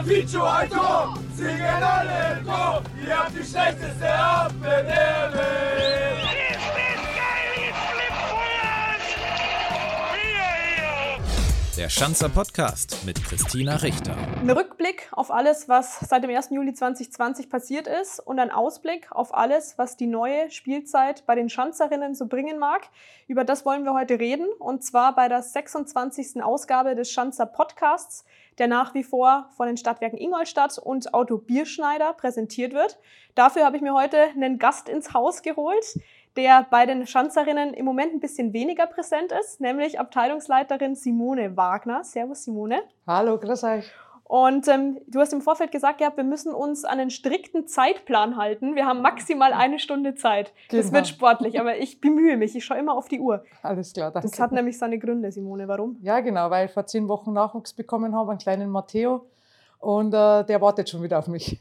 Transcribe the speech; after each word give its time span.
ein 0.00 0.70
Tor, 0.70 1.14
singen 1.36 1.82
alle 1.82 2.38
im 2.38 2.46
Chor, 2.46 2.82
ihr 3.06 3.18
habt 3.18 3.32
die 3.32 3.44
schlechteste 3.44 4.10
Abwehr 4.10 5.30
Der 11.76 11.88
Schanzer 11.88 12.28
Podcast 12.28 13.04
mit 13.06 13.24
Christina 13.24 13.76
Richter. 13.76 14.14
Ein 14.42 14.50
Rückblick 14.50 15.08
auf 15.12 15.30
alles, 15.30 15.66
was 15.66 15.98
seit 16.00 16.22
dem 16.22 16.30
1. 16.30 16.50
Juli 16.50 16.74
2020 16.74 17.48
passiert 17.48 17.86
ist 17.86 18.20
und 18.20 18.38
ein 18.38 18.50
Ausblick 18.50 19.10
auf 19.12 19.34
alles, 19.34 19.78
was 19.78 19.96
die 19.96 20.06
neue 20.06 20.50
Spielzeit 20.50 21.24
bei 21.24 21.34
den 21.34 21.48
Schanzerinnen 21.48 22.14
so 22.14 22.26
bringen 22.26 22.58
mag. 22.58 22.82
Über 23.28 23.44
das 23.44 23.64
wollen 23.64 23.84
wir 23.84 23.94
heute 23.94 24.18
reden 24.18 24.46
und 24.58 24.84
zwar 24.84 25.14
bei 25.14 25.28
der 25.28 25.42
26. 25.42 26.42
Ausgabe 26.42 26.94
des 26.94 27.10
Schanzer 27.10 27.46
Podcasts, 27.46 28.24
der 28.60 28.68
nach 28.68 28.94
wie 28.94 29.02
vor 29.02 29.48
von 29.56 29.66
den 29.66 29.76
Stadtwerken 29.76 30.18
Ingolstadt 30.18 30.78
und 30.78 31.12
Auto 31.12 31.38
Bierschneider 31.38 32.12
präsentiert 32.12 32.72
wird. 32.72 33.00
Dafür 33.34 33.64
habe 33.64 33.76
ich 33.76 33.82
mir 33.82 33.94
heute 33.94 34.18
einen 34.18 34.58
Gast 34.58 34.88
ins 34.88 35.12
Haus 35.12 35.42
geholt 35.42 35.96
der 36.36 36.66
bei 36.70 36.86
den 36.86 37.06
Schanzerinnen 37.06 37.74
im 37.74 37.84
Moment 37.84 38.14
ein 38.14 38.20
bisschen 38.20 38.52
weniger 38.52 38.86
präsent 38.86 39.32
ist, 39.32 39.60
nämlich 39.60 39.98
Abteilungsleiterin 39.98 40.94
Simone 40.94 41.56
Wagner. 41.56 42.04
Servus 42.04 42.44
Simone. 42.44 42.82
Hallo, 43.06 43.38
grüß 43.38 43.64
euch. 43.64 43.90
Und 44.30 44.68
ähm, 44.68 45.00
du 45.08 45.18
hast 45.18 45.32
im 45.32 45.40
Vorfeld 45.40 45.72
gesagt 45.72 45.98
gehabt, 45.98 46.16
wir 46.16 46.22
müssen 46.22 46.54
uns 46.54 46.84
an 46.84 47.00
einen 47.00 47.10
strikten 47.10 47.66
Zeitplan 47.66 48.36
halten. 48.36 48.76
Wir 48.76 48.86
haben 48.86 49.02
maximal 49.02 49.52
eine 49.52 49.80
Stunde 49.80 50.14
Zeit. 50.14 50.52
Genau. 50.68 50.80
Das 50.84 50.92
wird 50.92 51.08
sportlich, 51.08 51.58
aber 51.58 51.78
ich 51.78 52.00
bemühe 52.00 52.36
mich. 52.36 52.54
Ich 52.54 52.64
schaue 52.64 52.78
immer 52.78 52.94
auf 52.96 53.08
die 53.08 53.18
Uhr. 53.18 53.42
Alles 53.60 53.92
klar, 53.92 54.12
danke. 54.12 54.28
Das 54.28 54.38
hat 54.38 54.52
nämlich 54.52 54.78
seine 54.78 55.00
Gründe, 55.00 55.32
Simone. 55.32 55.66
Warum? 55.66 55.96
Ja, 56.00 56.20
genau, 56.20 56.48
weil 56.48 56.66
ich 56.66 56.72
vor 56.72 56.86
zehn 56.86 57.08
Wochen 57.08 57.32
Nachwuchs 57.32 57.72
bekommen 57.72 58.14
habe, 58.14 58.30
einen 58.30 58.38
kleinen 58.38 58.70
Matteo. 58.70 59.26
Und 59.80 60.14
äh, 60.14 60.44
der 60.44 60.60
wartet 60.60 60.88
schon 60.88 61.02
wieder 61.02 61.18
auf 61.18 61.26
mich. 61.26 61.60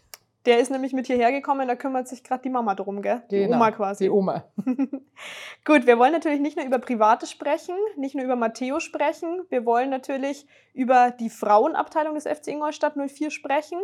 Der 0.49 0.57
ist 0.57 0.71
nämlich 0.71 0.93
mit 0.93 1.05
hierher 1.05 1.31
gekommen, 1.31 1.67
da 1.67 1.75
kümmert 1.75 2.07
sich 2.07 2.23
gerade 2.23 2.41
die 2.41 2.49
Mama 2.49 2.73
drum, 2.73 3.03
gell? 3.03 3.21
Die 3.29 3.37
genau, 3.41 3.57
Oma 3.57 3.69
quasi. 3.69 4.05
Die 4.05 4.09
Oma. 4.09 4.45
Gut, 5.63 5.85
wir 5.85 5.99
wollen 5.99 6.11
natürlich 6.11 6.39
nicht 6.39 6.57
nur 6.57 6.65
über 6.65 6.79
Private 6.79 7.27
sprechen, 7.27 7.75
nicht 7.97 8.15
nur 8.15 8.25
über 8.25 8.35
Matteo 8.35 8.79
sprechen. 8.79 9.43
Wir 9.49 9.63
wollen 9.63 9.91
natürlich 9.91 10.47
über 10.73 11.11
die 11.11 11.29
Frauenabteilung 11.29 12.15
des 12.15 12.23
FC 12.23 12.47
Ingolstadt 12.47 12.95
04 12.95 13.29
sprechen. 13.29 13.77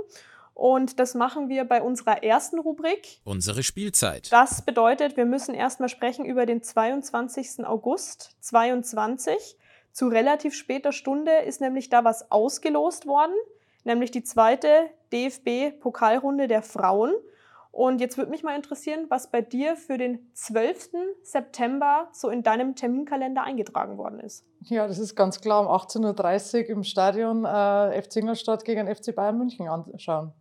Und 0.56 1.00
das 1.00 1.14
machen 1.14 1.50
wir 1.50 1.66
bei 1.66 1.84
unserer 1.84 2.24
ersten 2.24 2.58
Rubrik. 2.58 3.20
Unsere 3.26 3.62
Spielzeit. 3.62 4.32
Das 4.32 4.64
bedeutet, 4.64 5.18
wir 5.18 5.26
müssen 5.26 5.54
erstmal 5.54 5.90
sprechen 5.90 6.26
über 6.26 6.48
den 6.48 6.64
22. 6.64 7.64
August 7.64 8.38
22. 8.40 9.56
Zu 9.92 10.08
relativ 10.08 10.56
später 10.56 10.92
Stunde 10.94 11.32
ist 11.46 11.62
nämlich 11.62 11.90
da 11.90 12.04
was 12.04 12.32
ausgelost 12.32 13.06
worden 13.06 13.36
nämlich 13.86 14.12
die 14.12 14.24
zweite 14.24 14.90
DFB-Pokalrunde 15.14 16.48
der 16.48 16.62
Frauen. 16.62 17.14
Und 17.72 18.00
jetzt 18.00 18.18
würde 18.18 18.32
mich 18.32 18.42
mal 18.42 18.56
interessieren, 18.56 19.06
was 19.10 19.32
bei 19.32 19.42
dir 19.42 19.76
für 19.76 19.98
den 19.98 20.32
12. 20.34 20.92
September 21.24 22.08
so 22.14 22.30
in 22.30 22.42
deinem 22.42 22.76
Terminkalender 22.76 23.44
eingetragen 23.44 23.98
worden 23.98 24.20
ist. 24.20 24.46
Ja, 24.62 24.88
das 24.88 24.98
ist 24.98 25.16
ganz 25.16 25.42
klar 25.42 25.62
um 25.62 25.68
18.30 25.68 26.64
Uhr 26.64 26.70
im 26.70 26.84
Stadion 26.84 27.44
äh, 27.44 28.02
FC 28.02 28.18
Ingolstadt 28.18 28.64
gegen 28.64 28.94
FC 28.94 29.14
Bayern 29.14 29.38
München 29.38 29.68
anschauen. 29.68 30.34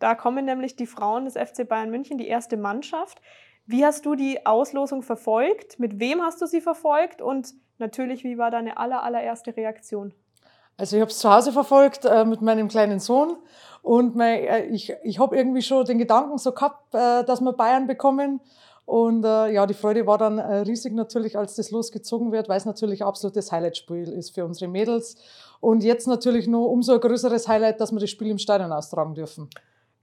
Da 0.00 0.16
kommen 0.16 0.44
nämlich 0.44 0.74
die 0.74 0.86
Frauen 0.86 1.26
des 1.26 1.34
FC 1.34 1.66
Bayern 1.68 1.90
München, 1.90 2.18
die 2.18 2.26
erste 2.26 2.56
Mannschaft. 2.56 3.22
Wie 3.66 3.84
hast 3.84 4.04
du 4.04 4.16
die 4.16 4.44
Auslosung 4.44 5.02
verfolgt? 5.02 5.78
Mit 5.78 6.00
wem 6.00 6.22
hast 6.22 6.42
du 6.42 6.46
sie 6.46 6.60
verfolgt? 6.60 7.22
Und 7.22 7.54
natürlich, 7.78 8.24
wie 8.24 8.36
war 8.36 8.50
deine 8.50 8.76
aller, 8.76 9.02
allererste 9.04 9.56
Reaktion? 9.56 10.12
Also 10.76 10.96
ich 10.96 11.00
habe 11.00 11.10
es 11.10 11.18
zu 11.18 11.32
Hause 11.32 11.52
verfolgt 11.52 12.04
äh, 12.04 12.24
mit 12.24 12.42
meinem 12.42 12.68
kleinen 12.68 12.98
Sohn 12.98 13.36
und 13.82 14.16
mein, 14.16 14.44
äh, 14.44 14.64
ich, 14.66 14.92
ich 15.02 15.18
habe 15.18 15.36
irgendwie 15.36 15.62
schon 15.62 15.84
den 15.84 15.98
Gedanken 15.98 16.38
so 16.38 16.52
gehabt, 16.52 16.94
äh, 16.94 17.24
dass 17.24 17.40
wir 17.40 17.52
Bayern 17.52 17.86
bekommen. 17.86 18.40
Und 18.86 19.24
äh, 19.24 19.52
ja, 19.52 19.66
die 19.66 19.74
Freude 19.74 20.06
war 20.06 20.18
dann 20.18 20.38
äh, 20.38 20.56
riesig 20.58 20.92
natürlich, 20.92 21.38
als 21.38 21.54
das 21.54 21.70
losgezogen 21.70 22.32
wird, 22.32 22.48
weil 22.48 22.58
es 22.58 22.66
natürlich 22.66 23.04
absolutes 23.04 23.50
Highlightspiel 23.50 24.08
ist 24.12 24.34
für 24.34 24.44
unsere 24.44 24.70
Mädels. 24.70 25.16
Und 25.60 25.82
jetzt 25.84 26.06
natürlich 26.06 26.46
nur 26.46 26.70
umso 26.70 26.94
ein 26.94 27.00
größeres 27.00 27.48
Highlight, 27.48 27.80
dass 27.80 27.92
wir 27.92 28.00
das 28.00 28.10
Spiel 28.10 28.28
im 28.28 28.38
Stadion 28.38 28.72
austragen 28.72 29.14
dürfen. 29.14 29.48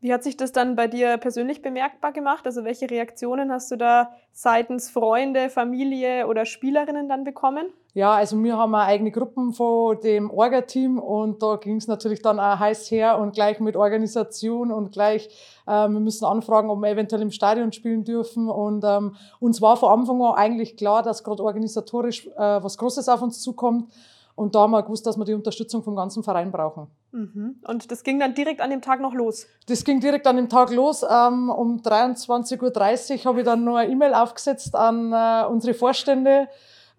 Wie 0.01 0.11
hat 0.11 0.23
sich 0.23 0.35
das 0.35 0.51
dann 0.51 0.75
bei 0.75 0.87
dir 0.87 1.17
persönlich 1.17 1.61
bemerkbar 1.61 2.11
gemacht? 2.11 2.47
Also 2.47 2.63
welche 2.63 2.89
Reaktionen 2.89 3.51
hast 3.51 3.69
du 3.69 3.75
da 3.75 4.09
seitens 4.31 4.89
Freunde, 4.89 5.49
Familie 5.49 6.25
oder 6.25 6.45
Spielerinnen 6.45 7.07
dann 7.07 7.23
bekommen? 7.23 7.67
Ja, 7.93 8.13
also 8.13 8.41
wir 8.41 8.57
haben 8.57 8.73
eine 8.73 8.85
eigene 8.85 9.11
Gruppen 9.11 9.53
von 9.53 9.99
dem 9.99 10.31
Orga-Team 10.31 10.97
und 10.97 11.43
da 11.43 11.57
ging 11.57 11.75
es 11.75 11.87
natürlich 11.87 12.23
dann 12.23 12.39
auch 12.39 12.57
heiß 12.57 12.89
her 12.89 13.19
und 13.19 13.33
gleich 13.33 13.59
mit 13.59 13.75
Organisation 13.75 14.71
und 14.71 14.91
gleich, 14.91 15.27
äh, 15.67 15.87
wir 15.87 15.99
müssen 15.99 16.25
anfragen, 16.25 16.71
ob 16.71 16.79
wir 16.79 16.89
eventuell 16.89 17.21
im 17.21 17.31
Stadion 17.31 17.71
spielen 17.71 18.03
dürfen 18.03 18.49
und 18.49 18.83
ähm, 18.83 19.15
uns 19.39 19.61
war 19.61 19.77
von 19.77 19.99
Anfang 19.99 20.19
an 20.23 20.33
eigentlich 20.33 20.77
klar, 20.77 21.03
dass 21.03 21.23
gerade 21.23 21.43
organisatorisch 21.43 22.25
äh, 22.25 22.63
was 22.63 22.77
Großes 22.79 23.07
auf 23.07 23.21
uns 23.21 23.41
zukommt 23.41 23.91
und 24.35 24.55
da 24.55 24.61
haben 24.61 24.71
wir 24.71 24.83
gewusst, 24.83 25.05
dass 25.05 25.17
wir 25.17 25.25
die 25.25 25.33
Unterstützung 25.33 25.83
vom 25.83 25.95
ganzen 25.95 26.23
Verein 26.23 26.51
brauchen. 26.51 26.87
Mhm. 27.11 27.57
Und 27.67 27.91
das 27.91 28.03
ging 28.03 28.19
dann 28.19 28.33
direkt 28.33 28.61
an 28.61 28.69
dem 28.69 28.81
Tag 28.81 29.01
noch 29.01 29.13
los? 29.13 29.47
Das 29.67 29.83
ging 29.83 29.99
direkt 29.99 30.25
an 30.27 30.37
dem 30.37 30.49
Tag 30.49 30.71
los. 30.71 31.03
Ähm, 31.03 31.49
um 31.49 31.81
23.30 31.81 33.19
Uhr 33.19 33.25
habe 33.25 33.39
ich 33.39 33.45
dann 33.45 33.63
noch 33.63 33.75
eine 33.75 33.91
E-Mail 33.91 34.13
aufgesetzt 34.13 34.75
an 34.75 35.11
äh, 35.11 35.45
unsere 35.47 35.73
Vorstände 35.73 36.47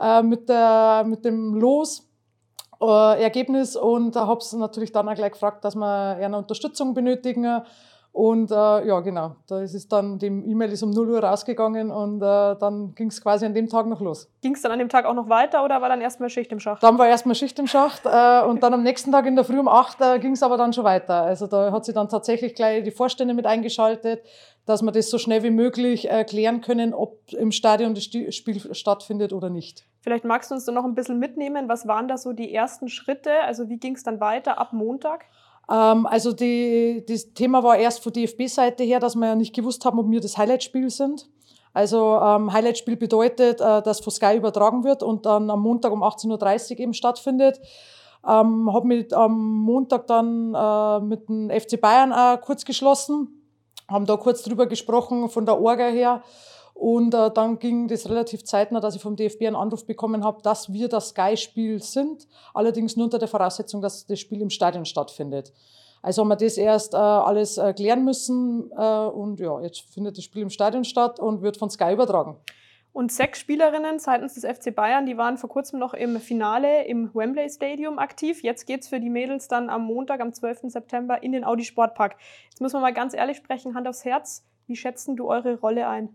äh, 0.01 0.23
mit, 0.23 0.49
der, 0.49 1.05
mit 1.07 1.25
dem 1.25 1.55
Los. 1.55 2.09
Äh, 2.83 3.23
Ergebnis 3.23 3.77
und 3.77 4.17
habe 4.17 4.41
es 4.41 4.53
natürlich 4.53 4.91
dann 4.91 5.09
auch 5.09 5.15
gleich 5.15 5.33
gefragt, 5.33 5.65
dass 5.65 5.77
wir 5.77 6.17
eine 6.17 6.37
Unterstützung 6.37 6.95
benötigen. 6.95 7.63
Und 8.13 8.51
äh, 8.51 8.55
ja, 8.55 9.01
genau, 9.01 9.37
da 9.49 9.63
ist 9.63 9.73
es 9.73 9.89
dann, 9.89 10.19
die 10.19 10.27
E-Mail 10.27 10.71
ist 10.71 10.83
um 10.83 10.91
0 10.91 11.13
Uhr 11.13 11.25
rausgegangen 11.25 11.91
und 11.91 12.19
äh, 12.19 12.57
dann 12.61 12.95
ging 12.95 13.09
es 13.09 13.23
quasi 13.23 13.47
an 13.47 13.55
dem 13.55 13.71
Tag 13.71 13.87
noch 13.87 14.03
los. 14.03 14.31
Ging 14.43 14.55
es 14.55 14.61
dann 14.61 14.71
an 14.71 14.79
dem 14.79 14.91
Tag 14.91 15.07
auch 15.07 15.15
noch 15.15 15.31
weiter 15.31 15.65
oder 15.65 15.81
war 15.81 15.89
dann 15.89 16.03
erstmal 16.03 16.29
Schicht 16.29 16.53
im 16.53 16.61
Schacht? 16.61 16.83
Dann 16.83 16.99
war 16.99 17.09
erstmal 17.09 17.35
Schicht 17.35 17.59
im 17.59 17.67
Schacht 17.67 18.03
äh, 18.05 18.43
und 18.43 18.63
dann 18.63 18.75
am 18.75 18.83
nächsten 18.83 19.13
Tag 19.13 19.25
in 19.25 19.35
der 19.35 19.45
Früh 19.45 19.59
um 19.59 19.67
8 19.67 20.01
äh, 20.03 20.19
ging 20.19 20.33
es 20.33 20.43
aber 20.43 20.59
dann 20.59 20.75
schon 20.75 20.85
weiter. 20.85 21.23
Also 21.23 21.47
da 21.47 21.73
hat 21.73 21.87
sie 21.87 21.95
dann 21.95 22.11
tatsächlich 22.11 22.55
gleich 22.55 22.85
die 22.85 22.91
Vorstände 22.91 23.33
mit 23.33 23.47
eingeschaltet, 23.47 24.23
dass 24.67 24.83
wir 24.83 24.93
das 24.93 25.09
so 25.09 25.17
schnell 25.17 25.43
wie 25.43 25.51
möglich 25.51 26.11
erklären 26.11 26.61
können, 26.61 26.93
ob 26.93 27.33
im 27.33 27.51
Stadion 27.51 27.95
das 27.95 28.05
Spiel 28.05 28.75
stattfindet 28.75 29.33
oder 29.33 29.49
nicht. 29.49 29.87
Vielleicht 30.03 30.25
magst 30.25 30.51
du 30.51 30.55
uns 30.55 30.67
da 30.67 30.73
noch 30.73 30.85
ein 30.85 30.95
bisschen 30.95 31.19
mitnehmen. 31.19 31.67
Was 31.69 31.89
waren 31.89 32.09
da 32.09 32.19
so 32.19 32.35
die 32.35 32.53
ersten 32.53 32.89
Schritte? 32.89 33.31
Also 33.47 33.71
wie 33.71 33.79
ging 33.79 33.95
es 33.95 34.03
dann 34.03 34.21
weiter 34.21 34.59
ab 34.59 34.75
Montag? 34.75 35.25
Ähm, 35.73 36.07
also 36.07 36.33
die, 36.33 37.05
das 37.09 37.33
Thema 37.33 37.63
war 37.63 37.77
erst 37.77 38.03
von 38.03 38.13
DFB-Seite 38.13 38.85
her, 38.85 39.01
dass 39.01 39.15
wir 39.17 39.29
ja 39.29 39.35
nicht 39.35 39.55
gewusst 39.55 39.85
haben, 39.85 39.99
ob 39.99 40.11
wir 40.11 40.21
das 40.21 40.37
Highlight-Spiel 40.37 40.91
sind. 40.91 41.29
Also 41.73 42.21
ähm, 42.21 42.53
Highlight-Spiel 42.53 42.97
bedeutet, 42.97 43.61
äh, 43.61 43.83
dass 43.83 44.01
von 44.01 44.13
Sky 44.13 44.37
übertragen 44.37 44.85
wird 44.85 45.03
und 45.03 45.25
dann 45.25 45.49
am 45.49 45.61
Montag 45.61 45.93
um 45.93 46.03
18.30 46.03 46.73
Uhr 46.73 46.81
eben 46.81 46.95
stattfindet. 46.95 47.61
Ähm, 48.29 48.73
habe 48.73 48.87
mich 48.87 49.17
am 49.17 49.63
Montag 49.63 50.07
dann 50.07 50.55
äh, 50.55 51.01
mit 51.01 51.29
dem 51.29 51.51
FC 51.51 51.81
Bayern 51.81 52.13
auch 52.13 52.41
kurz 52.41 52.65
geschlossen, 52.65 53.43
haben 53.89 54.07
da 54.07 54.17
kurz 54.17 54.43
drüber 54.43 54.67
gesprochen 54.67 55.29
von 55.29 55.47
der 55.47 55.61
Orga 55.61 55.87
her. 55.87 56.23
Und 56.75 57.15
äh, 57.15 57.31
dann 57.31 57.59
ging 57.59 57.87
das 57.87 58.09
relativ 58.09 58.45
zeitnah, 58.45 58.81
dass 58.81 58.97
ich 58.97 59.03
vom 59.03 59.17
DFB 59.17 59.43
einen 59.43 59.57
Anruf 59.57 59.87
bekommen 59.87 60.25
habe, 60.25 60.43
dass 60.43 60.73
wir 60.73 60.89
das 60.89 61.11
Sky-Spiel 61.11 61.83
sind, 61.83 62.27
allerdings 62.55 62.97
nur 62.97 63.05
unter 63.05 63.19
der 63.19 63.29
Voraussetzung, 63.29 63.81
dass 63.81 64.07
das 64.07 64.19
Spiel 64.19 64.41
im 64.41 64.51
Stadion 64.51 64.85
stattfindet. 64.85 65.53
Also 66.03 66.23
haben 66.23 66.29
wir 66.29 66.37
das 66.37 66.57
erst 66.57 66.95
äh, 66.95 66.97
alles 66.97 67.59
äh, 67.59 67.73
klären 67.73 68.05
müssen 68.05 68.71
äh, 68.77 68.83
und 68.83 69.39
ja, 69.39 69.61
jetzt 69.61 69.83
findet 69.95 70.19
das 70.19 70.25
Spiel 70.25 70.43
im 70.43 70.51
Stadion 70.51 70.85
statt 70.85 71.21
und 71.21 71.43
wird 71.43 71.57
von 71.57 71.71
Sky 71.71 71.93
übertragen. 71.93 72.37
Und 72.93 73.11
sechs 73.11 73.39
Spielerinnen 73.39 73.99
seitens 73.99 74.35
des 74.35 74.45
FC 74.45 74.75
Bayern, 74.75 75.07
die 75.07 75.17
waren 75.17 75.39
vor 75.39 75.49
kurzem 75.49 75.79
noch 75.79 75.95
im 75.95 76.21
Finale 76.21 76.85
im 76.85 77.15
Wembley 77.15 77.49
Stadium 77.49 77.99
aktiv. 77.99 78.43
Jetzt 78.43 78.67
geht 78.67 78.83
es 78.83 78.89
für 78.89 79.01
die 79.01 79.09
Mädels 79.09 79.49
dann 79.49 79.71
am 79.71 79.85
Montag, 79.85 80.21
am 80.21 80.35
12. 80.35 80.63
September 80.65 81.23
in 81.23 81.33
den 81.33 81.45
Audi 81.45 81.65
Sportpark. 81.65 82.17
Jetzt 82.51 82.61
müssen 82.61 82.77
wir 82.77 82.81
mal 82.81 82.93
ganz 82.93 83.15
ehrlich 83.15 83.39
sprechen, 83.39 83.75
Hand 83.75 83.89
aufs 83.89 84.05
Herz. 84.05 84.45
Wie 84.67 84.77
schätzen 84.77 85.17
du 85.17 85.29
eure 85.29 85.59
Rolle 85.59 85.89
ein? 85.89 86.11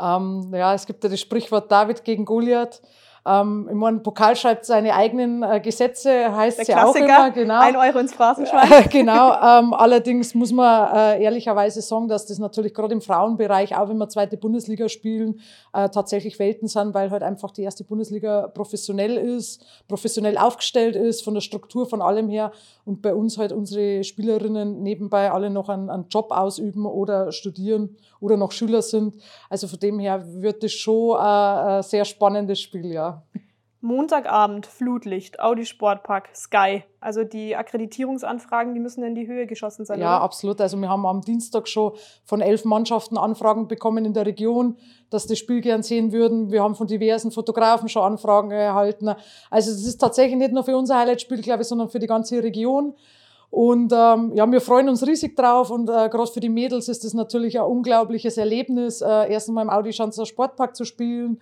Ähm, 0.00 0.50
ja, 0.54 0.74
es 0.74 0.86
gibt 0.86 1.04
ja 1.04 1.10
das 1.10 1.20
Sprichwort 1.20 1.70
David 1.70 2.04
gegen 2.04 2.24
Goliath. 2.24 2.80
Ähm, 3.26 3.68
ich 3.68 3.74
meine, 3.74 3.98
Pokal 3.98 4.34
schreibt 4.34 4.64
seine 4.64 4.94
eigenen 4.94 5.42
äh, 5.42 5.60
Gesetze, 5.60 6.34
heißt 6.34 6.66
ja 6.66 6.86
auch 6.86 6.94
immer. 6.94 7.30
Genau. 7.30 7.60
Ein 7.60 7.76
Euro 7.76 7.98
ins 7.98 8.14
Phrasenschwein. 8.14 8.88
genau. 8.90 9.32
Ähm, 9.32 9.74
allerdings 9.74 10.34
muss 10.34 10.52
man 10.52 10.94
äh, 10.94 11.22
ehrlicherweise 11.22 11.82
sagen, 11.82 12.08
dass 12.08 12.26
das 12.26 12.38
natürlich 12.38 12.72
gerade 12.72 12.94
im 12.94 13.00
Frauenbereich, 13.00 13.76
auch 13.76 13.88
wenn 13.88 13.98
wir 13.98 14.08
zweite 14.08 14.36
Bundesliga 14.36 14.88
spielen, 14.88 15.40
äh, 15.72 15.88
tatsächlich 15.90 16.38
Welten 16.38 16.68
sind, 16.68 16.94
weil 16.94 17.10
halt 17.10 17.22
einfach 17.22 17.50
die 17.50 17.62
erste 17.62 17.84
Bundesliga 17.84 18.48
professionell 18.48 19.16
ist, 19.16 19.64
professionell 19.86 20.38
aufgestellt 20.38 20.96
ist, 20.96 21.22
von 21.22 21.34
der 21.34 21.42
Struktur, 21.42 21.86
von 21.86 22.00
allem 22.00 22.28
her. 22.28 22.52
Und 22.84 23.02
bei 23.02 23.14
uns 23.14 23.36
halt 23.36 23.52
unsere 23.52 24.02
Spielerinnen 24.02 24.82
nebenbei 24.82 25.30
alle 25.30 25.50
noch 25.50 25.68
einen, 25.68 25.90
einen 25.90 26.08
Job 26.08 26.30
ausüben 26.30 26.86
oder 26.86 27.32
studieren 27.32 27.96
oder 28.20 28.36
noch 28.36 28.52
Schüler 28.52 28.82
sind. 28.82 29.16
Also 29.48 29.68
von 29.68 29.78
dem 29.78 29.98
her 29.98 30.24
wird 30.26 30.62
das 30.62 30.72
schon 30.72 31.18
äh, 31.18 31.22
ein 31.22 31.82
sehr 31.82 32.04
spannendes 32.04 32.60
Spiel, 32.60 32.92
ja. 32.92 33.09
Montagabend, 33.82 34.66
Flutlicht, 34.66 35.40
Audi 35.40 35.64
Sportpark, 35.64 36.28
Sky. 36.34 36.84
Also 37.00 37.24
die 37.24 37.56
Akkreditierungsanfragen, 37.56 38.74
die 38.74 38.80
müssen 38.80 39.02
in 39.02 39.14
die 39.14 39.26
Höhe 39.26 39.46
geschossen 39.46 39.86
sein. 39.86 40.00
Ja, 40.00 40.16
oder? 40.16 40.24
absolut. 40.24 40.60
Also 40.60 40.76
wir 40.76 40.90
haben 40.90 41.06
am 41.06 41.22
Dienstag 41.22 41.66
schon 41.66 41.92
von 42.26 42.42
elf 42.42 42.66
Mannschaften 42.66 43.16
Anfragen 43.16 43.68
bekommen 43.68 44.04
in 44.04 44.12
der 44.12 44.26
Region, 44.26 44.76
dass 45.08 45.26
das 45.26 45.38
Spiel 45.38 45.62
gern 45.62 45.82
sehen 45.82 46.12
würden. 46.12 46.50
Wir 46.50 46.62
haben 46.62 46.74
von 46.74 46.88
diversen 46.88 47.30
Fotografen 47.30 47.88
schon 47.88 48.02
Anfragen 48.02 48.50
erhalten. 48.50 49.14
Also 49.48 49.70
es 49.70 49.86
ist 49.86 49.98
tatsächlich 49.98 50.36
nicht 50.36 50.52
nur 50.52 50.64
für 50.64 50.76
unser 50.76 50.98
Highlight-Spiel, 50.98 51.40
glaube 51.40 51.62
ich, 51.62 51.68
sondern 51.68 51.88
für 51.88 52.00
die 52.00 52.06
ganze 52.06 52.42
Region. 52.42 52.94
Und 53.48 53.92
ähm, 53.96 54.32
ja, 54.34 54.50
wir 54.50 54.60
freuen 54.60 54.88
uns 54.88 55.04
riesig 55.04 55.36
drauf 55.36 55.70
und 55.70 55.88
äh, 55.88 56.08
gerade 56.08 56.30
für 56.30 56.38
die 56.38 56.48
Mädels 56.48 56.88
ist 56.88 57.04
es 57.04 57.14
natürlich 57.14 57.58
ein 57.58 57.64
unglaubliches 57.64 58.36
Erlebnis, 58.36 59.00
äh, 59.00 59.32
erst 59.32 59.48
einmal 59.48 59.64
im 59.64 59.70
Audi 59.70 59.92
Schanzer 59.92 60.24
Sportpark 60.24 60.76
zu 60.76 60.84
spielen, 60.84 61.40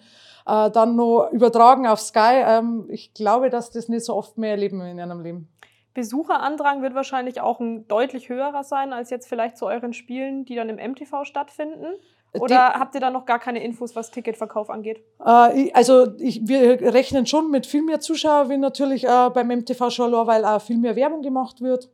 äh, 0.48 0.70
dann 0.70 0.96
noch 0.96 1.28
übertragen 1.30 1.86
auf 1.86 2.00
Sky. 2.00 2.42
Ähm, 2.44 2.86
ich 2.88 3.14
glaube, 3.14 3.50
dass 3.50 3.70
das 3.70 3.88
nicht 3.88 4.04
so 4.04 4.14
oft 4.14 4.38
mehr 4.38 4.52
erleben 4.52 4.80
in 4.80 5.00
einem 5.00 5.20
Leben. 5.22 5.48
Besucherandrang 5.94 6.82
wird 6.82 6.94
wahrscheinlich 6.94 7.40
auch 7.40 7.60
ein 7.60 7.86
deutlich 7.88 8.28
höherer 8.28 8.62
sein 8.62 8.92
als 8.92 9.10
jetzt 9.10 9.28
vielleicht 9.28 9.56
zu 9.56 9.66
euren 9.66 9.92
Spielen, 9.92 10.44
die 10.44 10.54
dann 10.54 10.68
im 10.68 10.76
MTV 10.76 11.24
stattfinden. 11.24 11.86
Oder 12.34 12.74
habt 12.74 12.94
ihr 12.94 13.00
da 13.00 13.10
noch 13.10 13.24
gar 13.24 13.38
keine 13.38 13.62
Infos, 13.64 13.96
was 13.96 14.10
Ticketverkauf 14.10 14.70
angeht? 14.70 15.02
Äh, 15.24 15.72
also 15.72 16.14
ich, 16.18 16.46
wir 16.46 16.80
rechnen 16.94 17.26
schon 17.26 17.50
mit 17.50 17.66
viel 17.66 17.82
mehr 17.82 18.00
Zuschauern 18.00 18.50
wie 18.50 18.58
natürlich 18.58 19.04
äh, 19.04 19.30
beim 19.32 19.48
MTV 19.48 19.90
Schalor, 19.90 20.26
weil 20.26 20.44
auch 20.44 20.60
viel 20.60 20.78
mehr 20.78 20.94
Werbung 20.94 21.22
gemacht 21.22 21.60
wird. 21.60 21.90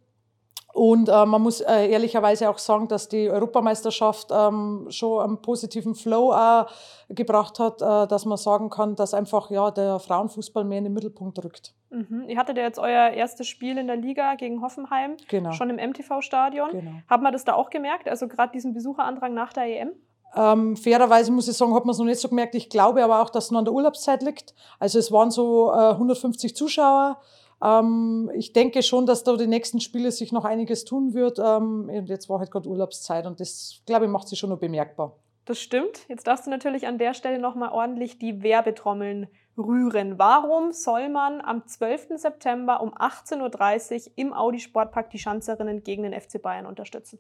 Und 0.75 1.09
äh, 1.09 1.25
man 1.25 1.41
muss 1.41 1.61
äh, 1.61 1.87
ehrlicherweise 1.89 2.51
auch 2.51 2.59
sagen, 2.59 2.89
dass 2.89 3.09
die 3.09 3.31
Europameisterschaft 3.31 4.31
ähm, 4.33 4.87
schon 4.91 5.23
einen 5.23 5.41
positiven 5.41 5.95
Flow 5.95 6.33
auch 6.33 6.67
gebracht 7.09 7.61
hat, 7.61 7.81
äh, 7.81 8.09
dass 8.09 8.25
man 8.25 8.37
sagen 8.39 8.71
kann, 8.71 8.97
dass 8.97 9.15
einfach 9.15 9.51
ja, 9.51 9.71
der 9.71 10.01
Frauenfußball 10.01 10.65
mehr 10.65 10.79
in 10.79 10.85
den 10.85 10.93
Mittelpunkt 10.93 11.43
rückt. 11.45 11.75
Mhm. 11.91 12.25
Ihr 12.27 12.37
hattet 12.37 12.57
ja 12.57 12.65
jetzt 12.65 12.81
euer 12.81 13.11
erstes 13.11 13.47
Spiel 13.47 13.79
in 13.79 13.87
der 13.87 13.95
Liga 13.95 14.35
gegen 14.35 14.63
Hoffenheim, 14.63 15.17
Genau. 15.29 15.53
schon 15.53 15.71
im 15.71 15.77
MTV-Stadion. 15.77 16.71
genau. 16.73 16.91
Hat 17.09 17.23
man 17.23 17.33
das 17.33 17.45
da 17.45 17.55
auch 17.55 17.71
gemerkt? 17.71 18.09
Also 18.09 18.27
gerade 18.27 18.51
diesen 18.51 18.75
Besucherandrang 18.75 19.33
nach 19.33 19.53
der 19.53 19.67
EM? 19.67 19.93
Ähm, 20.35 20.77
fairerweise 20.77 21.31
muss 21.31 21.47
ich 21.47 21.57
sagen, 21.57 21.73
hat 21.73 21.85
man 21.85 21.93
es 21.93 21.99
noch 21.99 22.05
nicht 22.05 22.19
so 22.19 22.29
gemerkt. 22.29 22.57
Ich 22.57 22.69
glaube 22.69 23.05
aber 23.05 23.23
auch, 23.23 23.31
dass 23.31 23.45
es 23.45 23.51
noch 23.53 23.61
an 23.61 23.65
der 23.65 23.75
Urlaubszeit 23.75 24.25
liegt. 24.25 24.55
Also 24.81 24.99
es 24.99 25.13
waren 25.13 25.31
so 25.31 25.71
äh, 25.73 25.91
150 25.91 26.57
Zuschauer. 26.57 27.21
Ähm, 27.65 28.31
ich 28.35 28.53
denke 28.53 28.83
schon, 28.83 29.07
dass 29.07 29.25
da 29.25 29.37
die 29.37 29.47
nächsten 29.47 29.81
Spiele 29.81 30.13
sich 30.13 30.33
noch 30.33 30.45
einiges 30.45 30.85
tun 30.85 31.15
wird. 31.15 31.39
Ähm, 31.39 31.89
jetzt 32.07 32.29
war 32.29 32.39
halt 32.39 32.51
gerade 32.51 32.69
Urlaubszeit 32.69 33.27
und 33.27 33.41
das, 33.41 33.81
glaube 33.87 34.05
ich, 34.05 34.11
macht 34.11 34.29
sich 34.29 34.39
schon 34.39 34.51
noch 34.51 34.59
bemerkbar. 34.59 35.17
Das 35.47 35.61
stimmt. 35.61 36.09
Jetzt 36.09 36.27
darfst 36.27 36.47
du 36.47 36.51
natürlich 36.51 36.87
an 36.87 36.99
der 36.99 37.15
Stelle 37.15 37.39
nochmal 37.39 37.71
ordentlich 37.71 38.19
die 38.19 38.43
Werbetrommeln 38.43 39.29
rühren. 39.57 40.19
Warum 40.19 40.73
soll 40.73 41.09
man 41.09 41.41
am 41.41 41.67
12. 41.67 42.17
September 42.17 42.81
um 42.81 42.95
18.30 42.95 44.07
Uhr 44.07 44.13
im 44.17 44.33
Audi 44.33 44.61
Sportpark 44.61 45.11
die 45.11 45.19
Schanzerinnen 45.19 45.83
gegen 45.83 46.03
den 46.03 46.19
FC 46.19 46.41
Bayern 46.41 46.67
unterstützen? 46.67 47.19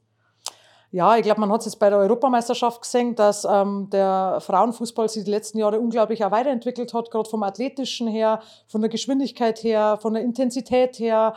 Ja, 0.94 1.16
ich 1.16 1.24
glaube, 1.24 1.40
man 1.40 1.50
hat 1.50 1.58
es 1.58 1.66
jetzt 1.66 1.80
bei 1.80 1.90
der 1.90 1.98
Europameisterschaft 1.98 2.82
gesehen, 2.82 3.16
dass 3.16 3.44
ähm, 3.44 3.88
der 3.90 4.38
Frauenfußball 4.40 5.08
sich 5.08 5.24
die 5.24 5.30
letzten 5.32 5.58
Jahre 5.58 5.80
unglaublich 5.80 6.24
auch 6.24 6.30
weiterentwickelt 6.30 6.94
hat, 6.94 7.10
gerade 7.10 7.28
vom 7.28 7.42
Athletischen 7.42 8.06
her, 8.06 8.38
von 8.68 8.80
der 8.80 8.90
Geschwindigkeit 8.90 9.64
her, 9.64 9.98
von 10.00 10.14
der 10.14 10.22
Intensität 10.22 11.00
her. 11.00 11.34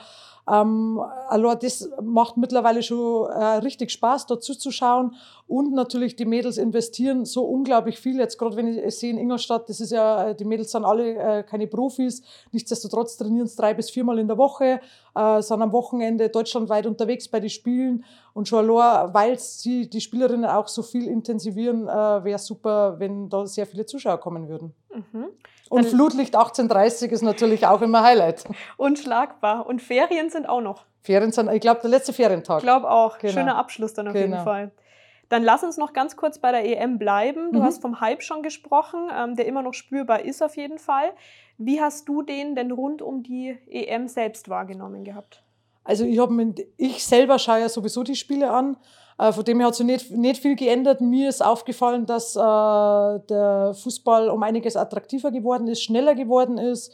Ähm, 0.48 1.01
allein 1.27 1.57
das 1.59 1.89
macht 2.04 2.38
mittlerweile 2.38 2.83
schon 2.83 3.31
äh, 3.31 3.44
richtig 3.63 3.89
Spaß, 3.89 4.27
dort 4.27 4.44
zuzuschauen. 4.44 5.15
Und 5.47 5.71
natürlich 5.73 6.17
die 6.17 6.25
Mädels 6.25 6.57
investieren 6.57 7.23
so 7.23 7.45
unglaublich 7.45 7.99
viel. 7.99 8.17
Jetzt 8.19 8.38
gerade 8.38 8.57
wenn 8.57 8.67
ich 8.67 8.95
sehe 8.99 9.11
in 9.11 9.17
Ingolstadt, 9.17 9.69
das 9.69 9.79
ist 9.79 9.91
ja, 9.91 10.29
äh, 10.29 10.35
die 10.35 10.44
Mädels 10.44 10.71
sind 10.71 10.83
alle 10.83 11.15
äh, 11.15 11.44
keine 11.44 11.67
Profis. 11.67 12.21
Nichtsdestotrotz 12.51 13.15
trainieren 13.15 13.47
sie 13.47 13.55
drei 13.55 13.73
bis 13.73 13.89
viermal 13.89 14.19
in 14.19 14.27
der 14.27 14.38
Woche, 14.38 14.81
äh, 15.15 15.41
sind 15.41 15.61
am 15.61 15.71
Wochenende 15.71 16.27
deutschlandweit 16.27 16.85
unterwegs 16.85 17.29
bei 17.29 17.39
den 17.39 17.49
Spielen. 17.49 18.03
Und 18.33 18.49
schon 18.49 18.69
allein, 18.69 19.13
weil 19.13 19.39
sie 19.39 19.89
die 19.89 20.01
Spielerinnen 20.01 20.45
auch 20.45 20.67
so 20.67 20.83
viel 20.83 21.07
intensivieren, 21.07 21.88
äh, 21.88 21.91
wäre 22.25 22.39
super, 22.39 22.99
wenn 22.99 23.29
da 23.29 23.45
sehr 23.45 23.65
viele 23.65 23.85
Zuschauer 23.85 24.17
kommen 24.19 24.49
würden. 24.49 24.73
Mhm. 24.94 25.27
Und 25.69 25.83
Dann- 25.85 25.91
Flutlicht 25.91 26.35
1830 26.35 27.11
ist 27.11 27.21
natürlich 27.21 27.65
auch 27.67 27.81
immer 27.81 28.03
Highlight. 28.03 28.44
Unschlagbar. 28.77 29.65
Und 29.65 29.81
Ferien 29.81 30.29
sind 30.29 30.47
auch 30.47 30.61
noch. 30.61 30.85
Ferien 31.01 31.31
sind, 31.31 31.49
ich 31.51 31.61
glaube, 31.61 31.79
der 31.81 31.89
letzte 31.89 32.13
Ferientag. 32.13 32.57
Ich 32.59 32.63
glaube 32.63 32.89
auch. 32.89 33.17
Genau. 33.17 33.33
Schöner 33.33 33.55
Abschluss 33.57 33.94
dann 33.94 34.07
auf 34.09 34.15
jeden 34.15 34.31
Genau. 34.31 34.44
Fall. 34.44 34.71
Dann 35.29 35.44
lass 35.44 35.63
uns 35.63 35.77
noch 35.77 35.94
ganz 35.94 36.15
kurz 36.15 36.39
bei 36.39 36.51
der 36.51 36.65
EM 36.65 36.97
bleiben. 36.97 37.51
Du 37.51 37.59
Mhm. 37.59 37.63
hast 37.63 37.81
vom 37.81 38.00
Hype 38.00 38.21
schon 38.24 38.44
gesprochen, 38.44 39.09
ähm, 39.15 39.35
der 39.35 39.45
immer 39.45 39.62
noch 39.62 39.74
spürbar 39.74 40.21
ist 40.24 40.41
auf 40.41 40.56
jeden 40.57 40.79
Fall. 40.79 41.12
Wie 41.57 41.81
hast 41.81 42.07
du 42.07 42.21
den 42.21 42.56
denn 42.56 42.71
rund 42.71 43.01
um 43.01 43.24
die 43.24 43.57
EM 43.69 44.07
selbst 44.07 44.47
wahrgenommen 44.50 45.03
gehabt? 45.03 45.44
Also 45.83 46.03
ich, 46.06 46.19
hab 46.19 46.29
ich 46.77 47.06
selber 47.06 47.39
schaue 47.39 47.62
ja 47.62 47.69
sowieso 47.69 48.03
die 48.03 48.15
Spiele 48.15 48.51
an. 48.51 48.77
Äh, 49.18 49.31
von 49.31 49.44
dem 49.44 49.59
her 49.59 49.68
hat 49.68 49.75
sich 49.75 49.85
nicht, 49.85 50.12
nicht 50.12 50.41
viel 50.41 50.56
geändert. 50.56 51.01
Mir 51.01 51.30
ist 51.30 51.44
aufgefallen, 51.44 52.06
dass 52.06 52.35
äh, 52.35 52.39
der 52.39 53.73
Fußball 53.73 54.30
um 54.30 54.44
einiges 54.44 54.75
attraktiver 54.75 55.31
geworden 55.31 55.68
ist, 55.68 55.81
schneller 55.83 56.13
geworden 56.13 56.57
ist. 56.57 56.94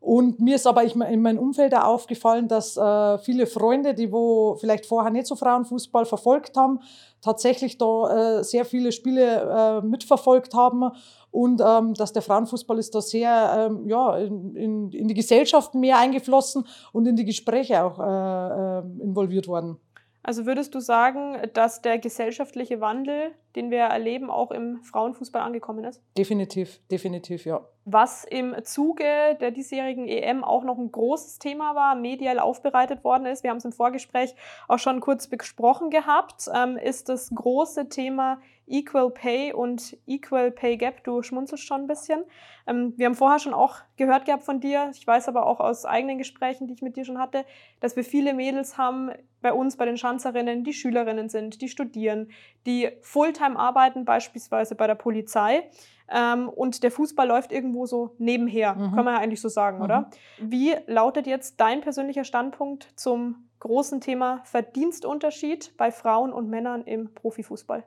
Und 0.00 0.40
mir 0.40 0.56
ist 0.56 0.66
aber 0.66 0.82
in 0.82 1.20
meinem 1.20 1.38
Umfeld 1.38 1.74
auch 1.74 1.84
aufgefallen, 1.84 2.48
dass 2.48 2.74
äh, 2.76 3.18
viele 3.18 3.46
Freunde, 3.46 3.92
die 3.92 4.10
wo 4.10 4.56
vielleicht 4.58 4.86
vorher 4.86 5.10
nicht 5.10 5.26
so 5.26 5.36
Frauenfußball 5.36 6.06
verfolgt 6.06 6.56
haben, 6.56 6.80
tatsächlich 7.20 7.76
da 7.76 8.38
äh, 8.38 8.44
sehr 8.44 8.64
viele 8.64 8.92
Spiele 8.92 9.82
äh, 9.82 9.86
mitverfolgt 9.86 10.54
haben 10.54 10.90
und 11.30 11.62
ähm, 11.64 11.92
dass 11.92 12.14
der 12.14 12.22
Frauenfußball 12.22 12.78
ist 12.78 12.94
da 12.94 13.02
sehr 13.02 13.68
ähm, 13.70 13.86
ja, 13.86 14.16
in, 14.16 14.56
in, 14.56 14.90
in 14.92 15.08
die 15.08 15.14
Gesellschaft 15.14 15.74
mehr 15.74 15.98
eingeflossen 15.98 16.66
und 16.92 17.06
in 17.06 17.16
die 17.16 17.26
Gespräche 17.26 17.84
auch 17.84 17.98
äh, 17.98 18.78
äh, 18.78 19.02
involviert 19.02 19.48
worden. 19.48 19.78
Also 20.22 20.44
würdest 20.44 20.74
du 20.74 20.80
sagen, 20.80 21.38
dass 21.54 21.80
der 21.80 21.98
gesellschaftliche 21.98 22.80
Wandel, 22.80 23.32
den 23.56 23.70
wir 23.70 23.80
erleben, 23.80 24.30
auch 24.30 24.50
im 24.50 24.82
Frauenfußball 24.82 25.40
angekommen 25.40 25.84
ist? 25.84 26.02
Definitiv, 26.16 26.78
definitiv, 26.90 27.46
ja. 27.46 27.62
Was 27.86 28.24
im 28.24 28.54
Zuge 28.62 29.04
der 29.40 29.50
diesjährigen 29.50 30.06
EM 30.06 30.44
auch 30.44 30.62
noch 30.62 30.76
ein 30.76 30.92
großes 30.92 31.38
Thema 31.38 31.74
war, 31.74 31.94
medial 31.94 32.38
aufbereitet 32.38 33.02
worden 33.02 33.24
ist, 33.26 33.42
wir 33.42 33.50
haben 33.50 33.56
es 33.56 33.64
im 33.64 33.72
Vorgespräch 33.72 34.34
auch 34.68 34.78
schon 34.78 35.00
kurz 35.00 35.26
besprochen 35.26 35.88
gehabt, 35.88 36.48
ähm, 36.54 36.76
ist 36.76 37.08
das 37.08 37.30
große 37.34 37.88
Thema 37.88 38.40
Equal 38.70 39.10
Pay 39.10 39.52
und 39.52 39.96
Equal 40.06 40.50
Pay 40.50 40.76
Gap. 40.76 41.04
Du 41.04 41.22
schmunzelst 41.22 41.64
schon 41.64 41.82
ein 41.82 41.86
bisschen. 41.86 42.24
Ähm, 42.66 42.94
wir 42.96 43.06
haben 43.06 43.14
vorher 43.14 43.38
schon 43.38 43.52
auch 43.54 43.76
gehört 43.96 44.24
gehabt 44.24 44.44
von 44.44 44.60
dir, 44.60 44.90
ich 44.94 45.06
weiß 45.06 45.28
aber 45.28 45.46
auch 45.46 45.60
aus 45.60 45.84
eigenen 45.84 46.18
Gesprächen, 46.18 46.66
die 46.68 46.74
ich 46.74 46.82
mit 46.82 46.96
dir 46.96 47.04
schon 47.04 47.18
hatte, 47.18 47.44
dass 47.80 47.96
wir 47.96 48.04
viele 48.04 48.32
Mädels 48.32 48.78
haben 48.78 49.10
bei 49.42 49.52
uns, 49.52 49.76
bei 49.76 49.86
den 49.86 49.96
Schanzerinnen, 49.96 50.64
die 50.64 50.72
Schülerinnen 50.72 51.28
sind, 51.28 51.60
die 51.62 51.68
studieren, 51.68 52.30
die 52.66 52.90
Fulltime 53.00 53.58
arbeiten, 53.58 54.04
beispielsweise 54.04 54.74
bei 54.74 54.86
der 54.86 54.94
Polizei. 54.94 55.68
Ähm, 56.12 56.48
und 56.48 56.82
der 56.82 56.90
Fußball 56.90 57.26
läuft 57.26 57.52
irgendwo 57.52 57.86
so 57.86 58.14
nebenher, 58.18 58.74
Mhm. 58.74 58.94
kann 58.94 59.04
man 59.04 59.14
ja 59.14 59.20
eigentlich 59.20 59.40
so 59.40 59.48
sagen, 59.48 59.78
Mhm. 59.78 59.84
oder? 59.84 60.10
Wie 60.40 60.74
lautet 60.86 61.26
jetzt 61.26 61.60
dein 61.60 61.80
persönlicher 61.80 62.24
Standpunkt 62.24 62.88
zum 62.96 63.48
großen 63.60 64.00
Thema 64.00 64.40
Verdienstunterschied 64.44 65.76
bei 65.76 65.90
Frauen 65.92 66.32
und 66.32 66.48
Männern 66.48 66.82
im 66.84 67.14
Profifußball? 67.14 67.84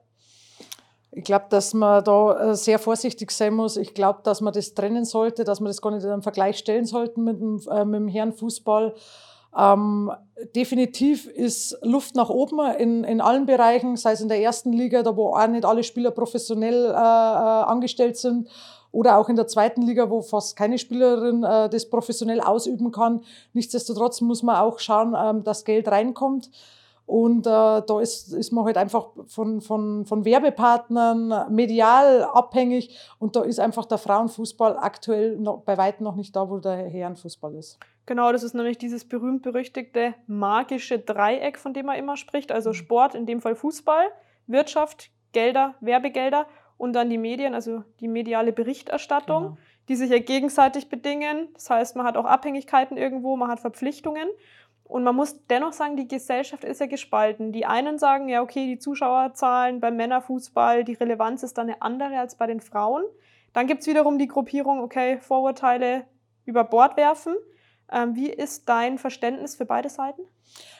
Ich 1.15 1.23
glaube, 1.23 1.45
dass 1.49 1.73
man 1.73 2.03
da 2.03 2.51
äh, 2.51 2.55
sehr 2.55 2.79
vorsichtig 2.79 3.31
sein 3.31 3.53
muss. 3.53 3.77
Ich 3.77 3.93
glaube, 3.93 4.21
dass 4.23 4.41
man 4.41 4.51
das 4.51 4.73
trennen 4.73 5.05
sollte, 5.05 5.43
dass 5.43 5.59
man 5.59 5.69
das 5.69 5.81
gar 5.81 5.91
nicht 5.91 6.03
in 6.03 6.09
einen 6.09 6.23
Vergleich 6.23 6.57
stellen 6.57 6.85
sollte 6.85 7.19
mit 7.19 7.39
dem, 7.39 7.61
äh, 7.69 7.85
mit 7.85 7.99
dem 7.99 8.07
Herrenfußball. 8.07 8.95
Ähm, 9.55 10.11
definitiv 10.55 11.27
ist 11.27 11.77
Luft 11.83 12.15
nach 12.15 12.29
oben 12.29 12.59
in, 12.77 13.03
in 13.03 13.21
allen 13.21 13.45
Bereichen, 13.45 13.95
sei 13.95 14.13
es 14.13 14.21
in 14.21 14.27
der 14.27 14.41
ersten 14.41 14.73
Liga, 14.73 15.03
da 15.03 15.15
wo 15.15 15.35
auch 15.35 15.47
nicht 15.47 15.65
alle 15.65 15.83
Spieler 15.83 16.09
professionell 16.09 16.85
äh, 16.85 16.89
äh, 16.89 16.95
angestellt 16.95 18.17
sind, 18.17 18.49
oder 18.91 19.17
auch 19.17 19.27
in 19.27 19.35
der 19.35 19.47
zweiten 19.47 19.81
Liga, 19.81 20.09
wo 20.09 20.21
fast 20.21 20.55
keine 20.55 20.77
Spielerin 20.77 21.43
äh, 21.43 21.67
das 21.67 21.89
professionell 21.89 22.39
ausüben 22.39 22.91
kann. 22.91 23.21
Nichtsdestotrotz 23.53 24.21
muss 24.21 24.43
man 24.43 24.57
auch 24.57 24.79
schauen, 24.79 25.15
ähm, 25.17 25.43
dass 25.43 25.65
Geld 25.65 25.87
reinkommt. 25.87 26.51
Und 27.05 27.45
äh, 27.45 27.49
da 27.49 27.99
ist, 28.01 28.31
ist 28.33 28.51
man 28.51 28.65
halt 28.65 28.77
einfach 28.77 29.09
von, 29.27 29.59
von, 29.61 30.05
von 30.05 30.25
Werbepartnern 30.25 31.53
medial 31.53 32.23
abhängig. 32.23 32.97
Und 33.19 33.35
da 33.35 33.43
ist 33.43 33.59
einfach 33.59 33.85
der 33.85 33.97
Frauenfußball 33.97 34.77
aktuell 34.77 35.37
noch, 35.37 35.61
bei 35.61 35.77
weitem 35.77 36.05
noch 36.05 36.15
nicht 36.15 36.35
da, 36.35 36.49
wo 36.49 36.59
der 36.59 36.77
Herrenfußball 36.87 37.55
ist. 37.55 37.77
Genau, 38.05 38.31
das 38.31 38.43
ist 38.43 38.53
nämlich 38.53 38.77
dieses 38.77 39.07
berühmt-berüchtigte 39.07 40.13
magische 40.27 40.99
Dreieck, 40.99 41.57
von 41.57 41.73
dem 41.73 41.85
man 41.87 41.97
immer 41.97 42.17
spricht. 42.17 42.51
Also 42.51 42.73
Sport, 42.73 43.15
in 43.15 43.25
dem 43.25 43.41
Fall 43.41 43.55
Fußball, 43.55 44.05
Wirtschaft, 44.47 45.09
Gelder, 45.31 45.75
Werbegelder 45.81 46.47
und 46.77 46.93
dann 46.93 47.09
die 47.09 47.17
Medien, 47.17 47.53
also 47.53 47.83
die 47.99 48.07
mediale 48.07 48.51
Berichterstattung, 48.51 49.43
Genau. 49.43 49.57
die 49.87 49.95
sich 49.95 50.09
ja 50.09 50.19
gegenseitig 50.19 50.89
bedingen. 50.89 51.49
Das 51.53 51.69
heißt, 51.69 51.95
man 51.95 52.05
hat 52.05 52.17
auch 52.17 52.25
Abhängigkeiten 52.25 52.97
irgendwo, 52.97 53.35
man 53.37 53.49
hat 53.49 53.59
Verpflichtungen. 53.59 54.27
Und 54.93 55.03
man 55.03 55.15
muss 55.15 55.47
dennoch 55.47 55.73
sagen, 55.73 55.97
die 55.97 56.07
Gesellschaft 56.07 56.63
ist 56.63 56.79
ja 56.79 56.85
gespalten. 56.85 57.51
Die 57.51 57.65
einen 57.65 57.97
sagen, 57.97 58.29
ja, 58.29 58.43
okay, 58.43 58.67
die 58.67 58.77
Zuschauerzahlen 58.77 59.79
beim 59.79 59.95
Männerfußball, 59.95 60.83
die 60.83 60.93
Relevanz 60.93 61.41
ist 61.41 61.57
dann 61.57 61.67
eine 61.67 61.81
andere 61.81 62.19
als 62.19 62.35
bei 62.35 62.45
den 62.45 62.61
Frauen. 62.61 63.03
Dann 63.53 63.65
gibt 63.65 63.81
es 63.81 63.87
wiederum 63.87 64.19
die 64.19 64.27
Gruppierung, 64.27 64.81
okay, 64.81 65.17
Vorurteile, 65.19 66.05
über 66.45 66.63
Bord 66.63 66.95
werfen. 66.95 67.33
Ähm, 67.91 68.15
wie 68.15 68.29
ist 68.29 68.69
dein 68.69 68.99
Verständnis 68.99 69.55
für 69.55 69.65
beide 69.65 69.89
Seiten? 69.89 70.21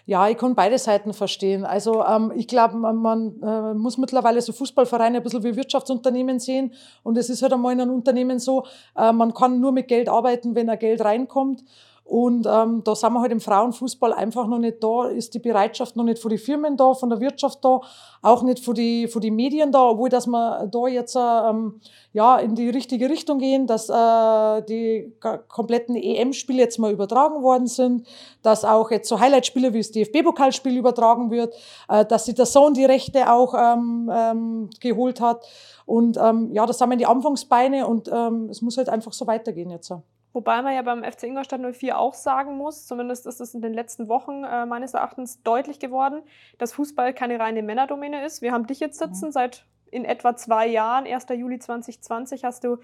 Ja, 0.05 0.29
ich 0.29 0.37
kann 0.37 0.53
beide 0.53 0.77
Seiten 0.77 1.13
verstehen. 1.13 1.65
Also 1.65 2.05
ähm, 2.05 2.31
ich 2.35 2.47
glaube, 2.47 2.77
man, 2.77 3.41
äh, 3.41 3.73
muss 3.73 3.97
mittlerweile 3.97 4.41
so 4.41 4.53
Fußballvereine 4.53 5.17
ein 5.17 5.23
bisschen 5.23 5.43
wie 5.43 5.55
Wirtschaftsunternehmen 5.55 6.39
sehen. 6.39 6.73
Und 7.01 7.17
es 7.17 7.31
ist 7.31 7.41
halt 7.41 7.53
einmal 7.53 7.73
in 7.73 7.81
einem 7.81 7.95
Unternehmen 7.95 8.37
so, 8.37 8.67
äh, 8.95 9.11
man 9.11 9.33
kann 9.33 9.59
nur 9.59 9.71
mit 9.71 9.87
Geld 9.87 10.07
arbeiten, 10.07 10.53
wenn 10.53 10.69
ein 10.69 10.77
Geld 10.77 11.03
reinkommt. 11.03 11.63
Und 12.05 12.45
ähm, 12.51 12.83
da 12.83 12.95
sind 12.95 13.13
wir 13.13 13.21
halt 13.21 13.31
im 13.31 13.39
Frauenfußball 13.39 14.11
einfach 14.11 14.45
noch 14.47 14.59
nicht 14.59 14.83
da, 14.83 15.05
ist 15.05 15.33
die 15.33 15.39
Bereitschaft 15.39 15.95
noch 15.95 16.03
nicht 16.03 16.19
von 16.19 16.29
den 16.29 16.37
Firmen 16.37 16.75
da, 16.75 16.93
von 16.93 17.09
der 17.09 17.21
Wirtschaft 17.21 17.63
da, 17.63 17.79
auch 18.21 18.43
nicht 18.43 18.63
von 18.63 18.75
den 18.75 19.07
von 19.07 19.21
die 19.21 19.31
Medien 19.31 19.71
da, 19.71 19.89
obwohl 19.89 20.09
dass 20.09 20.27
wir 20.27 20.67
da 20.67 20.87
jetzt 20.87 21.15
ähm, 21.15 21.79
ja, 22.11 22.37
in 22.37 22.55
die 22.55 22.69
richtige 22.69 23.09
Richtung 23.09 23.39
gehen, 23.39 23.67
dass 23.67 23.89
äh, 23.89 24.61
die 24.63 25.13
kompletten 25.47 25.95
EM-Spiele 25.95 26.59
jetzt 26.59 26.77
mal 26.77 26.91
übertragen 26.91 27.41
worden 27.41 27.67
sind, 27.67 28.05
dass 28.41 28.65
auch 28.65 28.91
jetzt 28.91 29.07
so 29.07 29.19
Highlight-Spiele 29.19 29.73
wie 29.73 29.79
das 29.79 29.91
DFB-Pokalspiel 29.91 30.77
übertragen 30.77 31.31
wird, 31.31 31.55
äh, 31.87 32.05
dass 32.05 32.25
sich 32.25 32.35
der 32.35 32.45
Sohn 32.45 32.73
die 32.73 32.85
Rechte 32.85 33.31
auch 33.31 33.53
ähm, 33.57 34.11
ähm, 34.13 34.69
geholt 34.81 35.21
hat. 35.21 35.45
Und 35.85 36.17
ähm, 36.17 36.51
ja, 36.53 36.65
das 36.65 36.79
sind 36.79 36.89
wir 36.89 36.93
in 36.93 36.99
die 36.99 37.05
Anfangsbeine 37.05 37.87
und 37.87 38.09
ähm, 38.11 38.49
es 38.49 38.61
muss 38.61 38.77
halt 38.77 38.89
einfach 38.89 39.13
so 39.13 39.25
weitergehen 39.25 39.69
jetzt. 39.69 39.93
Wobei 40.33 40.61
man 40.63 40.73
ja 40.73 40.81
beim 40.81 41.03
FC 41.03 41.23
Ingolstadt 41.23 41.61
04 41.61 41.97
auch 41.97 42.15
sagen 42.15 42.57
muss, 42.57 42.87
zumindest 42.87 43.27
ist 43.27 43.39
es 43.39 43.53
in 43.53 43.61
den 43.61 43.73
letzten 43.73 44.07
Wochen 44.07 44.43
äh, 44.43 44.65
meines 44.65 44.95
Erachtens 44.95 45.43
deutlich 45.43 45.79
geworden, 45.79 46.23
dass 46.57 46.73
Fußball 46.73 47.13
keine 47.13 47.39
reine 47.39 47.61
Männerdomäne 47.61 48.25
ist. 48.25 48.41
Wir 48.41 48.51
haben 48.51 48.65
dich 48.65 48.79
jetzt 48.79 48.97
sitzen, 48.97 49.27
mhm. 49.27 49.31
seit 49.31 49.65
in 49.91 50.05
etwa 50.05 50.35
zwei 50.35 50.67
Jahren, 50.67 51.05
1. 51.05 51.27
Juli 51.29 51.59
2020, 51.59 52.43
hast 52.43 52.63
du 52.63 52.77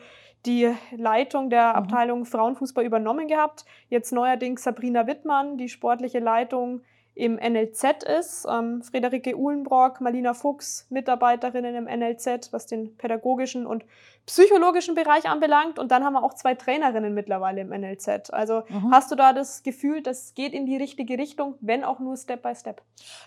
die 0.46 0.72
Leitung 0.96 1.50
der 1.50 1.70
mhm. 1.70 1.76
Abteilung 1.76 2.26
Frauenfußball 2.26 2.86
übernommen 2.86 3.28
gehabt. 3.28 3.66
Jetzt 3.90 4.14
neuerdings 4.14 4.64
Sabrina 4.64 5.08
Wittmann, 5.08 5.58
die 5.58 5.70
sportliche 5.70 6.20
Leitung 6.20 6.82
im 7.16 7.36
NLZ 7.36 8.04
ist. 8.04 8.48
Ähm, 8.50 8.82
Friederike 8.82 9.36
Uhlenbrock, 9.36 10.00
Marlina 10.00 10.34
Fuchs, 10.34 10.88
Mitarbeiterinnen 10.90 11.76
im 11.76 11.84
NLZ, 11.86 12.54
was 12.54 12.66
den 12.66 12.96
pädagogischen 12.96 13.66
und 13.66 13.84
psychologischen 14.26 14.96
Bereich 14.96 15.28
anbelangt. 15.28 15.80
Und 15.80 15.92
dann 15.92 16.04
haben 16.04 16.14
wir 16.14 16.24
auch 16.24 16.34
zwei 16.34 16.56
Trainerinnen 16.56 17.14
mittlerweile 17.14 17.62
im 17.62 17.70
NLZ. 17.70 18.32
Also 18.32 18.64
mhm. 18.70 18.92
hast 18.92 19.12
du 19.12 19.16
da 19.16 19.34
das 19.34 19.64
Gefühl, 19.64 20.02
das 20.02 20.34
geht 20.36 20.54
in 20.54 20.66
die 20.66 20.78
richtige 20.78 21.18
Richtung, 21.18 21.56
wenn 21.62 21.84
auch 21.84 22.00
nur 22.00 22.16
Step 22.18 22.44
by 22.44 22.54
Step? 22.56 22.82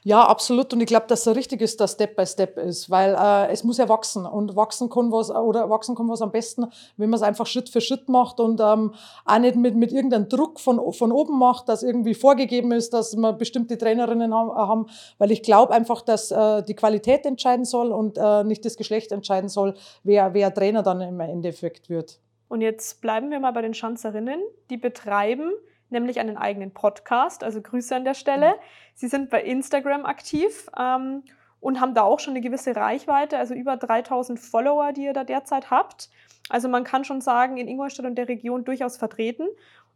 Ja, 0.04 0.24
absolut. 0.24 0.72
Und 0.72 0.80
ich 0.80 0.86
glaube, 0.86 1.06
dass 1.08 1.26
es 1.26 1.36
richtig 1.36 1.60
ist, 1.60 1.80
dass 1.80 1.92
Step 1.92 2.16
by 2.16 2.26
Step 2.26 2.58
ist, 2.58 2.90
weil 2.90 3.14
äh, 3.18 3.52
es 3.52 3.64
muss 3.64 3.78
ja 3.78 3.88
wachsen. 3.88 4.26
Und 4.26 4.56
wachsen 4.56 4.88
kann 4.90 5.10
was, 5.10 5.30
oder 5.30 5.68
wachsen 5.70 5.94
kann 5.94 6.08
was 6.08 6.22
am 6.22 6.30
besten, 6.30 6.66
wenn 6.96 7.10
man 7.10 7.18
es 7.18 7.22
einfach 7.22 7.46
Schritt 7.46 7.68
für 7.68 7.80
Schritt 7.80 8.08
macht 8.08 8.40
und 8.40 8.60
ähm, 8.60 8.94
auch 9.24 9.38
nicht 9.38 9.56
mit, 9.56 9.74
mit 9.74 9.92
irgendeinem 9.92 10.28
Druck 10.28 10.60
von, 10.60 10.92
von 10.92 11.12
oben 11.12 11.38
macht, 11.38 11.68
dass 11.68 11.82
irgendwie 11.82 12.14
vorgegeben 12.14 12.72
ist, 12.72 12.92
dass 12.92 13.14
man 13.16 13.38
bestimmte 13.38 13.78
Trainerinnen 13.78 14.34
haben, 14.34 14.86
weil 15.18 15.30
ich 15.30 15.42
glaube 15.42 15.72
einfach, 15.72 16.02
dass 16.02 16.30
äh, 16.30 16.62
die 16.62 16.74
Qualität 16.74 17.26
entscheiden 17.26 17.64
soll 17.64 17.92
und 17.92 18.18
äh, 18.18 18.44
nicht 18.44 18.64
das 18.64 18.76
Geschlecht 18.76 19.12
entscheiden 19.12 19.48
soll, 19.48 19.74
wer, 20.04 20.34
wer 20.34 20.52
Trainer 20.52 20.81
dann 20.82 21.00
im 21.00 21.20
Endeffekt 21.20 21.88
wird. 21.88 22.20
Und 22.48 22.60
jetzt 22.60 23.00
bleiben 23.00 23.30
wir 23.30 23.40
mal 23.40 23.52
bei 23.52 23.62
den 23.62 23.74
Schanzerinnen. 23.74 24.40
Die 24.70 24.76
betreiben 24.76 25.52
nämlich 25.92 26.18
einen 26.18 26.36
eigenen 26.36 26.72
Podcast, 26.72 27.44
also 27.44 27.60
Grüße 27.62 27.94
an 27.94 28.04
der 28.04 28.14
Stelle. 28.14 28.48
Mhm. 28.48 28.60
Sie 28.94 29.08
sind 29.08 29.30
bei 29.30 29.42
Instagram 29.42 30.04
aktiv 30.04 30.68
ähm, 30.78 31.22
und 31.60 31.80
haben 31.80 31.94
da 31.94 32.02
auch 32.02 32.18
schon 32.18 32.32
eine 32.32 32.40
gewisse 32.40 32.74
Reichweite, 32.74 33.38
also 33.38 33.54
über 33.54 33.76
3000 33.76 34.40
Follower, 34.40 34.92
die 34.92 35.04
ihr 35.04 35.12
da 35.12 35.22
derzeit 35.22 35.70
habt. 35.70 36.10
Also 36.48 36.68
man 36.68 36.82
kann 36.82 37.04
schon 37.04 37.20
sagen, 37.20 37.56
in 37.56 37.68
Ingolstadt 37.68 38.06
und 38.06 38.16
der 38.16 38.28
Region 38.28 38.64
durchaus 38.64 38.96
vertreten. 38.96 39.46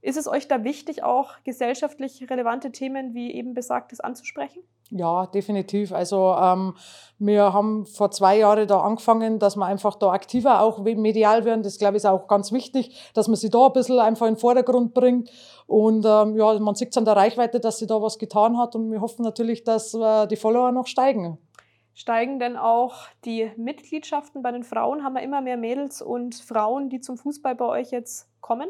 Ist 0.01 0.17
es 0.17 0.29
euch 0.29 0.47
da 0.47 0.63
wichtig, 0.63 1.03
auch 1.03 1.35
gesellschaftlich 1.43 2.31
relevante 2.31 2.71
Themen 2.71 3.15
wie 3.15 3.33
eben 3.33 3.55
besagtes 3.55 3.99
anzusprechen? 4.01 4.63
Ja, 4.91 5.27
definitiv. 5.27 5.93
Also 5.93 6.37
ähm, 6.41 6.75
wir 7.19 7.53
haben 7.53 7.87
vor 7.87 8.11
zwei 8.13 8.39
Jahren 8.39 8.69
da 8.69 8.81
angefangen, 8.81 9.39
dass 9.39 9.57
wir 9.57 9.67
einfach 9.67 9.97
da 9.97 10.11
aktiver 10.11 10.61
auch 10.61 10.79
medial 10.79 11.45
werden. 11.45 11.63
Das 11.63 11.79
glaube 11.79 11.97
ich 11.97 12.03
ist 12.03 12.07
auch 12.07 12.29
ganz 12.29 12.53
wichtig, 12.53 12.97
dass 13.15 13.27
man 13.27 13.37
sie 13.37 13.51
da 13.51 13.67
ein 13.67 13.73
bisschen 13.73 13.99
einfach 13.99 14.27
in 14.27 14.35
den 14.35 14.41
Vordergrund 14.41 14.95
bringt. 14.95 15.31
Und 15.67 16.05
ähm, 16.07 16.37
ja, 16.37 16.59
man 16.61 16.77
sieht 16.77 16.91
es 16.91 16.97
an 16.97 17.05
der 17.05 17.17
Reichweite, 17.17 17.59
dass 17.59 17.79
sie 17.79 17.87
da 17.87 18.01
was 18.01 18.19
getan 18.19 18.59
hat. 18.59 18.77
Und 18.77 18.93
wir 18.93 19.01
hoffen 19.01 19.25
natürlich, 19.25 19.65
dass 19.65 19.93
äh, 19.95 20.27
die 20.29 20.37
Follower 20.37 20.71
noch 20.71 20.87
steigen. 20.87 21.39
Steigen 21.95 22.39
denn 22.39 22.57
auch 22.57 22.95
die 23.25 23.51
Mitgliedschaften 23.57 24.43
bei 24.43 24.53
den 24.53 24.63
Frauen? 24.63 25.03
Haben 25.03 25.15
wir 25.15 25.23
immer 25.23 25.41
mehr 25.41 25.57
Mädels 25.57 26.03
und 26.03 26.35
Frauen, 26.35 26.91
die 26.91 27.01
zum 27.01 27.17
Fußball 27.17 27.55
bei 27.55 27.65
euch 27.65 27.91
jetzt 27.91 28.29
kommen? 28.41 28.69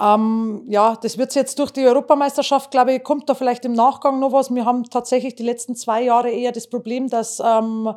Ähm, 0.00 0.64
ja, 0.68 0.96
das 1.00 1.18
wird 1.18 1.34
jetzt 1.34 1.58
durch 1.58 1.70
die 1.70 1.84
Europameisterschaft, 1.84 2.70
glaube 2.70 2.94
ich, 2.94 3.02
kommt 3.02 3.28
da 3.28 3.34
vielleicht 3.34 3.64
im 3.64 3.72
Nachgang 3.72 4.18
noch 4.20 4.32
was. 4.32 4.52
Wir 4.54 4.64
haben 4.64 4.84
tatsächlich 4.84 5.34
die 5.34 5.42
letzten 5.42 5.76
zwei 5.76 6.02
Jahre 6.02 6.30
eher 6.30 6.52
das 6.52 6.66
Problem, 6.66 7.08
dass, 7.08 7.40
ähm, 7.44 7.94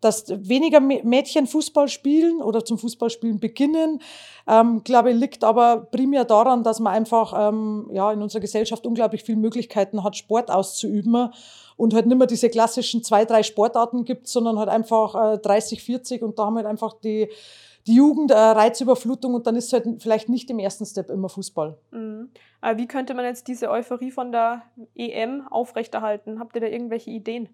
dass 0.00 0.24
weniger 0.28 0.80
Mädchen 0.80 1.46
Fußball 1.46 1.88
spielen 1.88 2.42
oder 2.42 2.64
zum 2.64 2.78
Fußballspielen 2.78 3.38
beginnen. 3.38 4.00
Ähm, 4.48 4.82
glaube 4.82 5.12
ich, 5.12 5.16
liegt 5.16 5.44
aber 5.44 5.86
primär 5.90 6.24
daran, 6.24 6.64
dass 6.64 6.80
man 6.80 6.92
einfach 6.92 7.32
ähm, 7.48 7.90
ja, 7.92 8.12
in 8.12 8.22
unserer 8.22 8.40
Gesellschaft 8.40 8.86
unglaublich 8.86 9.22
viele 9.22 9.38
Möglichkeiten 9.38 10.02
hat, 10.02 10.16
Sport 10.16 10.50
auszuüben 10.50 11.32
und 11.76 11.94
halt 11.94 12.06
nicht 12.06 12.18
mehr 12.18 12.26
diese 12.26 12.50
klassischen 12.50 13.04
zwei, 13.04 13.24
drei 13.24 13.42
Sportarten 13.42 14.04
gibt, 14.04 14.28
sondern 14.28 14.58
halt 14.58 14.68
einfach 14.68 15.34
äh, 15.34 15.38
30, 15.38 15.82
40 15.82 16.22
und 16.22 16.38
da 16.38 16.46
haben 16.46 16.56
halt 16.56 16.66
einfach 16.66 16.94
die 16.94 17.28
die 17.86 17.94
Jugend, 17.94 18.30
äh, 18.30 18.34
Reizüberflutung 18.34 19.34
und 19.34 19.46
dann 19.46 19.56
ist 19.56 19.66
es 19.66 19.72
halt 19.72 20.02
vielleicht 20.02 20.28
nicht 20.28 20.50
im 20.50 20.58
ersten 20.58 20.84
Step 20.84 21.10
immer 21.10 21.28
Fußball. 21.28 21.78
Mhm. 21.92 22.30
Aber 22.60 22.78
wie 22.78 22.88
könnte 22.88 23.14
man 23.14 23.24
jetzt 23.24 23.48
diese 23.48 23.70
Euphorie 23.70 24.10
von 24.10 24.32
der 24.32 24.62
EM 24.94 25.46
aufrechterhalten? 25.48 26.40
Habt 26.40 26.56
ihr 26.56 26.60
da 26.62 26.66
irgendwelche 26.66 27.10
Ideen? 27.10 27.48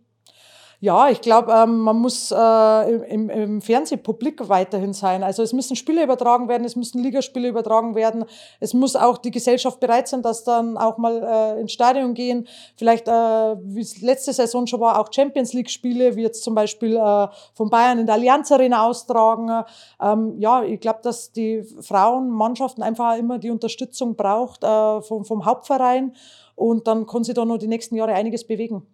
Ja, 0.85 1.09
ich 1.09 1.21
glaube, 1.21 1.53
ähm, 1.53 1.79
man 1.79 2.01
muss 2.01 2.33
äh, 2.33 2.93
im, 3.05 3.31
im 3.31 3.63
Fernsehpublik 3.63 4.49
weiterhin 4.49 4.93
sein. 4.93 5.23
Also 5.23 5.45
es 5.45 5.53
müssen 5.53 5.77
Spiele 5.77 6.03
übertragen 6.03 6.49
werden, 6.49 6.65
es 6.65 6.75
müssen 6.75 7.01
Ligaspiele 7.01 7.47
übertragen 7.47 7.95
werden. 7.95 8.25
Es 8.59 8.75
muss 8.75 8.97
auch 8.97 9.19
die 9.19 9.31
Gesellschaft 9.31 9.79
bereit 9.79 10.09
sein, 10.09 10.23
dass 10.23 10.43
dann 10.43 10.77
auch 10.77 10.99
mal 10.99 11.23
äh, 11.23 11.61
ins 11.61 11.71
Stadion 11.71 12.15
gehen. 12.15 12.49
Vielleicht, 12.75 13.07
äh, 13.07 13.13
wie 13.13 13.81
es 13.81 14.01
letzte 14.03 14.33
Saison 14.33 14.67
schon 14.67 14.81
war, 14.81 14.99
auch 14.99 15.13
Champions 15.13 15.53
League-Spiele, 15.53 16.17
wie 16.17 16.23
jetzt 16.23 16.43
zum 16.43 16.57
Beispiel 16.57 16.97
äh, 16.97 17.29
von 17.55 17.71
Bayern 17.71 18.01
in 18.01 18.07
der 18.07 18.17
Allianz 18.17 18.51
Arena 18.51 18.85
austragen. 18.85 19.65
Ähm, 20.01 20.35
ja, 20.41 20.65
ich 20.65 20.81
glaube, 20.81 20.99
dass 21.05 21.31
die 21.31 21.63
Frauenmannschaften 21.81 22.83
einfach 22.83 23.17
immer 23.17 23.39
die 23.39 23.51
Unterstützung 23.53 24.17
braucht 24.17 24.65
äh, 24.65 25.01
vom, 25.03 25.25
vom 25.25 25.45
Hauptverein. 25.45 26.17
Und 26.57 26.89
dann 26.89 27.07
kann 27.07 27.23
sie 27.23 27.35
da 27.35 27.45
noch 27.45 27.59
die 27.59 27.69
nächsten 27.69 27.95
Jahre 27.95 28.15
einiges 28.15 28.45
bewegen. 28.45 28.85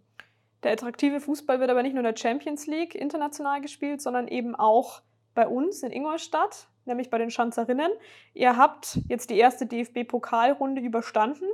Der 0.62 0.72
attraktive 0.72 1.20
Fußball 1.20 1.60
wird 1.60 1.70
aber 1.70 1.82
nicht 1.82 1.94
nur 1.94 2.04
in 2.04 2.12
der 2.12 2.20
Champions 2.20 2.66
League 2.66 2.94
international 2.94 3.60
gespielt, 3.60 4.02
sondern 4.02 4.26
eben 4.26 4.54
auch 4.56 5.02
bei 5.34 5.46
uns 5.46 5.82
in 5.82 5.92
Ingolstadt, 5.92 6.66
nämlich 6.84 7.10
bei 7.10 7.18
den 7.18 7.30
Schanzerinnen. 7.30 7.92
Ihr 8.34 8.56
habt 8.56 8.98
jetzt 9.08 9.30
die 9.30 9.38
erste 9.38 9.66
DFB-Pokalrunde 9.66 10.80
überstanden. 10.80 11.46